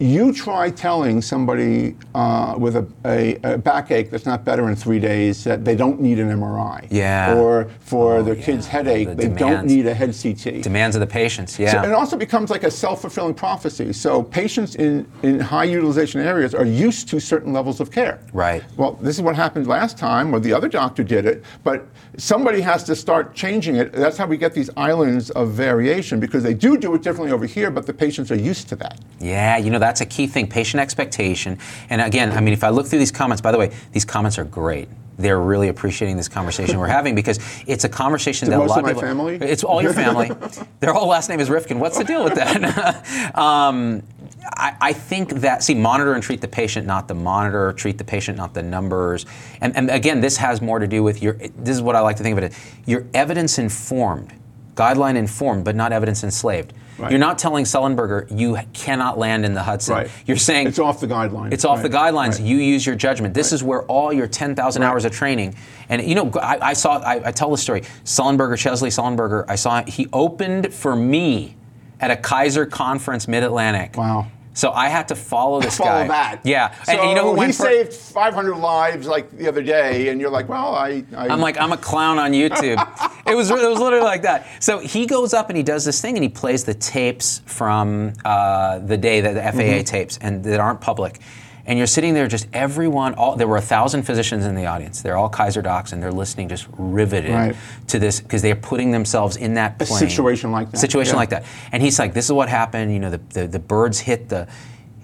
you 0.00 0.32
try 0.32 0.70
telling 0.70 1.20
somebody 1.20 1.94
uh, 2.14 2.54
with 2.58 2.74
a, 2.76 2.86
a, 3.04 3.36
a 3.44 3.58
backache 3.58 4.10
that's 4.10 4.24
not 4.24 4.46
better 4.46 4.70
in 4.70 4.74
three 4.74 4.98
days 4.98 5.44
that 5.44 5.62
they 5.62 5.76
don't 5.76 6.00
need 6.00 6.18
an 6.18 6.30
MRI. 6.30 6.86
Yeah. 6.90 7.34
Or 7.36 7.70
for 7.80 8.16
Oh, 8.16 8.22
their 8.22 8.34
yeah. 8.34 8.44
kid's 8.44 8.66
headache, 8.66 9.08
The 9.08 9.14
they 9.14 9.28
don't 9.28 9.66
need 9.66 9.86
a 9.86 9.92
head 9.92 10.14
CT. 10.20 10.62
Demands 10.62 10.96
of 10.96 11.00
the 11.00 11.06
patients. 11.06 11.58
Yeah. 11.58 11.72
So 11.82 11.82
it 11.88 11.92
also 11.92 12.16
becomes 12.16 12.48
like 12.48 12.64
a 12.64 12.70
self-fulfilling 12.70 13.34
prophecy. 13.34 13.92
So 13.92 14.22
patients 14.22 14.74
in, 14.76 15.06
in 15.22 15.38
high 15.38 15.64
utilization 15.64 16.22
areas 16.22 16.54
are 16.54 16.64
used 16.64 17.06
to 17.10 17.20
certain 17.20 17.52
levels 17.52 17.78
of 17.78 17.90
care. 17.90 18.20
Right. 18.32 18.64
Well, 18.78 18.92
this 19.02 19.16
is 19.16 19.22
what 19.22 19.36
happened 19.36 19.66
last 19.66 19.98
time, 19.98 20.34
or 20.34 20.40
the 20.40 20.54
other 20.54 20.68
doctor 20.68 21.04
did 21.04 21.26
it, 21.26 21.44
but 21.62 21.86
somebody 22.20 22.60
has 22.60 22.84
to 22.84 22.94
start 22.94 23.34
changing 23.34 23.76
it. 23.76 23.92
That's 23.92 24.16
how 24.16 24.26
we 24.26 24.36
get 24.36 24.52
these 24.52 24.70
islands 24.76 25.30
of 25.30 25.52
variation 25.52 26.20
because 26.20 26.42
they 26.42 26.54
do 26.54 26.76
do 26.76 26.94
it 26.94 27.02
differently 27.02 27.32
over 27.32 27.46
here, 27.46 27.70
but 27.70 27.86
the 27.86 27.94
patients 27.94 28.30
are 28.30 28.36
used 28.36 28.68
to 28.68 28.76
that. 28.76 29.00
Yeah, 29.18 29.56
you 29.56 29.70
know, 29.70 29.78
that's 29.78 30.00
a 30.00 30.06
key 30.06 30.26
thing 30.26 30.46
patient 30.46 30.80
expectation. 30.80 31.58
And 31.88 32.00
again, 32.00 32.32
I 32.32 32.40
mean, 32.40 32.52
if 32.52 32.62
I 32.62 32.68
look 32.68 32.86
through 32.86 32.98
these 32.98 33.10
comments, 33.10 33.40
by 33.40 33.52
the 33.52 33.58
way, 33.58 33.72
these 33.92 34.04
comments 34.04 34.38
are 34.38 34.44
great. 34.44 34.88
They're 35.18 35.40
really 35.40 35.68
appreciating 35.68 36.16
this 36.16 36.28
conversation 36.28 36.78
we're 36.78 36.86
having 36.86 37.14
because 37.14 37.38
it's 37.66 37.84
a 37.84 37.88
conversation 37.88 38.48
that 38.50 38.58
a 38.58 38.62
lot 38.62 38.78
of 38.78 38.84
my 38.84 38.90
people. 38.90 39.02
family? 39.02 39.36
It's 39.36 39.64
all 39.64 39.82
your 39.82 39.92
family. 39.92 40.30
Their 40.80 40.94
whole 40.94 41.08
last 41.08 41.28
name 41.28 41.40
is 41.40 41.50
Rifkin. 41.50 41.78
What's 41.78 41.98
the 41.98 42.04
deal 42.04 42.24
with 42.24 42.34
that? 42.36 43.34
um, 43.38 44.02
I, 44.56 44.76
I 44.80 44.92
think 44.92 45.30
that 45.40 45.62
see, 45.62 45.74
monitor 45.74 46.14
and 46.14 46.22
treat 46.22 46.40
the 46.40 46.48
patient, 46.48 46.86
not 46.86 47.08
the 47.08 47.14
monitor. 47.14 47.72
Treat 47.72 47.98
the 47.98 48.04
patient, 48.04 48.36
not 48.36 48.54
the 48.54 48.62
numbers. 48.62 49.26
And, 49.60 49.76
and 49.76 49.90
again, 49.90 50.20
this 50.20 50.36
has 50.38 50.60
more 50.60 50.78
to 50.78 50.86
do 50.86 51.02
with 51.02 51.22
your. 51.22 51.34
This 51.34 51.76
is 51.76 51.82
what 51.82 51.96
I 51.96 52.00
like 52.00 52.16
to 52.16 52.22
think 52.22 52.36
of 52.36 52.44
it. 52.44 52.52
You're 52.86 53.06
evidence 53.14 53.58
informed, 53.58 54.32
guideline 54.74 55.16
informed, 55.16 55.64
but 55.64 55.74
not 55.76 55.92
evidence 55.92 56.24
enslaved. 56.24 56.72
Right. 56.98 57.12
You're 57.12 57.20
not 57.20 57.38
telling 57.38 57.64
Sullenberger 57.64 58.26
you 58.38 58.58
cannot 58.74 59.18
land 59.18 59.46
in 59.46 59.54
the 59.54 59.62
Hudson. 59.62 59.94
Right. 59.94 60.10
You're 60.26 60.36
saying 60.36 60.66
It's 60.66 60.78
off 60.78 61.00
the 61.00 61.06
guidelines. 61.06 61.50
It's 61.50 61.64
off 61.64 61.78
Right. 61.78 61.90
the 61.90 61.96
guidelines. 61.96 62.44
You 62.44 62.58
use 62.58 62.84
your 62.84 62.94
judgment. 62.94 63.32
This 63.32 63.54
is 63.54 63.62
where 63.62 63.84
all 63.84 64.12
your 64.12 64.26
10,000 64.26 64.82
hours 64.82 65.06
of 65.06 65.12
training. 65.12 65.54
And 65.88 66.02
you 66.02 66.14
know, 66.14 66.30
I, 66.34 66.58
I 66.60 66.72
saw. 66.74 66.98
I, 66.98 67.28
I 67.28 67.32
tell 67.32 67.50
the 67.50 67.56
story. 67.56 67.82
Sullenberger, 68.04 68.58
Chesley 68.58 68.90
Sullenberger. 68.90 69.46
I 69.48 69.54
saw 69.54 69.82
he 69.84 70.08
opened 70.12 70.74
for 70.74 70.94
me 70.94 71.56
at 72.00 72.10
a 72.10 72.16
Kaiser 72.16 72.66
conference, 72.66 73.26
Mid 73.26 73.44
Atlantic. 73.44 73.96
Wow. 73.96 74.26
So 74.52 74.72
I 74.72 74.88
had 74.88 75.06
to 75.08 75.14
follow 75.14 75.60
this 75.60 75.76
Follow 75.78 75.90
guy. 76.02 76.08
that. 76.08 76.40
Yeah. 76.44 76.72
So 76.82 76.92
and, 76.92 77.00
and 77.00 77.08
you 77.10 77.14
know 77.14 77.34
who 77.34 77.40
he 77.42 77.46
for- 77.52 77.62
saved 77.64 77.92
500 77.92 78.56
lives 78.56 79.06
like 79.06 79.30
the 79.30 79.46
other 79.48 79.62
day, 79.62 80.08
and 80.08 80.20
you're 80.20 80.30
like, 80.30 80.48
well, 80.48 80.74
I. 80.74 81.04
I 81.16 81.28
I'm 81.28 81.40
like, 81.40 81.56
I'm 81.58 81.72
a 81.72 81.76
clown 81.76 82.18
on 82.18 82.32
YouTube. 82.32 82.76
it 83.26 83.34
was 83.36 83.50
it 83.50 83.54
was 83.54 83.78
literally 83.78 84.04
like 84.04 84.22
that. 84.22 84.46
So 84.58 84.78
he 84.80 85.06
goes 85.06 85.32
up 85.34 85.50
and 85.50 85.56
he 85.56 85.62
does 85.62 85.84
this 85.84 86.00
thing 86.00 86.16
and 86.16 86.22
he 86.24 86.28
plays 86.28 86.64
the 86.64 86.74
tapes 86.74 87.42
from 87.46 88.12
uh, 88.24 88.80
the 88.80 88.96
day 88.96 89.20
that 89.20 89.34
the 89.34 89.42
FAA 89.42 89.60
Mm-hmm. 89.70 89.84
tapes 89.84 90.18
and 90.20 90.42
that 90.44 90.58
aren't 90.58 90.80
public. 90.80 91.20
And 91.70 91.78
you're 91.78 91.86
sitting 91.86 92.14
there, 92.14 92.26
just 92.26 92.48
everyone. 92.52 93.14
All 93.14 93.36
there 93.36 93.46
were 93.46 93.56
a 93.56 93.60
thousand 93.62 94.02
physicians 94.02 94.44
in 94.44 94.56
the 94.56 94.66
audience. 94.66 95.02
They're 95.02 95.16
all 95.16 95.28
Kaiser 95.28 95.62
docs, 95.62 95.92
and 95.92 96.02
they're 96.02 96.10
listening, 96.10 96.48
just 96.48 96.66
riveted 96.76 97.30
Right. 97.32 97.54
to 97.86 98.00
this 98.00 98.18
because 98.20 98.42
they're 98.42 98.56
putting 98.56 98.90
themselves 98.90 99.36
in 99.36 99.54
that 99.54 99.74
A 99.80 99.84
plane. 99.84 100.00
situation 100.00 100.50
like 100.50 100.72
that, 100.72 100.78
Situation 100.78 101.12
yeah. 101.14 101.18
like 101.20 101.30
that. 101.30 101.44
And 101.70 101.80
he's 101.80 101.96
like, 102.00 102.12
"This 102.12 102.24
is 102.24 102.32
what 102.32 102.48
happened. 102.48 102.92
You 102.92 102.98
know, 102.98 103.10
the, 103.10 103.20
the, 103.34 103.46
the 103.46 103.58
birds 103.60 104.00
hit 104.00 104.28
the." 104.28 104.48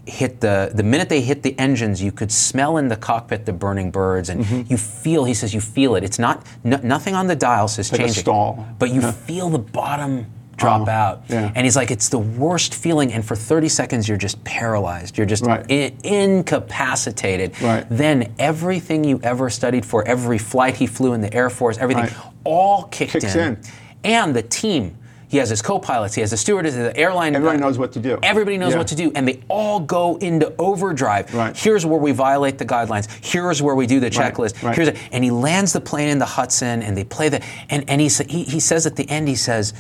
hit 0.09 0.41
the 0.41 0.71
the 0.73 0.85
minute 0.85 1.09
they 1.09 1.21
hit 1.21 1.43
the 1.43 1.59
engines 1.59 2.01
you 2.01 2.13
could 2.13 2.31
smell 2.31 2.77
in 2.77 2.87
the 2.87 2.95
cockpit 2.95 3.45
the 3.45 3.53
burning 3.53 3.91
birds 3.91 4.29
and 4.29 4.45
Mm-hmm. 4.45 4.71
you 4.71 4.77
feel 4.77 5.25
he 5.25 5.35
says 5.35 5.53
you 5.53 5.61
feel 5.61 5.97
it 5.97 6.05
it's 6.05 6.21
not 6.21 6.47
no, 6.63 6.77
nothing 6.85 7.17
on 7.17 7.27
the 7.27 7.35
dial 7.35 7.67
says 7.67 7.91
Like 7.91 8.03
changing 8.03 8.23
stall. 8.23 8.65
but 8.79 8.91
you 8.91 9.03
feel 9.03 9.51
the 9.51 9.59
bottom 9.59 10.27
drop 10.57 10.89
Oh, 10.89 10.91
out 10.91 11.23
yeah. 11.29 11.53
and 11.55 11.65
he's 11.67 11.77
like 11.77 11.91
it's 11.91 12.09
the 12.09 12.19
worst 12.19 12.75
feeling 12.75 13.13
and 13.13 13.25
for 13.25 13.37
30 13.37 13.69
seconds 13.69 14.09
you're 14.09 14.17
just 14.17 14.43
paralyzed 14.45 15.19
you're 15.19 15.27
just 15.27 15.45
Right. 15.45 15.65
i- 15.71 15.93
incapacitated 16.03 17.61
Right. 17.61 17.85
then 17.91 18.33
everything 18.39 19.05
you 19.05 19.21
ever 19.23 19.51
studied 19.51 19.85
for 19.85 20.07
every 20.07 20.39
flight 20.39 20.77
he 20.77 20.87
flew 20.87 21.13
in 21.13 21.21
the 21.21 21.33
air 21.35 21.51
force 21.51 21.77
everything 21.79 22.05
Right. 22.05 22.13
all 22.45 22.85
kicked 22.85 23.13
Kicks 23.13 23.35
in. 23.35 23.59
and 24.05 24.35
the 24.35 24.43
team 24.43 24.97
he 25.29 25.39
has 25.39 25.51
his 25.51 25.61
co-pilots, 25.61 26.15
he 26.15 26.21
has 26.21 26.31
the 26.31 26.37
stewardess, 26.37 26.77
the 26.77 26.97
airline. 26.97 27.35
Everybody 27.35 27.59
knows 27.59 27.79
what 27.79 27.91
to 27.95 27.99
do. 27.99 28.17
Everybody 28.23 28.59
knows 28.59 28.75
Yeah. 28.75 28.79
what 28.79 28.87
to 28.87 28.95
do, 28.95 29.11
and 29.17 29.27
they 29.27 29.41
all 29.49 29.81
go 29.81 30.15
into 30.21 30.53
overdrive. 30.57 31.35
Right. 31.35 31.55
Here's 31.57 31.85
where 31.85 31.99
we 31.99 32.13
violate 32.13 32.59
the 32.59 32.65
guidelines. 32.65 33.09
Here's 33.23 33.61
where 33.61 33.75
we 33.75 33.89
do 33.89 33.99
the 33.99 34.09
checklist. 34.09 34.63
right. 34.63 34.77
Here's 34.77 34.87
a, 34.87 34.95
and 35.11 35.25
he 35.25 35.33
lands 35.33 35.73
the 35.73 35.81
plane 35.81 36.11
in 36.11 36.21
the 36.21 36.25
Hudson, 36.27 36.81
and 36.81 36.97
they 36.97 37.03
play 37.03 37.29
the 37.29 37.41
and 37.69 37.83
and 37.89 38.01
he 38.01 38.09
he, 38.29 38.45
he 38.45 38.61
says 38.61 38.87
at 38.87 38.95
the 38.95 39.11
end, 39.11 39.27
he 39.27 39.35
says, 39.35 39.75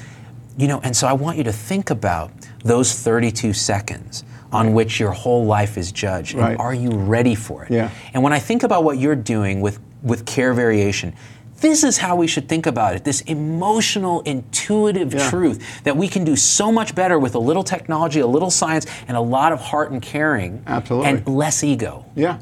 you 0.56 0.68
know, 0.68 0.80
and 0.82 0.96
so 0.96 1.06
I 1.06 1.12
want 1.12 1.36
you 1.38 1.44
to 1.44 1.52
think 1.52 1.90
about 1.90 2.30
those 2.64 2.92
32 2.94 3.52
seconds 3.52 4.24
on 4.52 4.72
which 4.72 4.98
your 5.00 5.10
whole 5.10 5.44
life 5.44 5.76
is 5.76 5.92
judged. 5.92 6.34
Right. 6.34 6.52
And 6.52 6.60
are 6.60 6.74
you 6.74 6.90
ready 6.90 7.34
for 7.34 7.64
it? 7.64 7.70
Yeah. 7.70 7.90
And 8.14 8.22
when 8.22 8.32
I 8.32 8.38
think 8.38 8.62
about 8.62 8.84
what 8.84 8.98
you're 8.98 9.16
doing 9.16 9.60
with 9.60 9.78
with 10.02 10.24
care 10.24 10.52
variation. 10.54 11.14
This 11.60 11.82
is 11.82 11.96
how 11.96 12.16
we 12.16 12.26
should 12.26 12.48
think 12.50 12.66
about 12.66 12.94
it. 12.96 13.02
This 13.02 13.22
emotional, 13.22 14.20
intuitive 14.20 15.12
Yeah. 15.14 15.28
truth 15.30 15.82
that 15.84 15.96
we 15.96 16.06
can 16.06 16.22
do 16.22 16.36
so 16.36 16.70
much 16.70 16.94
better 16.94 17.18
with 17.18 17.34
a 17.34 17.38
little 17.38 17.64
technology, 17.64 18.20
a 18.20 18.26
little 18.26 18.50
science, 18.50 18.86
and 19.08 19.16
a 19.16 19.20
lot 19.20 19.52
of 19.52 19.60
heart 19.60 19.90
and 19.90 20.00
caring. 20.02 20.62
Absolutely. 20.66 21.08
And 21.08 21.26
less 21.26 21.64
ego. 21.64 22.04
Yeah. 22.14 22.38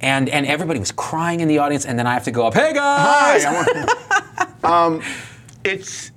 And 0.00 0.28
and 0.28 0.46
everybody 0.46 0.80
was 0.80 0.90
crying 0.92 1.40
in 1.40 1.48
the 1.48 1.58
audience, 1.58 1.86
and 1.86 1.96
then 1.98 2.06
I 2.06 2.12
have 2.12 2.24
to 2.24 2.30
go 2.32 2.46
up, 2.46 2.54
hey 2.54 2.72
guys! 2.74 3.44
Hi, 3.44 4.46
um, 4.64 5.00
it's 5.64 6.10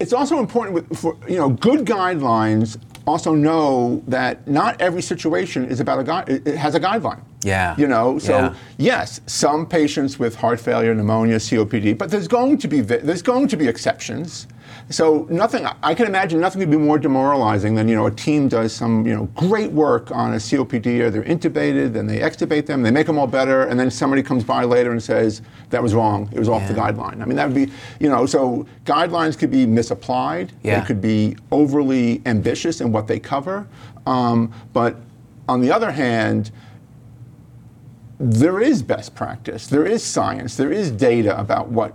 it's 0.00 0.12
also 0.12 0.38
important 0.38 0.74
with, 0.74 0.98
for 0.98 1.16
you 1.28 1.36
know 1.36 1.50
good 1.50 1.80
guidelines. 1.86 2.78
Also 3.06 3.34
know 3.34 4.02
that 4.08 4.46
not 4.46 4.80
every 4.80 5.02
situation 5.02 5.64
is 5.64 5.80
about 5.80 5.98
a 5.98 6.04
guide. 6.04 6.28
It 6.28 6.56
has 6.56 6.74
a 6.74 6.80
guideline. 6.80 7.20
Yeah. 7.42 7.74
You 7.78 7.86
know, 7.88 8.18
so 8.18 8.32
Yeah. 8.38 8.54
yes, 8.76 9.20
some 9.26 9.66
patients 9.66 10.18
with 10.18 10.36
heart 10.36 10.60
failure, 10.60 10.94
pneumonia, 10.94 11.36
COPD, 11.36 11.96
but 11.96 12.10
there's 12.10 12.28
going 12.28 12.58
to 12.58 12.68
be 12.68 12.82
vi- 12.82 12.98
there's 12.98 13.22
going 13.22 13.48
to 13.48 13.56
be 13.56 13.66
exceptions. 13.68 14.46
So 14.90 15.28
nothing. 15.30 15.66
I 15.84 15.94
can 15.94 16.06
imagine 16.06 16.40
nothing 16.40 16.60
could 16.60 16.70
be 16.70 16.76
more 16.76 16.98
demoralizing 16.98 17.76
than 17.76 17.86
you 17.86 17.94
know 17.94 18.06
a 18.06 18.10
team 18.10 18.48
does 18.48 18.72
some 18.72 19.06
you 19.06 19.14
know 19.14 19.26
great 19.36 19.70
work 19.70 20.10
on 20.10 20.32
a 20.32 20.36
COPD 20.36 21.00
or 21.00 21.10
they're 21.10 21.22
intubated, 21.22 21.92
then 21.92 22.08
they 22.08 22.18
extubate 22.18 22.66
them, 22.66 22.82
they 22.82 22.90
make 22.90 23.06
them 23.06 23.16
all 23.16 23.28
better, 23.28 23.62
and 23.62 23.78
then 23.78 23.88
somebody 23.88 24.20
comes 24.20 24.42
by 24.42 24.64
later 24.64 24.90
and 24.90 25.00
says 25.00 25.42
that 25.70 25.80
was 25.80 25.94
wrong. 25.94 26.28
It 26.32 26.40
was 26.40 26.48
off 26.48 26.66
the 26.66 26.74
guideline. 26.74 27.22
I 27.22 27.24
mean 27.24 27.36
that 27.36 27.46
would 27.46 27.54
be 27.54 27.72
you 28.00 28.08
know 28.08 28.26
so 28.26 28.66
guidelines 28.84 29.38
could 29.38 29.52
be 29.52 29.64
misapplied. 29.64 30.52
Yeah. 30.64 30.80
They 30.80 30.86
could 30.86 31.00
be 31.00 31.36
overly 31.52 32.20
ambitious 32.26 32.80
in 32.80 32.90
what 32.90 33.06
they 33.06 33.20
cover, 33.20 33.68
um, 34.06 34.52
but 34.72 34.96
on 35.48 35.60
the 35.60 35.70
other 35.70 35.92
hand 35.92 36.50
there 38.18 38.60
is 38.60 38.82
best 38.82 39.14
practice, 39.14 39.66
there 39.68 39.86
is 39.86 40.02
science, 40.02 40.56
there 40.56 40.70
is 40.70 40.90
data 40.90 41.38
about 41.40 41.68
what 41.68 41.94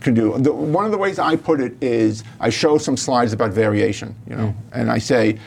can 0.00 0.14
do. 0.14 0.36
The, 0.38 0.52
one 0.52 0.84
of 0.84 0.90
the 0.90 0.98
ways 0.98 1.18
I 1.18 1.36
put 1.36 1.60
it 1.60 1.82
is 1.82 2.24
I 2.40 2.50
show 2.50 2.78
some 2.78 2.96
slides 2.96 3.32
about 3.32 3.52
variation, 3.52 4.14
you 4.28 4.36
know, 4.36 4.48
mm. 4.48 4.54
and 4.72 4.90
I 4.90 4.98
say, 4.98 5.38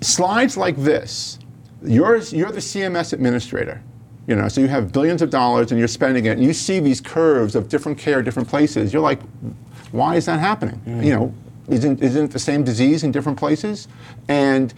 slides 0.00 0.56
like 0.56 0.76
this, 0.76 1.38
you're, 1.82 2.16
you're 2.16 2.52
the 2.52 2.60
CMS 2.60 3.12
administrator, 3.12 3.82
you 4.26 4.36
know, 4.36 4.48
so 4.48 4.60
you 4.60 4.68
have 4.68 4.92
billions 4.92 5.22
of 5.22 5.30
dollars 5.30 5.70
and 5.70 5.78
you're 5.78 5.88
spending 5.88 6.26
it, 6.26 6.30
and 6.30 6.42
you 6.42 6.52
see 6.52 6.80
these 6.80 7.00
curves 7.00 7.54
of 7.54 7.68
different 7.68 7.98
care, 7.98 8.22
different 8.22 8.48
places. 8.48 8.92
You're 8.92 9.02
like, 9.02 9.20
why 9.92 10.16
is 10.16 10.26
that 10.26 10.40
happening? 10.40 10.80
Mm. 10.86 11.04
You 11.04 11.14
know, 11.14 11.34
isn't, 11.68 12.02
isn't 12.02 12.24
it 12.24 12.30
the 12.30 12.38
same 12.38 12.64
disease 12.64 13.04
in 13.04 13.12
different 13.12 13.38
places? 13.38 13.88
And 14.28 14.74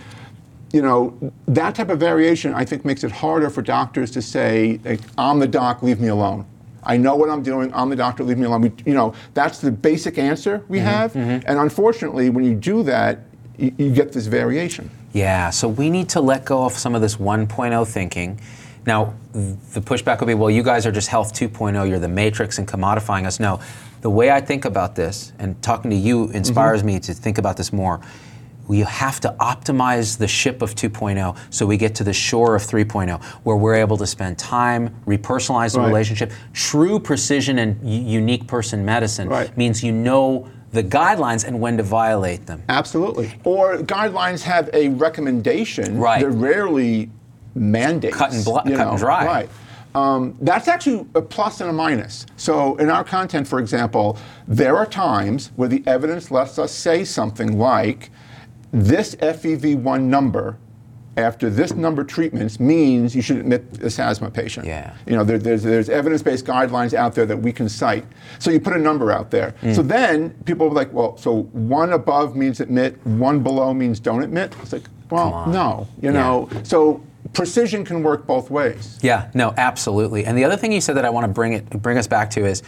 you 0.72 0.82
know, 0.82 1.16
that 1.46 1.74
type 1.74 1.88
of 1.88 1.98
variation, 1.98 2.52
I 2.52 2.64
think, 2.64 2.84
makes 2.84 3.04
it 3.04 3.12
harder 3.12 3.50
for 3.50 3.62
doctors 3.62 4.10
to 4.10 4.20
say, 4.20 4.80
like, 4.84 5.00
I'm 5.16 5.38
the 5.38 5.46
doc, 5.46 5.82
leave 5.82 6.00
me 6.00 6.08
alone. 6.08 6.44
I 6.86 6.96
know 6.96 7.16
what 7.16 7.28
I'm 7.28 7.42
doing. 7.42 7.74
I'm 7.74 7.90
the 7.90 7.96
doctor, 7.96 8.22
leave 8.24 8.38
me 8.38 8.46
alone. 8.46 8.62
We, 8.62 8.72
you 8.86 8.94
know, 8.94 9.12
that's 9.34 9.60
the 9.60 9.72
basic 9.72 10.18
answer 10.18 10.64
we 10.68 10.78
mm-hmm, 10.78 10.86
have. 10.86 11.12
Mm-hmm. 11.12 11.46
And 11.46 11.58
unfortunately, 11.58 12.30
when 12.30 12.44
you 12.44 12.54
do 12.54 12.82
that, 12.84 13.20
you, 13.58 13.74
you 13.76 13.90
get 13.90 14.12
this 14.12 14.26
variation. 14.26 14.90
Yeah, 15.12 15.50
so 15.50 15.68
we 15.68 15.90
need 15.90 16.08
to 16.10 16.20
let 16.20 16.44
go 16.44 16.64
of 16.64 16.72
some 16.72 16.94
of 16.94 17.00
this 17.00 17.16
1.0 17.16 17.86
thinking. 17.88 18.40
Now, 18.86 19.14
the 19.32 19.80
pushback 19.80 20.20
will 20.20 20.28
be, 20.28 20.34
well, 20.34 20.50
you 20.50 20.62
guys 20.62 20.86
are 20.86 20.92
just 20.92 21.08
health 21.08 21.34
2.0, 21.34 21.88
you're 21.88 21.98
the 21.98 22.06
matrix 22.06 22.58
and 22.58 22.68
commodifying 22.68 23.26
us. 23.26 23.40
No, 23.40 23.60
the 24.02 24.10
way 24.10 24.30
I 24.30 24.40
think 24.40 24.64
about 24.64 24.94
this, 24.94 25.32
and 25.40 25.60
talking 25.62 25.90
to 25.90 25.96
you 25.96 26.26
mm-hmm. 26.26 26.36
inspires 26.36 26.84
me 26.84 27.00
to 27.00 27.12
think 27.12 27.38
about 27.38 27.56
this 27.56 27.72
more. 27.72 28.00
You 28.68 28.84
have 28.84 29.20
to 29.20 29.34
optimize 29.40 30.18
the 30.18 30.26
ship 30.28 30.62
of 30.62 30.74
2.0 30.74 31.36
so 31.50 31.66
we 31.66 31.76
get 31.76 31.94
to 31.96 32.04
the 32.04 32.12
shore 32.12 32.54
of 32.56 32.62
3.0, 32.62 33.22
where 33.44 33.56
we're 33.56 33.74
able 33.76 33.96
to 33.98 34.06
spend 34.06 34.38
time, 34.38 34.94
repersonalize 35.06 35.72
the 35.74 35.80
Right. 35.80 35.86
relationship. 35.88 36.32
True 36.52 36.98
precision 36.98 37.58
and 37.58 37.76
u- 37.82 38.00
unique 38.20 38.46
person 38.46 38.84
medicine 38.84 39.28
Right. 39.28 39.56
means 39.56 39.82
you 39.84 39.92
know 39.92 40.46
the 40.72 40.82
guidelines 40.82 41.44
and 41.46 41.60
when 41.60 41.76
to 41.76 41.82
violate 41.82 42.46
them. 42.46 42.62
Absolutely. 42.68 43.32
Or 43.44 43.76
guidelines 43.78 44.42
have 44.42 44.68
a 44.72 44.88
recommendation. 44.90 45.98
Right. 45.98 46.20
They're 46.20 46.30
rarely 46.30 47.10
mandates. 47.54 48.16
Cut 48.16 48.32
and 48.32 48.44
you 48.44 48.76
cut 48.76 48.88
and 48.88 48.98
dry. 48.98 49.24
Right. 49.24 49.48
Um, 49.94 50.34
that's 50.42 50.68
actually 50.68 51.06
a 51.14 51.22
plus 51.22 51.62
and 51.62 51.70
a 51.70 51.72
minus. 51.72 52.26
So, 52.36 52.76
in 52.76 52.90
our 52.90 53.02
content, 53.02 53.48
for 53.48 53.58
example, 53.58 54.18
there 54.46 54.76
are 54.76 54.84
times 54.84 55.52
where 55.56 55.68
the 55.70 55.82
evidence 55.86 56.30
lets 56.30 56.58
us 56.58 56.70
say 56.72 57.02
something 57.04 57.58
like, 57.58 58.10
this 58.72 59.14
FEV1 59.16 60.02
number 60.02 60.58
after 61.16 61.48
this 61.48 61.72
number 61.72 62.02
of 62.02 62.08
treatments 62.08 62.60
means 62.60 63.16
you 63.16 63.22
should 63.22 63.38
admit 63.38 63.72
this 63.72 63.98
asthma 63.98 64.30
patient. 64.30 64.66
Yeah. 64.66 64.94
You 65.06 65.16
know, 65.16 65.24
there, 65.24 65.38
there's, 65.38 65.62
there's 65.62 65.88
evidence-based 65.88 66.44
guidelines 66.44 66.92
out 66.92 67.14
there 67.14 67.24
that 67.26 67.38
we 67.38 67.52
can 67.52 67.68
cite. 67.68 68.04
So 68.38 68.50
you 68.50 68.60
put 68.60 68.74
a 68.74 68.78
number 68.78 69.10
out 69.10 69.30
there. 69.30 69.54
Mm. 69.62 69.74
So 69.74 69.82
then 69.82 70.30
people 70.44 70.66
are 70.66 70.72
like, 70.72 70.92
well, 70.92 71.16
so 71.16 71.44
one 71.52 71.92
above 71.92 72.36
means 72.36 72.60
admit, 72.60 73.04
one 73.06 73.42
below 73.42 73.72
means 73.72 73.98
don't 73.98 74.22
admit. 74.22 74.54
It's 74.60 74.72
like, 74.72 74.84
well, 75.10 75.46
no, 75.46 75.88
you 76.02 76.10
know. 76.10 76.50
So 76.64 77.02
precision 77.32 77.84
can 77.84 78.02
work 78.02 78.26
both 78.26 78.50
ways. 78.50 78.98
Yeah, 79.02 79.30
no, 79.34 79.54
absolutely. 79.56 80.24
And 80.24 80.36
the 80.36 80.44
other 80.44 80.56
thing 80.56 80.72
you 80.72 80.80
said 80.80 80.96
that 80.96 81.04
I 81.04 81.10
want 81.10 81.24
to 81.24 81.32
bring 81.32 81.52
it 81.52 81.70
bring 81.70 81.96
us 81.96 82.06
back 82.06 82.30
to 82.30 82.44
is 82.44 82.62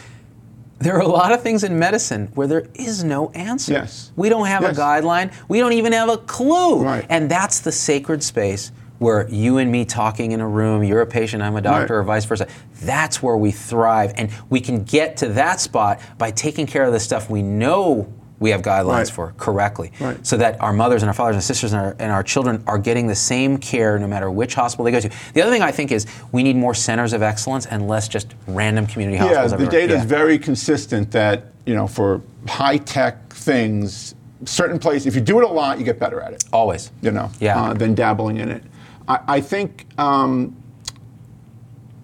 there 0.79 0.95
are 0.97 1.01
a 1.03 1.09
lot 1.09 1.33
of 1.33 1.43
things 1.43 1.65
in 1.65 1.79
medicine 1.79 2.29
where 2.35 2.47
there 2.47 2.67
is 2.75 3.03
no 3.03 3.31
answer. 3.31 3.73
Yes. 3.73 4.13
We 4.17 4.29
don't 4.29 4.47
have 4.47 4.63
Yes. 4.63 4.77
a 4.77 4.81
guideline. 4.81 5.33
We 5.49 5.59
don't 5.59 5.73
even 5.73 5.93
have 5.93 6.09
a 6.09 6.19
clue. 6.19 6.83
Right. 6.85 7.05
And 7.09 7.31
that's 7.31 7.61
the 7.61 7.73
sacred 7.73 8.23
space 8.23 8.71
where 8.99 9.29
you 9.29 9.59
and 9.59 9.71
me 9.71 9.85
talking 9.85 10.33
in 10.33 10.41
a 10.41 10.49
room, 10.49 10.83
you're 10.83 11.01
a 11.01 11.07
patient, 11.07 11.43
I'm 11.43 11.55
a 11.57 11.61
doctor, 11.61 11.95
Right. 11.95 12.01
or 12.01 12.03
vice 12.03 12.25
versa. 12.25 12.47
That's 12.83 13.23
where 13.23 13.37
we 13.37 13.51
thrive. 13.53 14.13
And 14.17 14.31
we 14.51 14.61
can 14.61 14.83
get 14.83 15.17
to 15.19 15.29
that 15.31 15.61
spot 15.61 16.01
by 16.17 16.31
taking 16.33 16.67
care 16.67 16.85
of 16.85 16.93
the 16.93 16.99
stuff 17.01 17.31
we 17.31 17.43
know 17.43 18.09
we 18.41 18.51
have 18.51 18.63
guidelines 18.63 18.89
Right. 18.95 19.11
for 19.11 19.35
correctly. 19.37 19.91
Right. 20.01 20.25
So 20.27 20.37
that 20.37 20.61
our 20.61 20.73
mothers 20.73 21.03
and 21.03 21.09
our 21.09 21.15
fathers 21.15 21.35
and 21.37 21.43
sisters 21.43 21.73
and 21.73 21.81
our, 21.83 21.97
and 21.99 22.13
our 22.13 22.23
children 22.23 22.63
are 22.67 22.79
getting 22.79 23.07
the 23.09 23.15
same 23.15 23.59
care 23.59 23.99
no 23.99 24.07
matter 24.07 24.31
which 24.31 24.55
hospital 24.55 24.85
they 24.85 24.93
go 24.93 25.01
to. 25.01 25.11
The 25.35 25.43
other 25.43 25.51
thing 25.51 25.63
I 25.63 25.73
think 25.73 25.91
is 25.91 26.07
we 26.31 26.43
need 26.43 26.55
more 26.57 26.75
centers 26.75 27.13
of 27.13 27.23
excellence 27.23 27.67
and 27.67 27.89
less 27.89 28.07
just 28.09 28.35
random 28.47 28.87
community 28.87 29.19
hospitals. 29.19 29.37
Yeah, 29.37 29.43
hospitals. 29.43 29.69
the 29.71 29.77
data 29.81 29.95
is 29.95 30.01
Yeah. 30.03 30.07
very 30.07 30.39
consistent 30.39 31.11
that, 31.13 31.47
you 31.67 31.75
know, 31.75 31.87
for 31.89 32.21
high-tech 32.47 33.33
things, 33.33 34.15
certain 34.45 34.79
places, 34.79 35.07
if 35.07 35.15
you 35.17 35.21
do 35.21 35.39
it 35.39 35.45
a 35.45 35.49
lot, 35.49 35.79
you 35.79 35.85
get 35.85 35.99
better 35.99 36.21
at 36.21 36.33
it. 36.33 36.45
Always. 36.53 36.91
you 37.03 37.11
know, 37.11 37.31
Yeah. 37.41 37.61
uh, 37.61 37.75
than 37.75 37.95
dabbling 37.95 38.37
in 38.37 38.51
it. 38.51 38.63
I, 39.09 39.19
I 39.27 39.41
think, 39.41 39.87
um, 39.99 40.55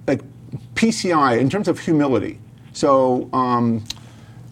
like 0.09 0.21
PCI, 0.75 1.39
in 1.39 1.49
terms 1.49 1.69
of 1.69 1.79
humility, 1.79 2.39
so 2.73 3.29
um, 3.33 3.85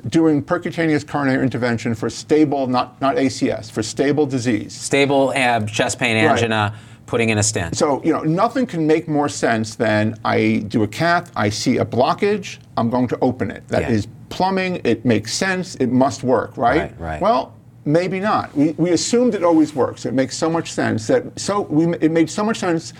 doing 0.09 0.43
percutaneous 0.43 1.07
coronary 1.07 1.43
intervention 1.43 1.95
for 1.95 2.11
stable, 2.11 2.67
not, 2.67 3.01
not 3.01 3.17
ACS, 3.17 3.71
for 3.71 3.83
stable 3.83 4.27
disease. 4.27 4.73
Stable 4.75 5.33
ab, 5.35 5.69
chest 5.69 5.99
pain, 5.99 6.17
Right. 6.17 6.33
angina, 6.33 6.75
putting 7.07 7.29
in 7.31 7.39
a 7.39 7.43
stent. 7.43 7.77
So, 7.77 8.03
you 8.05 8.13
know, 8.13 8.23
nothing 8.23 8.67
can 8.67 8.87
make 8.87 9.07
more 9.09 9.29
sense 9.29 9.75
than 9.75 10.17
I 10.25 10.65
do 10.69 10.83
a 10.83 10.89
cath, 10.89 11.31
I 11.37 11.51
see 11.51 11.79
a 11.79 11.85
blockage, 11.85 12.59
I'm 12.77 12.91
going 12.91 13.09
to 13.09 13.19
open 13.21 13.51
it. 13.51 13.67
That 13.69 13.91
is 13.91 14.05
Yeah. 14.07 14.11
plumbing, 14.31 14.81
it 14.85 15.05
makes 15.05 15.35
sense, 15.35 15.75
it 15.77 15.91
must 15.93 16.25
work, 16.25 16.57
right? 16.57 16.81
Right, 16.83 16.95
right. 17.01 17.21
Well, 17.21 17.55
maybe 17.85 18.19
not. 18.19 18.57
We, 18.57 18.71
we 18.79 18.91
assumed 18.91 19.35
it 19.35 19.45
always 19.45 19.75
works. 19.75 20.07
It 20.07 20.15
makes 20.15 20.37
so 20.37 20.49
much 20.49 20.73
sense 20.73 21.07
that, 21.09 21.25
so 21.39 21.63
we, 21.63 21.95
it 22.01 22.11
made 22.11 22.31
so 22.31 22.43
much 22.45 22.59
sense, 22.59 22.93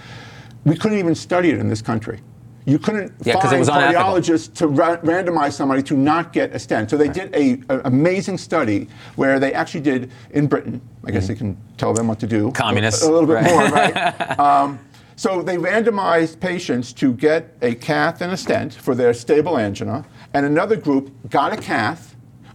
we 0.65 0.77
couldn't 0.77 0.99
even 0.99 1.15
study 1.15 1.51
it 1.51 1.59
in 1.59 1.69
this 1.69 1.83
country. 1.83 2.21
You 2.65 2.79
couldn't 2.79 3.13
Yeah, 3.23 3.39
it 3.39 3.43
find 3.43 3.59
was 3.59 3.69
unethical. 3.69 4.03
cardiologists 4.03 4.55
to 4.55 4.69
ra- 4.69 4.97
randomize 4.99 5.53
somebody 5.53 5.83
to 5.85 5.97
not 5.97 6.33
get 6.33 6.55
a 6.55 6.59
stent. 6.59 6.91
So 6.91 6.97
they 6.97 7.09
did 7.09 7.35
a, 7.35 7.61
a 7.69 7.81
amazing 7.87 8.39
study 8.39 8.89
where 9.17 9.41
they 9.41 9.53
actually 9.53 9.81
did 9.81 10.13
in 10.31 10.47
Britain. 10.47 10.81
I 11.05 11.11
guess 11.11 11.27
they 11.27 11.35
can 11.35 11.57
tell 11.77 11.93
them 11.93 12.07
what 12.07 12.21
to 12.21 12.27
do. 12.27 12.45
Mm-hmm. 12.45 12.53
Communists. 12.53 13.03
A, 13.05 13.11
a 13.11 13.11
little 13.11 13.27
bit 13.27 13.35
Right. 13.35 13.51
more, 13.51 13.63
right? 13.71 14.39
um, 14.39 14.79
so 15.17 15.43
they 15.43 15.57
randomized 15.57 16.39
patients 16.41 16.93
to 16.95 17.13
get 17.15 17.57
a 17.63 17.75
cath 17.75 18.21
and 18.23 18.33
a 18.33 18.37
stent 18.37 18.75
for 18.75 18.95
their 18.95 19.13
stable 19.13 19.59
angina, 19.59 20.05
and 20.35 20.47
another 20.47 20.77
group 20.77 21.13
got 21.31 21.53
a 21.53 21.57
cath. 21.57 22.15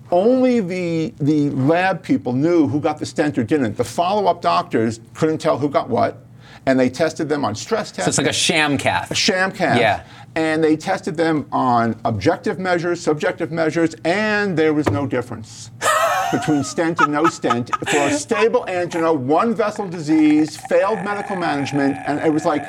Only 0.09 0.61
the, 0.61 1.13
the 1.19 1.49
lab 1.51 2.01
people 2.01 2.31
knew 2.31 2.65
who 2.67 2.79
got 2.79 2.97
the 2.97 3.05
stent 3.05 3.37
or 3.37 3.43
didn't. 3.43 3.75
The 3.75 3.83
follow-up 3.83 4.41
doctors 4.41 5.01
couldn't 5.13 5.39
tell 5.39 5.57
who 5.57 5.67
got 5.69 5.89
what, 5.89 6.25
and 6.67 6.77
they 6.77 6.89
tested 6.89 7.29
them 7.29 7.45
on 7.45 7.55
stress 7.55 7.91
tests. 7.91 8.03
So 8.03 8.09
it's 8.09 8.17
like 8.17 8.27
a 8.27 8.33
sham 8.33 8.77
cath. 8.77 9.09
A 9.09 9.15
sham 9.15 9.51
cath. 9.51 9.79
Yeah. 9.79 10.03
And 10.35 10.63
they 10.63 10.75
tested 10.75 11.15
them 11.15 11.47
on 11.51 11.99
objective 12.05 12.59
measures, 12.59 13.01
subjective 13.01 13.51
measures, 13.51 13.95
and 14.03 14.55
there 14.55 14.73
was 14.73 14.87
no 14.89 15.07
difference. 15.07 15.71
between 16.31 16.61
stent 16.61 16.99
and 16.99 17.13
no 17.13 17.25
stent 17.27 17.73
for 17.89 17.97
a 17.99 18.11
stable 18.11 18.67
angina, 18.67 19.13
one 19.13 19.55
vessel 19.55 19.87
disease, 19.87 20.57
failed 20.67 21.03
medical 21.03 21.37
management, 21.37 21.95
and 22.05 22.19
it 22.19 22.31
was 22.31 22.43
like, 22.43 22.63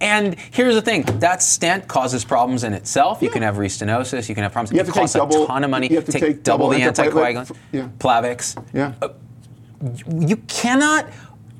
And 0.00 0.34
here's 0.50 0.74
the 0.74 0.80
thing: 0.80 1.02
that 1.20 1.42
stent 1.42 1.86
causes 1.86 2.24
problems 2.24 2.64
in 2.64 2.72
itself. 2.72 3.20
You 3.20 3.28
can 3.30 3.42
have 3.42 3.56
restenosis. 3.56 4.28
You 4.28 4.34
can 4.34 4.42
have 4.42 4.52
problems. 4.52 4.72
You 4.72 4.78
have 4.78 4.88
it 4.88 4.92
to 4.92 4.94
take 4.94 5.02
costs 5.02 5.16
double- 5.16 5.44
a 5.44 5.46
ton 5.46 5.64
of 5.64 5.70
money. 5.70 5.88
you 5.88 5.96
have 5.96 6.06
to 6.06 6.12
take 6.12 6.42
double 6.42 6.70
the 6.70 6.78
antiplatelet 6.78 7.34
anticoagulant, 7.34 7.56
yeah. 7.72 7.88
Plavix. 7.98 8.64
yeah. 8.72 8.94
Uh, 9.02 9.08
you 10.18 10.36
cannot 10.48 11.06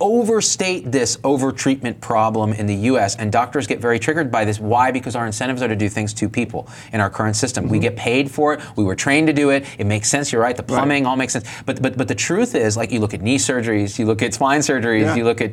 overstate 0.01 0.91
this 0.93 1.17
overtreatment 1.19 2.01
problem 2.01 2.53
in 2.53 2.67
the 2.67 2.75
US 2.93 3.17
and 3.17 3.33
doctors 3.33 3.67
get 3.67 3.81
very 3.81 3.99
triggered 3.99 4.31
by 4.31 4.45
this 4.45 4.61
why 4.61 4.91
because 4.93 5.17
our 5.17 5.27
incentives 5.27 5.61
are 5.63 5.69
to 5.69 5.75
do 5.77 5.89
things 5.89 6.15
to 6.15 6.29
people 6.29 6.69
in 6.93 7.01
our 7.01 7.11
current 7.11 7.35
system 7.37 7.65
Mm-hmm. 7.65 7.73
we 7.73 7.79
get 7.81 7.97
paid 7.97 8.31
for 8.31 8.55
it 8.55 8.61
we 8.77 8.85
were 8.85 8.95
trained 8.95 9.27
to 9.27 9.33
do 9.33 9.51
it 9.51 9.65
it 9.79 9.87
makes 9.87 10.09
sense 10.09 10.31
you're 10.33 10.41
right 10.43 10.57
the 10.57 10.63
plumbing 10.63 11.05
all 11.07 11.17
makes 11.17 11.33
sense 11.33 11.49
but 11.67 11.83
but 11.83 11.97
but 11.97 12.07
the 12.07 12.15
truth 12.15 12.55
is 12.55 12.77
like 12.77 12.93
you 12.93 13.01
look 13.01 13.13
at 13.15 13.23
knee 13.23 13.39
surgeries 13.39 13.99
you 13.99 14.07
look 14.07 14.23
at 14.23 14.33
spine 14.35 14.61
surgeries 14.61 15.03
Yeah. 15.03 15.15
you 15.17 15.25
look 15.25 15.41
at 15.41 15.53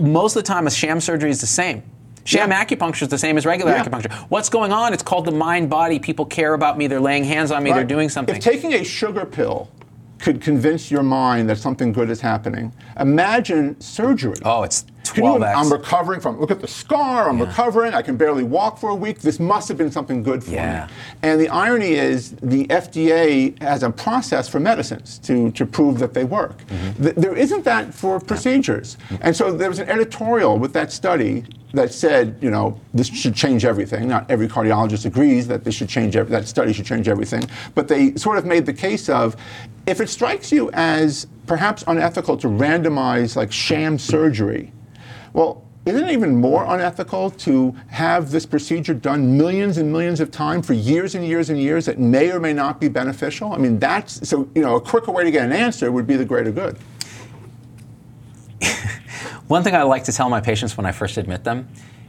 most 0.00 0.36
of 0.36 0.42
the 0.44 0.46
time 0.46 0.66
a 0.66 0.70
sham 0.70 1.00
surgery 1.00 1.30
is 1.30 1.40
the 1.40 1.46
same 1.46 1.82
Sham 2.24 2.50
Yeah. 2.50 2.62
acupuncture 2.62 3.02
is 3.02 3.08
the 3.08 3.16
same 3.16 3.38
as 3.38 3.46
regular 3.46 3.72
Yeah. 3.72 3.84
acupuncture. 3.84 4.12
What's 4.28 4.50
going 4.50 4.70
on? 4.70 4.92
It's 4.92 5.02
called 5.02 5.24
the 5.24 5.32
mind 5.32 5.70
body. 5.70 5.98
People 5.98 6.26
care 6.26 6.52
about 6.52 6.76
me. 6.76 6.86
They're 6.86 7.00
laying 7.00 7.24
hands 7.24 7.50
on 7.50 7.62
me. 7.62 7.72
They're 7.72 7.84
doing 7.84 8.10
something. 8.10 8.36
If 8.36 8.42
taking 8.42 8.74
a 8.74 8.84
sugar 8.84 9.24
pill 9.24 9.70
could 10.18 10.40
convince 10.40 10.90
your 10.90 11.02
mind 11.02 11.48
that 11.48 11.58
something 11.58 11.92
good 11.92 12.10
is 12.10 12.20
happening, 12.20 12.72
imagine 12.98 13.80
surgery. 13.80 14.36
oh, 14.44 14.62
it's 14.62 14.84
Can 15.10 15.24
you- 15.24 15.30
12x. 15.38 15.54
I'm 15.56 15.72
recovering 15.72 16.20
from. 16.20 16.40
Look 16.40 16.50
at 16.50 16.60
the 16.60 16.68
scar. 16.68 17.28
I'm 17.28 17.40
recovering. 17.40 17.94
I 17.94 18.02
can 18.02 18.16
barely 18.16 18.42
walk 18.44 18.78
for 18.78 18.90
a 18.90 18.94
week. 18.94 19.20
This 19.20 19.38
must 19.40 19.68
have 19.68 19.76
been 19.78 19.90
something 19.90 20.22
good 20.22 20.42
for 20.44 20.50
Yeah. 20.52 20.86
me. 20.86 20.92
And 21.22 21.40
the 21.40 21.48
irony 21.48 21.92
is, 21.92 22.32
the 22.42 22.66
FDA 22.70 23.60
has 23.62 23.82
a 23.82 23.90
process 23.90 24.48
for 24.48 24.60
medicines 24.60 25.18
to, 25.24 25.50
to 25.52 25.66
prove 25.66 25.98
that 25.98 26.14
they 26.14 26.24
work. 26.24 26.58
Mm-hmm. 26.66 27.02
Th- 27.02 27.14
there 27.16 27.34
isn't 27.34 27.64
that 27.64 27.94
for 27.94 28.20
procedures. 28.20 28.96
And 29.20 29.34
so 29.34 29.50
there 29.52 29.68
was 29.68 29.78
an 29.78 29.88
editorial 29.88 30.58
with 30.58 30.72
that 30.74 30.92
study 30.92 31.44
that 31.74 31.92
said, 31.92 32.36
you 32.40 32.50
know, 32.50 32.80
this 32.94 33.08
should 33.08 33.34
change 33.34 33.64
everything. 33.64 34.08
Not 34.08 34.30
every 34.30 34.48
cardiologist 34.48 35.04
agrees 35.04 35.46
that 35.48 35.64
this 35.64 35.74
should 35.74 35.88
change. 35.88 36.14
That 36.14 36.48
study 36.48 36.72
should 36.72 36.86
change 36.86 37.08
everything. 37.08 37.44
But 37.74 37.88
they 37.88 38.14
sort 38.14 38.38
of 38.38 38.46
made 38.46 38.64
the 38.64 38.72
case 38.72 39.08
of, 39.10 39.36
if 39.86 40.00
it 40.00 40.08
strikes 40.08 40.50
you 40.50 40.70
as 40.72 41.26
perhaps 41.46 41.84
unethical 41.86 42.36
to 42.38 42.48
randomize 42.48 43.36
like 43.36 43.52
sham 43.52 43.98
surgery, 43.98 44.72
well, 45.32 45.64
isn't 45.86 46.08
it 46.08 46.12
even 46.12 46.36
more 46.36 46.66
unethical 46.66 47.30
to 47.30 47.74
have 47.88 48.30
this 48.30 48.44
procedure 48.44 48.92
done 48.92 49.38
millions 49.38 49.78
and 49.78 49.90
millions 49.90 50.20
of 50.20 50.30
times 50.30 50.66
for 50.66 50.74
years 50.74 51.14
and 51.14 51.24
years 51.26 51.48
and 51.48 51.58
years 51.58 51.86
that 51.86 51.98
may 51.98 52.30
or 52.30 52.38
may 52.40 52.52
not 52.52 52.78
be 52.80 52.88
beneficial? 52.88 53.52
I 53.52 53.56
mean, 53.56 53.78
that's 53.78 54.28
so, 54.28 54.48
you 54.54 54.60
know, 54.60 54.76
a 54.76 54.80
quicker 54.80 55.12
way 55.12 55.24
to 55.24 55.30
get 55.30 55.44
an 55.44 55.52
answer 55.52 55.90
would 55.90 56.06
be 56.06 56.16
the 56.16 56.26
greater 56.26 56.52
good. 56.52 56.76
One 59.48 59.62
thing 59.62 59.74
I 59.74 59.82
like 59.84 60.04
to 60.04 60.12
tell 60.12 60.28
my 60.28 60.40
patients 60.40 60.76
when 60.76 60.84
I 60.84 60.92
first 60.92 61.16
admit 61.16 61.44
them 61.44 61.68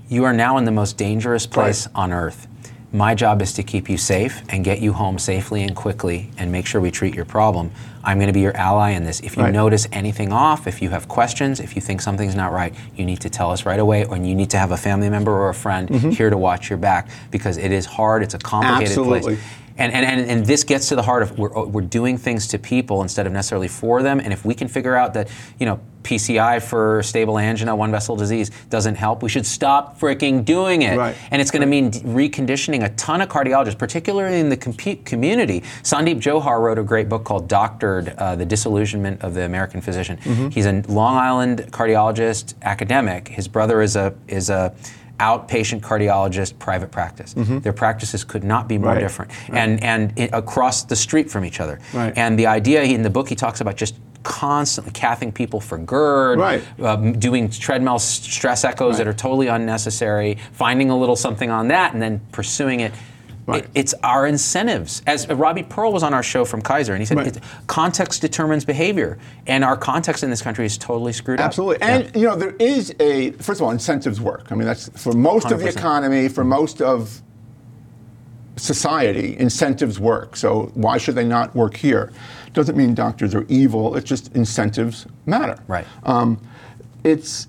you 0.10 0.24
are 0.24 0.34
now 0.34 0.58
in 0.58 0.66
the 0.66 0.72
most 0.72 0.98
dangerous 0.98 1.46
place 1.46 1.86
Right. 1.86 1.96
on 1.96 2.12
earth. 2.14 2.48
My 2.92 3.14
job 3.14 3.44
is 3.44 3.54
to 3.54 3.64
keep 3.64 3.88
you 3.88 3.98
safe 3.98 4.42
and 4.50 4.66
get 4.66 4.80
you 4.80 4.92
home 4.92 5.20
safely 5.20 5.62
and 5.62 5.76
quickly 5.76 6.32
and 6.40 6.52
make 6.52 6.66
sure 6.66 6.82
we 6.82 6.90
treat 6.90 7.14
your 7.14 7.26
problem. 7.26 7.72
I'm 8.04 8.18
going 8.18 8.28
to 8.28 8.34
be 8.34 8.42
your 8.42 8.56
ally 8.56 8.92
in 8.92 9.04
this. 9.04 9.20
If 9.20 9.36
you 9.38 9.44
Right. 9.44 9.54
notice 9.54 9.88
anything 9.92 10.32
off, 10.32 10.68
if 10.68 10.82
you 10.82 10.90
have 10.90 11.08
questions, 11.08 11.60
if 11.60 11.76
you 11.76 11.82
think 11.82 12.02
something's 12.02 12.36
not 12.36 12.52
right, 12.54 12.74
you 12.96 13.06
need 13.06 13.20
to 13.22 13.30
tell 13.30 13.52
us 13.52 13.66
right 13.66 13.80
away, 13.80 14.06
or 14.06 14.18
you 14.18 14.36
need 14.36 14.50
to 14.52 14.58
have 14.58 14.72
a 14.72 14.78
family 14.78 15.10
member 15.10 15.32
or 15.32 15.50
a 15.50 15.54
friend 15.54 15.90
Mm-hmm. 15.90 16.10
here 16.12 16.30
to 16.30 16.38
watch 16.38 16.70
your 16.70 16.78
back 16.78 17.10
because 17.32 17.58
it 17.58 17.72
is 17.72 17.86
hard, 17.86 18.24
it's 18.24 18.34
a 18.34 18.40
complicated 18.40 18.90
Absolutely. 18.98 19.20
place. 19.36 19.40
And, 19.80 19.94
and, 19.94 20.06
and, 20.06 20.30
and 20.30 20.46
this 20.46 20.64
gets 20.64 20.90
to 20.90 20.96
the 20.96 21.02
heart 21.02 21.24
of 21.24 21.40
we're, 21.40 21.66
we're 21.66 21.82
doing 21.82 22.18
things 22.18 22.48
to 22.48 22.60
people 22.60 23.02
instead 23.02 23.26
of 23.26 23.34
necessarily 23.34 23.70
for 23.70 24.04
them. 24.04 24.20
And 24.20 24.34
if 24.34 24.46
we 24.46 24.54
can 24.54 24.68
figure 24.68 24.96
out 24.96 25.14
that, 25.14 25.30
you 25.58 25.66
know, 25.66 25.80
PCI 26.04 26.62
for 26.62 27.04
stable 27.04 27.38
angina, 27.38 27.76
one 27.76 27.92
vessel 27.92 28.16
disease 28.16 28.52
doesn't 28.70 28.96
help, 28.96 29.22
we 29.22 29.30
should 29.30 29.46
stop 29.46 30.00
freaking 30.00 30.44
doing 30.44 30.82
it. 30.82 30.98
Right. 30.98 31.16
And 31.32 31.42
it's 31.42 31.52
going 31.52 31.62
to 31.62 31.68
mean 31.68 31.92
reconditioning 31.92 32.84
a 32.84 32.90
ton 32.90 33.22
of 33.22 33.30
cardiologists, 33.30 33.78
particularly 33.78 34.40
in 34.40 34.50
the 34.50 34.58
compu- 34.58 35.04
community. 35.06 35.62
Sandeep 35.84 36.20
Jauhar 36.20 36.60
wrote 36.62 36.78
a 36.78 36.84
great 36.84 37.10
book 37.10 37.24
called 37.24 37.48
Doctored, 37.48 38.10
uh, 38.18 38.36
The 38.36 38.46
Disillusionment 38.46 39.22
of 39.22 39.34
the 39.34 39.44
American 39.44 39.82
Physician. 39.82 40.18
He's 40.52 40.66
a 40.66 40.82
Long 40.88 41.16
Island 41.18 41.68
cardiologist, 41.72 42.54
academic. 42.62 43.28
His 43.28 43.48
brother 43.48 43.82
is 43.82 43.96
a, 43.96 44.14
is 44.28 44.50
a 44.50 44.74
outpatient 45.20 45.82
cardiologist, 45.82 46.58
private 46.60 46.92
practice. 46.92 47.34
Their 47.36 47.74
practices 47.74 48.24
could 48.24 48.44
not 48.44 48.68
be 48.68 48.78
more 48.78 48.90
Right. 48.94 49.00
different. 49.00 49.32
And, 49.50 49.84
and 49.84 50.14
i 50.18 50.30
across 50.34 50.84
the 50.84 50.96
street 50.96 51.30
from 51.30 51.44
each 51.46 51.60
other. 51.60 51.80
Right. 51.94 52.14
And 52.18 52.38
the 52.40 52.48
idea 52.48 52.84
in 52.84 53.02
the 53.04 53.10
book, 53.10 53.30
he 53.30 53.36
talks 53.36 53.62
about 53.62 53.76
just 53.76 53.96
constantly 54.24 54.92
cathing 54.94 55.32
people 55.34 55.60
for 55.62 55.78
GERD, 55.78 56.40
Right. 56.40 56.64
um, 56.82 57.14
doing 57.20 57.50
treadmill 57.50 57.96
s- 57.96 58.04
stress 58.06 58.64
echoes 58.64 58.98
that 58.98 59.08
are 59.08 59.14
totally 59.14 59.48
unnecessary, 59.48 60.38
finding 60.52 60.90
a 60.90 60.98
little 60.98 61.16
something 61.16 61.50
on 61.50 61.70
that, 61.70 61.94
and 61.94 62.02
then 62.02 62.22
pursuing 62.32 62.80
it. 62.82 62.92
Right. 63.50 63.64
It- 63.66 63.70
it's 63.74 63.94
our 64.04 64.26
incentives. 64.28 65.02
As 65.08 65.28
Robbie 65.28 65.64
Pearl 65.64 65.92
was 65.92 66.04
on 66.04 66.14
our 66.14 66.24
show 66.24 66.46
from 66.46 66.62
Kaiser, 66.62 66.94
and 66.94 67.02
he 67.02 67.06
said 67.06 67.18
Right. 67.18 67.38
context 67.68 68.22
determines 68.22 68.64
behavior, 68.66 69.18
and 69.48 69.64
our 69.64 69.76
context 69.76 70.24
in 70.24 70.30
this 70.30 70.42
country 70.42 70.66
is 70.66 70.78
totally 70.78 71.14
screwed 71.14 71.40
Absolutely. 71.40 71.78
up. 71.78 71.82
Absolutely. 71.84 72.08
And, 72.14 72.22
you 72.22 72.28
know, 72.30 72.36
there 72.36 72.56
is 72.60 72.94
a, 73.00 73.32
first 73.32 73.60
of 73.60 73.66
all, 73.66 73.72
incentives 73.72 74.22
work. 74.22 74.48
I 74.52 74.56
mean, 74.56 74.66
that's 74.68 74.90
for 75.02 75.14
most 75.14 75.52
of 75.52 75.60
the 75.60 75.68
economy, 75.68 76.28
for 76.28 76.44
most 76.44 76.82
of 76.82 77.22
society, 78.56 79.38
incentives 79.40 80.00
work. 80.00 80.36
So 80.36 80.72
why 80.74 80.98
should 80.98 81.16
they 81.16 81.24
not 81.26 81.56
work 81.56 81.76
here? 81.78 82.12
Doesn't 82.54 82.76
mean 82.76 82.94
doctors 82.94 83.34
are 83.34 83.46
evil. 83.48 83.96
It's 83.96 84.08
just 84.08 84.36
incentives 84.36 85.06
matter. 85.26 85.58
Right. 85.68 85.86
Um, 86.04 86.40
it's 87.04 87.48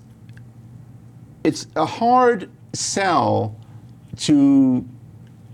it's 1.42 1.66
a 1.74 1.86
hard 1.86 2.48
sell 2.74 3.56
to 4.18 4.84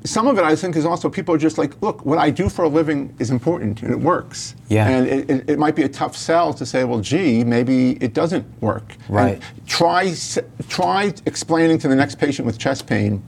some 0.07 0.27
of 0.27 0.39
it 0.39 0.45
I 0.45 0.57
think 0.57 0.77
is 0.77 0.85
also 0.87 1.09
people 1.11 1.35
are 1.35 1.39
just 1.39 1.59
like, 1.59 1.81
look, 1.83 2.05
what 2.07 2.19
I 2.19 2.31
do 2.31 2.49
for 2.49 2.65
a 2.65 2.69
living 2.69 3.15
is 3.19 3.31
important 3.31 3.83
and 3.83 3.91
it 3.93 4.01
works. 4.01 4.55
Yeah. 4.69 4.89
And 4.89 5.07
it, 5.07 5.31
it, 5.31 5.51
it 5.51 5.59
might 5.59 5.75
be 5.77 5.83
a 5.83 5.89
tough 5.89 6.17
sell 6.17 6.55
to 6.55 6.65
say, 6.65 6.85
well, 6.85 7.01
gee, 7.01 7.45
maybe 7.45 7.93
it 8.03 8.15
doesn't 8.15 8.47
work. 8.63 8.97
And 9.09 9.15
Right. 9.17 9.43
try 9.67 10.15
try 10.69 11.13
explaining 11.27 11.79
to 11.79 11.89
the 11.89 11.97
next 11.97 12.17
patient 12.17 12.47
with 12.47 12.59
chest 12.59 12.87
pain 12.87 13.23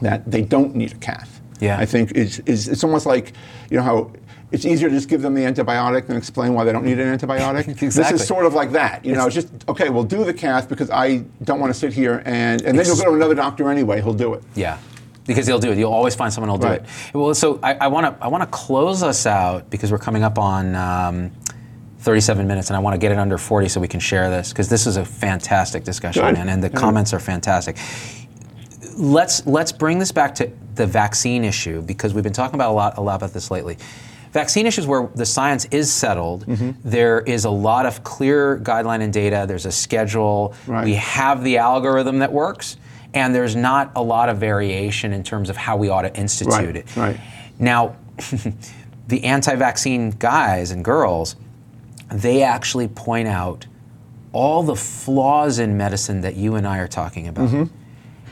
that 0.00 0.30
they 0.30 0.42
don't 0.42 0.74
need 0.74 0.92
a 0.92 0.96
cath. 0.96 1.40
Yeah. 1.60 1.78
I 1.78 1.86
think 1.86 2.12
is, 2.12 2.38
is 2.46 2.68
it's 2.68 2.84
almost 2.84 3.06
like 3.06 3.32
you 3.70 3.76
know 3.76 3.82
how 3.82 4.10
it's 4.52 4.64
easier 4.64 4.88
to 4.88 4.94
just 4.94 5.08
give 5.08 5.22
them 5.22 5.34
the 5.34 5.42
antibiotic 5.42 6.06
than 6.08 6.16
explain 6.16 6.54
why 6.54 6.64
they 6.64 6.72
don't 6.72 6.84
need 6.84 6.98
an 6.98 7.16
antibiotic. 7.16 7.68
exactly. 7.82 8.12
This 8.12 8.22
is 8.22 8.26
sort 8.26 8.46
of 8.46 8.54
like 8.54 8.72
that. 8.72 9.04
You 9.04 9.14
know, 9.14 9.26
it's 9.26 9.34
just 9.34 9.48
okay. 9.68 9.90
We'll 9.90 10.04
do 10.04 10.24
the 10.24 10.34
cath 10.34 10.68
because 10.68 10.90
I 10.90 11.18
don't 11.44 11.60
want 11.60 11.72
to 11.72 11.78
sit 11.78 11.92
here 11.92 12.22
and 12.24 12.60
and 12.62 12.78
then 12.78 12.86
you'll 12.86 12.96
go 12.96 13.04
to 13.04 13.14
another 13.14 13.34
doctor 13.34 13.70
anyway. 13.70 14.00
He'll 14.00 14.14
do 14.14 14.34
it. 14.34 14.42
Yeah, 14.54 14.78
because 15.30 15.46
they'll 15.46 15.60
do 15.60 15.70
it. 15.70 15.78
You'll 15.78 15.92
always 15.92 16.16
find 16.16 16.32
someone 16.32 16.48
who'll 16.48 16.58
do 16.58 16.66
Right. 16.66 16.82
it. 16.82 17.14
Well, 17.14 17.32
so 17.34 17.60
I 17.62 17.86
want 17.86 18.04
to 18.18 18.24
I 18.24 18.26
want 18.26 18.42
to 18.42 18.48
close 18.48 19.04
us 19.04 19.26
out 19.26 19.70
because 19.70 19.92
we're 19.92 19.98
coming 19.98 20.24
up 20.24 20.38
on. 20.38 20.74
Um, 20.74 21.30
37 22.02 22.46
minutes, 22.46 22.70
and 22.70 22.78
I 22.78 22.80
want 22.80 22.94
to 22.94 22.98
get 22.98 23.12
it 23.12 23.18
under 23.18 23.36
40 23.36 23.68
so 23.68 23.78
we 23.78 23.86
can 23.86 24.00
share 24.00 24.30
this 24.30 24.48
because 24.48 24.70
this 24.70 24.86
is 24.86 24.96
a 24.96 25.04
fantastic 25.04 25.84
discussion, 25.84 26.24
Good. 26.24 26.32
man, 26.32 26.48
and 26.48 26.64
the 26.64 26.70
Good. 26.70 26.78
comments 26.78 27.12
are 27.12 27.20
fantastic. 27.20 27.76
Let's 28.96 29.44
let's 29.46 29.70
bring 29.70 29.98
this 29.98 30.10
back 30.10 30.34
to 30.36 30.50
the 30.76 30.86
vaccine 30.86 31.44
issue 31.44 31.82
because 31.82 32.14
we've 32.14 32.24
been 32.24 32.32
talking 32.32 32.54
about 32.54 32.70
a 32.70 32.72
lot 32.72 32.96
a 32.96 33.02
lot 33.02 33.16
about 33.16 33.34
this 33.34 33.50
lately. 33.50 33.76
Vaccine 34.32 34.64
issues 34.66 34.86
where 34.86 35.10
the 35.14 35.26
science 35.26 35.66
is 35.66 35.92
settled. 35.92 36.46
Mm-hmm. 36.46 36.70
There 36.88 37.20
is 37.20 37.44
a 37.44 37.50
lot 37.50 37.84
of 37.84 38.02
clear 38.02 38.58
guideline 38.58 39.02
and 39.02 39.12
data. 39.12 39.44
There's 39.46 39.66
a 39.66 39.72
schedule. 39.72 40.54
Right. 40.66 40.86
We 40.86 40.94
have 40.94 41.44
the 41.44 41.58
algorithm 41.58 42.20
that 42.20 42.32
works, 42.32 42.78
and 43.14 43.34
there's 43.34 43.56
not 43.56 43.92
a 43.96 44.02
lot 44.02 44.28
of 44.28 44.38
variation 44.38 45.12
in 45.12 45.22
terms 45.22 45.50
of 45.50 45.56
how 45.56 45.76
we 45.76 45.88
ought 45.88 46.02
to 46.02 46.16
institute 46.16 46.52
Right, 46.54 46.76
it. 46.76 46.96
right. 46.96 47.20
Now, 47.58 47.96
the 49.08 49.24
anti-vaccine 49.24 50.10
guys 50.12 50.70
and 50.70 50.84
girls, 50.84 51.36
they 52.12 52.42
actually 52.42 52.88
point 52.88 53.28
out 53.28 53.66
all 54.32 54.62
the 54.62 54.76
flaws 54.76 55.58
in 55.58 55.76
medicine 55.76 56.20
that 56.20 56.36
you 56.36 56.54
and 56.54 56.66
I 56.66 56.78
are 56.78 56.88
talking 56.88 57.26
about. 57.28 57.48
Mm-hmm. 57.48 57.74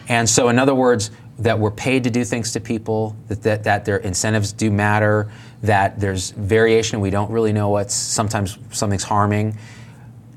And 0.09 0.29
so, 0.29 0.49
in 0.49 0.59
other 0.59 0.75
words, 0.75 1.11
that 1.41 1.59
we're 1.59 1.71
paid 1.71 2.05
to 2.05 2.11
do 2.11 2.25
things 2.25 2.53
to 2.53 2.61
people, 2.61 3.17
that, 3.29 3.43
that, 3.43 3.65
that 3.65 3.85
their 3.85 3.99
incentives 3.99 4.53
do 4.53 4.71
matter, 4.71 5.31
that 5.63 6.01
there's 6.01 6.31
variation, 6.31 7.01
we 7.01 7.11
don't 7.11 7.31
really 7.31 7.53
know 7.53 7.69
what's 7.69 7.95
sometimes 7.95 8.59
something's 8.71 9.05
harming. 9.05 9.57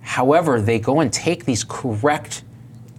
However, 0.02 0.60
they 0.62 0.80
go 0.80 1.00
and 1.00 1.12
take 1.12 1.46
these 1.46 1.64
correct. 1.64 2.44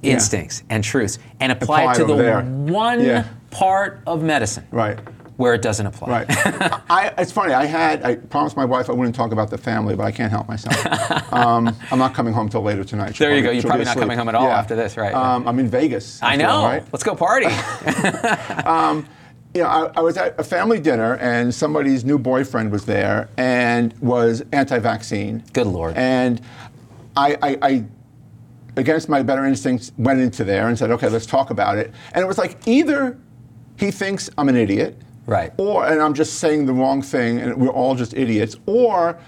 Instincts 0.03 0.63
and 0.71 0.83
truths 0.85 1.19
and 1.41 1.53
apply, 1.53 1.83
Apply 1.83 1.93
it 1.93 1.97
to 1.99 2.05
the 2.05 2.17
there. 2.17 2.43
one 2.43 3.01
Yeah. 3.03 3.25
part 3.51 4.01
of 4.07 4.23
medicine 4.23 4.67
Right. 4.71 4.99
where 5.37 5.55
it 5.55 5.63
doesn't 5.63 5.87
apply. 5.87 6.09
Right. 6.09 6.27
I, 6.91 7.13
it's 7.19 7.33
funny. 7.33 7.53
I 7.55 7.65
had. 7.67 8.05
I 8.05 8.17
promised 8.17 8.57
my 8.57 8.65
wife 8.65 8.91
I 8.91 8.93
wouldn't 8.93 9.15
talk 9.15 9.33
about 9.33 9.51
the 9.51 9.59
family, 9.59 9.97
but 9.97 10.05
I 10.05 10.13
can't 10.13 10.31
help 10.31 10.49
myself. 10.49 10.77
Um, 11.33 11.75
I'm 11.91 11.99
not 11.99 12.15
coming 12.15 12.33
home 12.33 12.49
till 12.49 12.63
later 12.63 12.85
tonight. 12.85 13.17
She'll 13.17 13.27
There 13.29 13.37
you 13.37 13.43
probably- 13.43 13.61
go. 13.61 13.63
You're 13.63 13.71
probably 13.71 13.85
not 13.87 13.97
coming 13.97 14.19
home 14.19 14.29
at 14.29 14.35
all 14.35 14.49
Yeah. 14.49 14.59
after 14.59 14.77
this, 14.77 14.97
right, 14.97 15.15
Um, 15.15 15.49
I'm 15.49 15.59
in 15.59 15.69
Vegas. 15.69 16.23
I 16.23 16.35
after 16.35 16.47
know. 16.47 16.65
right? 16.65 16.85
Let's 16.93 17.05
go 17.05 17.15
party. 17.15 17.47
you 19.55 19.63
know, 19.63 19.69
I, 19.69 19.91
I 19.97 20.01
was 20.01 20.17
at 20.17 20.39
a 20.39 20.45
family 20.45 20.81
dinner 20.81 21.15
and 21.17 21.55
somebody's 21.55 22.05
new 22.05 22.19
boyfriend 22.19 22.71
was 22.73 22.85
there 22.87 23.29
and 23.37 23.95
was 24.01 24.43
anti-vaccine. 24.53 25.43
Good 25.53 25.67
Lord. 25.67 25.95
And 25.97 26.41
I, 27.17 27.37
I, 27.43 27.59
I, 27.63 27.85
against 28.77 29.09
my 29.09 29.23
better 29.23 29.45
instincts, 29.45 29.93
went 29.99 30.21
into 30.21 30.45
there 30.45 30.69
and 30.69 30.79
said, 30.79 30.91
okay, 30.91 31.09
let's 31.09 31.27
talk 31.27 31.51
about 31.51 31.79
it. 31.79 31.93
And 32.15 32.23
it 32.23 32.27
was 32.27 32.39
like 32.39 32.57
either 32.67 33.19
he 33.77 33.91
thinks 33.91 34.31
I'm 34.39 34.49
an 34.49 34.57
idiot, 34.57 34.97
Right. 35.27 35.53
or 35.57 35.87
and 35.87 36.01
I'm 36.03 36.15
just 36.15 36.35
saying 36.39 36.67
the 36.67 36.73
wrong 36.73 37.01
thing 37.03 37.39
and 37.39 37.57
we're 37.57 37.69
all 37.71 37.95
just 37.95 38.15
idiots, 38.15 38.57
or 38.67 39.19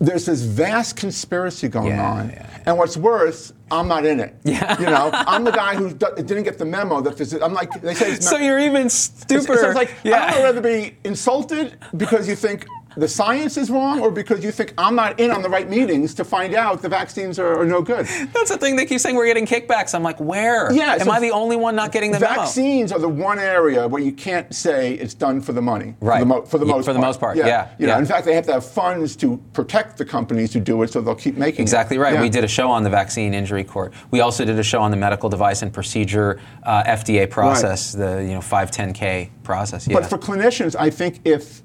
there's 0.00 0.26
this 0.26 0.42
vast 0.42 0.96
conspiracy 0.96 1.68
going 1.68 1.88
Yeah, 1.88 2.10
on. 2.10 2.28
yeah, 2.30 2.46
And 2.66 2.76
what's 2.76 2.96
worse, 2.96 3.52
I'm 3.70 3.88
not 3.88 4.04
in 4.04 4.20
it. 4.20 4.34
Yeah. 4.44 4.78
You 4.78 4.86
know, 4.86 5.10
I'm 5.12 5.44
the 5.44 5.52
guy 5.52 5.74
who 5.74 5.90
didn't 5.94 6.42
get 6.44 6.58
the 6.58 6.64
memo 6.66 7.00
that 7.02 7.16
this 7.16 7.32
is, 7.32 7.40
I'm 7.42 7.54
like, 7.54 7.70
they 7.80 7.94
say 7.94 8.12
it's 8.12 8.28
So 8.28 8.36
you're 8.36 8.58
even 8.58 8.86
it's, 8.86 8.94
stupider. 8.94 9.52
it's 9.66 9.74
like, 9.74 9.94
yeah. 10.04 10.16
I 10.32 10.36
would 10.38 10.44
rather 10.44 10.60
be 10.60 10.96
insulted 11.04 11.78
because 11.96 12.28
you 12.28 12.36
think 12.36 12.66
the 12.96 13.08
science 13.08 13.56
is 13.56 13.70
wrong 13.70 14.00
or 14.00 14.10
because 14.10 14.42
you 14.42 14.50
think 14.50 14.72
I'm 14.78 14.94
not 14.94 15.20
in 15.20 15.30
on 15.30 15.42
the 15.42 15.48
right 15.48 15.68
meetings 15.68 16.14
to 16.14 16.24
find 16.24 16.54
out 16.54 16.80
the 16.82 16.88
vaccines 16.88 17.38
are, 17.38 17.60
are 17.60 17.66
no 17.66 17.82
good. 17.82 18.06
That's 18.32 18.50
the 18.50 18.56
thing. 18.58 18.76
They 18.76 18.86
keep 18.86 19.00
saying 19.00 19.16
we're 19.16 19.26
getting 19.26 19.46
kickbacks. 19.46 19.94
I'm 19.94 20.02
like, 20.02 20.18
where? 20.18 20.72
Yeah, 20.72 20.92
Am 20.94 21.00
so 21.00 21.10
I 21.10 21.20
the 21.20 21.30
only 21.30 21.56
one 21.56 21.76
not 21.76 21.92
getting 21.92 22.10
the 22.12 22.20
memo? 22.20 22.34
Vaccines 22.36 22.92
are 22.92 22.98
the 22.98 23.08
one 23.08 23.38
area 23.38 23.86
where 23.86 24.02
you 24.02 24.12
can't 24.12 24.54
say 24.54 24.94
it's 24.94 25.14
done 25.14 25.40
for 25.40 25.52
the 25.52 25.60
money. 25.62 25.94
Right. 26.00 26.18
For 26.18 26.20
the, 26.20 26.26
mo- 26.26 26.42
for 26.46 26.58
the 26.58 26.66
Yeah, 26.66 26.72
most 26.72 26.84
for 26.86 26.92
the 26.92 26.98
part. 26.98 27.08
most 27.08 27.20
part, 27.20 27.36
yeah, 27.36 27.70
You 27.78 27.86
know, 27.86 27.92
yeah. 27.94 27.98
in 27.98 28.06
fact, 28.06 28.24
they 28.24 28.34
have 28.34 28.46
to 28.46 28.52
have 28.54 28.64
funds 28.64 29.14
to 29.16 29.36
protect 29.52 29.98
the 29.98 30.04
companies 30.04 30.52
who 30.52 30.60
do 30.60 30.82
it, 30.82 30.90
so 30.90 31.00
they'll 31.00 31.14
keep 31.14 31.36
making 31.36 31.60
Exactly 31.62 31.96
it. 31.96 32.00
right. 32.00 32.14
Yeah. 32.14 32.22
We 32.22 32.28
did 32.30 32.44
a 32.44 32.48
show 32.48 32.70
on 32.70 32.82
the 32.82 32.90
vaccine 32.90 33.34
injury 33.34 33.64
court. 33.64 33.92
We 34.10 34.20
also 34.20 34.44
did 34.44 34.58
a 34.58 34.62
show 34.62 34.80
on 34.80 34.90
the 34.90 34.96
medical 34.96 35.28
device 35.28 35.62
and 35.62 35.72
procedure 35.72 36.40
uh, 36.62 36.82
FDA 36.84 37.28
process, 37.28 37.92
the 37.92 38.22
you 38.22 38.32
know 38.34 38.40
510K 38.40 39.30
process. 39.42 39.86
Yeah. 39.86 40.00
But 40.00 40.08
for 40.08 40.18
clinicians, 40.18 40.74
I 40.78 40.90
think 40.90 41.20
if 41.24 41.62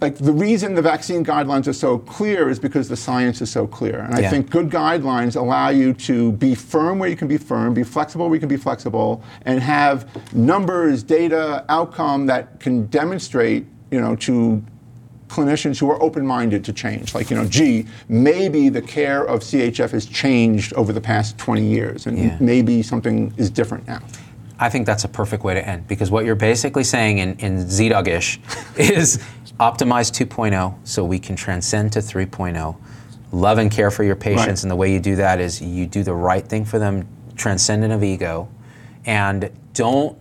like 0.00 0.16
the 0.18 0.32
reason 0.32 0.74
the 0.74 0.82
vaccine 0.82 1.24
guidelines 1.24 1.66
are 1.66 1.72
so 1.72 1.98
clear 1.98 2.50
is 2.50 2.58
because 2.58 2.88
the 2.88 2.96
science 2.96 3.40
is 3.40 3.50
so 3.50 3.66
clear. 3.66 4.00
And 4.00 4.14
I 4.14 4.20
Yeah. 4.20 4.30
think 4.30 4.50
good 4.50 4.68
guidelines 4.68 5.36
allow 5.36 5.70
you 5.70 5.94
to 5.94 6.32
be 6.32 6.54
firm 6.54 6.98
where 6.98 7.08
you 7.08 7.16
can 7.16 7.28
be 7.28 7.38
firm, 7.38 7.72
be 7.72 7.82
flexible 7.82 8.26
where 8.26 8.34
you 8.34 8.40
can 8.40 8.48
be 8.48 8.58
flexible, 8.58 9.22
and 9.46 9.58
have 9.60 10.06
numbers, 10.34 11.02
data, 11.02 11.64
outcome 11.70 12.26
that 12.26 12.60
can 12.60 12.86
demonstrate, 12.86 13.64
you 13.90 14.00
know, 14.00 14.14
to 14.16 14.62
clinicians 15.28 15.78
who 15.80 15.90
are 15.90 16.00
open-minded 16.02 16.62
to 16.64 16.72
change. 16.72 17.14
Like, 17.14 17.30
you 17.30 17.36
know, 17.36 17.46
gee, 17.46 17.86
maybe 18.08 18.68
the 18.68 18.82
care 18.82 19.24
of 19.24 19.40
CHF 19.42 19.90
has 19.92 20.06
changed 20.06 20.72
over 20.74 20.92
the 20.92 21.00
past 21.00 21.36
20 21.38 21.62
years, 21.64 22.06
and 22.06 22.18
Yeah. 22.18 22.36
maybe 22.38 22.82
something 22.82 23.32
is 23.36 23.50
different 23.50 23.88
now. 23.88 24.00
I 24.58 24.68
think 24.70 24.86
that's 24.86 25.04
a 25.04 25.08
perfect 25.08 25.42
way 25.44 25.52
to 25.54 25.68
end 25.68 25.86
because 25.88 26.10
what 26.10 26.24
you're 26.24 26.34
basically 26.34 26.84
saying 26.84 27.18
in, 27.18 27.34
in 27.40 27.64
ZDoggish 27.66 28.38
is 28.78 29.18
optimize 29.58 30.10
2.0 30.12 30.74
so 30.84 31.04
we 31.04 31.18
can 31.18 31.36
transcend 31.36 31.92
to 31.92 32.00
3.0. 32.00 32.76
Love 33.32 33.58
and 33.58 33.70
care 33.70 33.90
for 33.90 34.04
your 34.04 34.16
patients, 34.16 34.46
Right. 34.46 34.62
and 34.64 34.70
the 34.70 34.76
way 34.76 34.92
you 34.92 35.00
do 35.00 35.16
that 35.16 35.40
is 35.40 35.60
you 35.60 35.86
do 35.86 36.02
the 36.02 36.14
right 36.14 36.46
thing 36.46 36.64
for 36.64 36.78
them, 36.78 37.06
transcendent 37.36 37.92
of 37.92 38.02
ego, 38.04 38.48
and 39.04 39.50
don't 39.74 40.16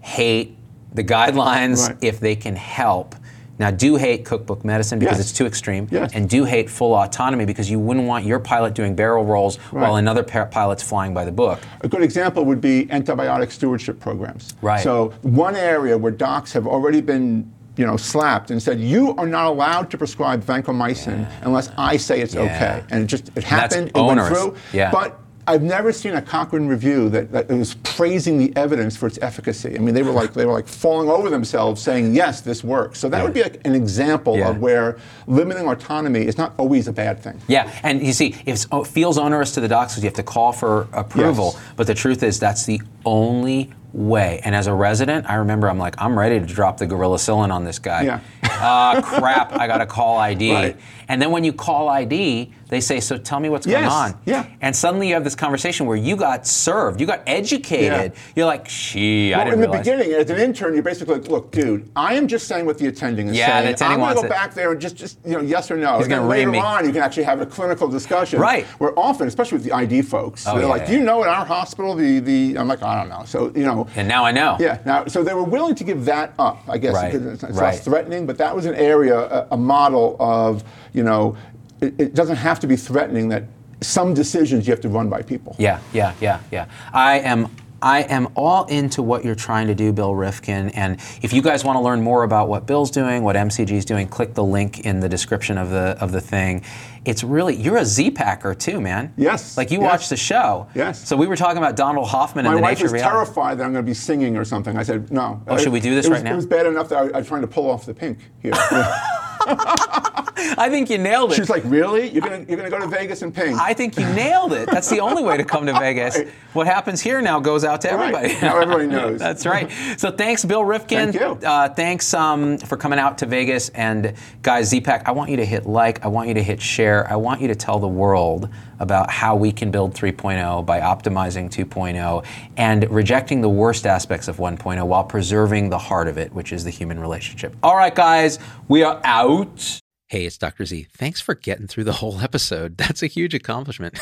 hate 0.00 0.56
the 0.92 1.02
guidelines 1.04 1.88
Right. 1.88 1.96
if 2.00 2.20
they 2.20 2.36
can 2.36 2.56
help. 2.56 3.14
Now, 3.56 3.70
do 3.70 3.94
hate 3.94 4.24
cookbook 4.24 4.64
medicine 4.64 4.98
because 4.98 5.18
Yes. 5.18 5.30
it's 5.30 5.38
too 5.38 5.46
extreme, 5.46 5.86
Yes. 5.90 6.10
and 6.12 6.28
do 6.28 6.44
hate 6.44 6.68
full 6.68 6.92
autonomy 6.94 7.44
because 7.44 7.70
you 7.70 7.78
wouldn't 7.78 8.06
want 8.06 8.24
your 8.24 8.40
pilot 8.40 8.74
doing 8.74 8.96
barrel 8.96 9.24
rolls 9.24 9.56
while 9.70 9.94
another 9.96 10.24
pilot's 10.24 10.82
flying 10.82 11.14
by 11.14 11.24
the 11.24 11.30
book. 11.30 11.60
A 11.82 11.88
good 11.88 12.02
example 12.02 12.44
would 12.46 12.60
be 12.60 12.86
antibiotic 12.90 13.52
stewardship 13.52 14.00
programs. 14.00 14.54
Right. 14.60 14.82
So 14.82 15.12
one 15.22 15.54
area 15.54 15.96
where 15.96 16.10
docs 16.10 16.52
have 16.52 16.66
already 16.66 17.00
been, 17.00 17.48
you 17.76 17.84
know, 17.86 17.96
slapped 17.96 18.50
and 18.50 18.62
said 18.62 18.78
you 18.80 19.14
are 19.16 19.26
not 19.26 19.46
allowed 19.46 19.90
to 19.90 19.98
prescribe 19.98 20.44
vancomycin 20.44 21.28
unless 21.42 21.70
I 21.76 21.96
say 21.96 22.20
it's 22.20 22.34
Yeah. 22.34 22.42
okay. 22.42 22.84
And 22.90 23.04
it 23.04 23.06
just 23.06 23.28
it 23.28 23.34
that's 23.36 23.46
happened. 23.46 23.88
It 23.88 23.96
onerous. 23.96 24.30
went 24.30 24.54
through. 24.54 24.56
Yeah. 24.72 24.90
But 24.90 25.18
I've 25.46 25.62
never 25.62 25.92
seen 25.92 26.14
a 26.14 26.22
Cochrane 26.22 26.68
review 26.68 27.10
that, 27.10 27.30
that 27.32 27.48
was 27.50 27.74
praising 27.82 28.38
the 28.38 28.50
evidence 28.56 28.96
for 28.96 29.06
its 29.06 29.18
efficacy. 29.20 29.74
I 29.76 29.78
mean, 29.78 29.94
they 29.94 30.02
were 30.02 30.10
like 30.12 30.32
they 30.32 30.46
were 30.46 30.54
like 30.54 30.66
falling 30.66 31.10
over 31.10 31.28
themselves, 31.28 31.82
saying 31.82 32.14
yes, 32.14 32.40
this 32.40 32.64
works. 32.64 32.98
So 32.98 33.10
that 33.10 33.22
would 33.22 33.34
be 33.34 33.42
like 33.42 33.60
an 33.66 33.74
example 33.74 34.38
Yeah. 34.38 34.48
of 34.50 34.60
where 34.60 34.96
limiting 35.26 35.66
autonomy 35.68 36.24
is 36.26 36.38
not 36.38 36.54
always 36.56 36.88
a 36.88 36.92
bad 36.92 37.20
thing. 37.22 37.42
Yeah, 37.46 37.70
and 37.82 38.02
you 38.06 38.14
see, 38.14 38.36
if 38.46 38.64
it 38.72 38.86
feels 38.86 39.18
onerous 39.18 39.52
to 39.52 39.60
the 39.60 39.68
docs 39.68 39.92
because 39.94 40.04
you 40.04 40.08
have 40.08 40.14
to 40.16 40.22
call 40.22 40.52
for 40.52 40.86
approval, 40.94 41.50
Yes. 41.54 41.62
but 41.76 41.86
the 41.88 41.94
truth 41.94 42.22
is 42.22 42.40
that's 42.40 42.64
the 42.64 42.80
only 43.04 43.70
way. 43.94 44.40
And 44.44 44.54
as 44.54 44.66
a 44.66 44.74
resident, 44.74 45.28
I 45.30 45.36
remember 45.36 45.68
I'm 45.70 45.78
like, 45.78 45.94
I'm 45.98 46.18
ready 46.18 46.40
to 46.40 46.46
drop 46.46 46.76
the 46.78 46.86
gorillacillin 46.86 47.50
on 47.52 47.64
this 47.64 47.78
guy. 47.78 48.02
Yeah. 48.02 48.20
Ah, 48.44 49.00
crap! 49.02 49.52
I 49.52 49.66
got 49.66 49.78
to 49.78 49.86
call 49.86 50.18
ID. 50.18 50.52
Right. 50.54 50.76
And 51.08 51.20
then 51.20 51.30
when 51.30 51.44
you 51.44 51.52
call 51.52 51.88
ID, 51.88 52.52
they 52.68 52.80
say, 52.80 53.00
"So 53.00 53.16
tell 53.18 53.40
me 53.40 53.48
what's 53.48 53.66
going 53.66 53.84
on." 53.84 54.18
yeah. 54.24 54.46
And 54.60 54.74
suddenly 54.74 55.08
you 55.08 55.14
have 55.14 55.24
this 55.24 55.34
conversation 55.34 55.86
where 55.86 55.96
you 55.96 56.16
got 56.16 56.46
served, 56.46 57.00
you 57.00 57.06
got 57.06 57.22
educated. 57.26 58.12
Yeah. 58.14 58.20
You're 58.36 58.46
like, 58.46 58.66
"Gee, 58.68 59.32
I 59.34 59.38
Well, 59.38 59.44
didn't 59.46 59.64
in 59.64 59.70
the 59.70 59.76
beginning, 59.78 60.12
as 60.12 60.30
an 60.30 60.38
intern, 60.38 60.74
you're 60.74 60.82
basically 60.82 61.16
like, 61.18 61.28
look, 61.28 61.50
dude, 61.50 61.90
I 61.96 62.14
am 62.14 62.26
just 62.28 62.48
saying 62.48 62.66
what 62.66 62.78
the 62.78 62.86
attending 62.86 63.28
is 63.28 63.36
Yeah, 63.36 63.46
saying. 63.60 63.66
the 63.66 63.72
attending 63.74 63.94
I'm 63.94 64.00
going 64.00 64.14
to 64.14 64.20
it. 64.20 64.22
go 64.24 64.28
back 64.28 64.54
there 64.54 64.72
and 64.72 64.80
just, 64.80 64.96
just 64.96 65.18
you 65.24 65.32
know, 65.32 65.40
yes 65.40 65.70
or 65.70 65.76
no. 65.76 65.96
He's 65.96 66.04
and 66.06 66.12
then 66.12 66.18
gonna 66.20 66.28
ream 66.30 66.38
later 66.48 66.50
me. 66.52 66.58
on, 66.58 66.84
you 66.86 66.92
can 66.92 67.02
actually 67.02 67.24
have 67.24 67.40
a 67.40 67.46
clinical 67.46 67.88
discussion. 67.88 68.40
Right. 68.40 68.64
Where 68.78 68.98
often, 68.98 69.28
especially 69.28 69.56
with 69.58 69.64
the 69.64 69.72
ID 69.72 70.02
folks, 70.02 70.46
Oh, 70.46 70.52
they're 70.54 70.62
yeah, 70.62 70.68
like, 70.68 70.82
yeah. 70.82 70.86
do 70.88 70.92
you 70.94 71.00
know 71.04 71.22
at 71.22 71.28
our 71.28 71.44
hospital 71.44 71.94
the 71.94 72.18
the? 72.20 72.56
I'm 72.58 72.68
like, 72.68 72.82
I 72.82 72.96
don't 72.98 73.08
know. 73.08 73.24
So 73.26 73.52
you 73.54 73.64
know. 73.64 73.86
And 73.96 74.08
now 74.08 74.24
I 74.24 74.32
know. 74.32 74.56
Yeah. 74.60 74.78
Now, 74.84 75.06
so 75.06 75.22
they 75.22 75.34
were 75.34 75.44
willing 75.44 75.74
to 75.76 75.84
give 75.84 76.04
that 76.06 76.32
up, 76.38 76.62
I 76.68 76.78
guess, 76.78 76.94
Right, 76.94 77.12
because 77.12 77.26
it's, 77.26 77.42
it's 77.42 77.52
right. 77.58 77.66
less 77.74 77.84
threatening. 77.84 78.26
But 78.26 78.38
that 78.38 78.54
was 78.54 78.66
an 78.66 78.74
area, 78.74 79.18
a, 79.18 79.48
a 79.52 79.56
model 79.56 80.16
of, 80.20 80.64
you 80.92 81.02
know, 81.02 81.36
it, 81.84 81.94
it 82.00 82.14
doesn't 82.14 82.36
have 82.36 82.60
to 82.60 82.66
be 82.66 82.76
threatening. 82.76 83.28
That 83.28 83.44
some 83.80 84.14
decisions 84.14 84.66
you 84.66 84.72
have 84.72 84.80
to 84.82 84.88
run 84.88 85.08
by 85.08 85.22
people. 85.22 85.54
Yeah, 85.58 85.80
yeah, 85.92 86.14
yeah, 86.20 86.40
yeah. 86.50 86.66
I 86.92 87.20
am. 87.20 87.48
I 87.82 88.00
am 88.04 88.28
all 88.34 88.64
into 88.64 89.02
what 89.02 89.26
you're 89.26 89.34
trying 89.34 89.66
to 89.66 89.74
do, 89.74 89.92
Bill 89.92 90.14
Rifkin. 90.14 90.70
And 90.70 90.98
if 91.20 91.34
you 91.34 91.42
guys 91.42 91.64
want 91.66 91.76
to 91.76 91.80
learn 91.82 92.00
more 92.00 92.22
about 92.24 92.48
what 92.48 92.66
Bill's 92.66 92.90
doing, 92.90 93.22
what 93.22 93.36
MCG 93.36 93.72
is 93.72 93.84
doing, 93.84 94.08
click 94.08 94.32
the 94.32 94.44
link 94.44 94.80
in 94.86 95.00
the 95.00 95.08
description 95.08 95.58
of 95.58 95.68
the 95.68 95.94
of 96.00 96.10
the 96.10 96.20
thing. 96.20 96.62
It's 97.04 97.22
really 97.22 97.54
you're 97.54 97.76
a 97.76 97.84
Z 97.84 98.12
packer 98.12 98.54
too, 98.54 98.80
man. 98.80 99.12
Yes, 99.18 99.58
Like 99.58 99.70
you 99.70 99.82
yes. 99.82 99.90
watch 99.90 100.08
the 100.08 100.16
show. 100.16 100.66
Yes. 100.74 101.06
So 101.06 101.14
we 101.14 101.26
were 101.26 101.36
talking 101.36 101.58
about 101.58 101.76
Donald 101.76 102.08
Hoffman 102.08 102.46
My 102.46 102.52
and 102.52 102.58
the 102.58 102.62
wife 102.62 102.78
nature 102.78 102.90
was 102.90 103.02
terrified 103.02 103.58
that 103.58 103.64
I'm 103.64 103.72
going 103.74 103.84
to 103.84 103.90
be 103.90 103.92
singing 103.92 104.38
or 104.38 104.46
something. 104.46 104.78
I 104.78 104.82
said, 104.82 105.12
no. 105.12 105.42
Oh, 105.46 105.58
should 105.58 105.72
we 105.72 105.80
do 105.80 105.94
this 105.94 106.06
It 106.06 106.10
was- 106.10 106.18
right 106.20 106.24
now? 106.24 106.32
It 106.32 106.36
was 106.36 106.46
bad 106.46 106.64
enough 106.64 106.88
that 106.88 106.96
I, 106.96 107.08
I 107.08 107.18
was 107.18 107.28
trying 107.28 107.42
to 107.42 107.48
pull 107.48 107.68
off 107.70 107.84
the 107.84 107.92
pink 107.92 108.18
here. 108.40 108.52
I 110.56 110.68
think 110.70 110.90
you 110.90 110.98
nailed 110.98 111.32
it. 111.32 111.36
She's 111.36 111.50
like, 111.50 111.62
really? 111.66 112.08
You're 112.10 112.22
gonna 112.22 112.44
you're 112.48 112.56
gonna 112.56 112.70
go 112.70 112.78
to 112.78 112.86
Vegas 112.86 113.22
and 113.22 113.34
pink? 113.34 113.58
I 113.58 113.72
think 113.74 113.98
you 113.98 114.04
nailed 114.14 114.52
it. 114.52 114.68
That's 114.70 114.88
the 114.90 115.00
only 115.00 115.22
way 115.22 115.36
to 115.36 115.44
come 115.44 115.66
to 115.66 115.72
Vegas. 115.78 116.18
Right. 116.18 116.28
What 116.52 116.66
happens 116.66 117.00
here 117.00 117.20
now 117.22 117.40
goes 117.40 117.64
out 117.64 117.80
to 117.82 117.88
Right. 117.88 118.14
everybody. 118.14 118.40
Now 118.40 118.58
everybody 118.60 118.86
knows. 118.88 119.18
That's 119.18 119.46
right. 119.46 119.70
So 119.96 120.10
thanks, 120.10 120.44
Bill 120.44 120.64
Rifkin. 120.64 121.12
Thank 121.12 121.42
you. 121.42 121.48
Uh, 121.48 121.68
thanks 121.68 122.12
um, 122.14 122.58
for 122.58 122.76
coming 122.76 122.98
out 122.98 123.18
to 123.18 123.26
Vegas. 123.26 123.68
And 123.70 124.14
guys, 124.42 124.72
ZPAC, 124.72 125.02
I 125.06 125.12
want 125.12 125.30
you 125.30 125.36
to 125.38 125.44
hit 125.44 125.66
like. 125.66 126.04
I 126.04 126.08
want 126.08 126.28
you 126.28 126.34
to 126.34 126.42
hit 126.42 126.60
share. 126.60 127.10
I 127.10 127.16
want 127.16 127.40
you 127.40 127.48
to 127.48 127.54
tell 127.54 127.78
the 127.78 127.88
world 127.88 128.48
about 128.78 129.10
how 129.10 129.36
we 129.36 129.52
can 129.52 129.70
build 129.70 129.94
3.0 129.94 130.64
by 130.66 130.80
optimizing 130.80 131.50
2.0 131.50 132.24
and 132.56 132.90
rejecting 132.90 133.40
the 133.40 133.48
worst 133.48 133.86
aspects 133.86 134.28
of 134.28 134.36
1.0 134.36 134.86
while 134.86 135.04
preserving 135.04 135.70
the 135.70 135.78
heart 135.78 136.08
of 136.08 136.18
it, 136.18 136.32
which 136.32 136.52
is 136.52 136.64
the 136.64 136.70
human 136.70 136.98
relationship. 136.98 137.56
All 137.62 137.76
right, 137.76 137.94
guys, 137.94 138.38
we 138.68 138.82
are 138.82 139.00
out. 139.04 139.80
Hey, 140.08 140.26
it's 140.26 140.38
Dr. 140.38 140.64
Z. 140.64 140.86
Thanks 140.92 141.20
for 141.20 141.34
getting 141.34 141.66
through 141.66 141.84
the 141.84 141.92
whole 141.94 142.20
episode. 142.20 142.76
That's 142.76 143.02
a 143.02 143.06
huge 143.06 143.34
accomplishment. 143.34 143.98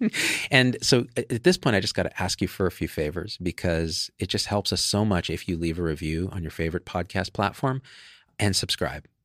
and 0.50 0.76
so 0.80 1.06
at 1.16 1.42
this 1.42 1.58
point, 1.58 1.76
I 1.76 1.80
just 1.80 1.94
got 1.94 2.04
to 2.04 2.22
ask 2.22 2.40
you 2.40 2.48
for 2.48 2.66
a 2.66 2.70
few 2.70 2.88
favors 2.88 3.36
because 3.42 4.10
it 4.18 4.28
just 4.28 4.46
helps 4.46 4.72
us 4.72 4.80
so 4.80 5.04
much 5.04 5.28
if 5.28 5.48
you 5.48 5.56
leave 5.56 5.78
a 5.78 5.82
review 5.82 6.30
on 6.32 6.42
your 6.42 6.50
favorite 6.50 6.86
podcast 6.86 7.32
platform 7.32 7.82
and 8.38 8.54
subscribe. 8.54 9.06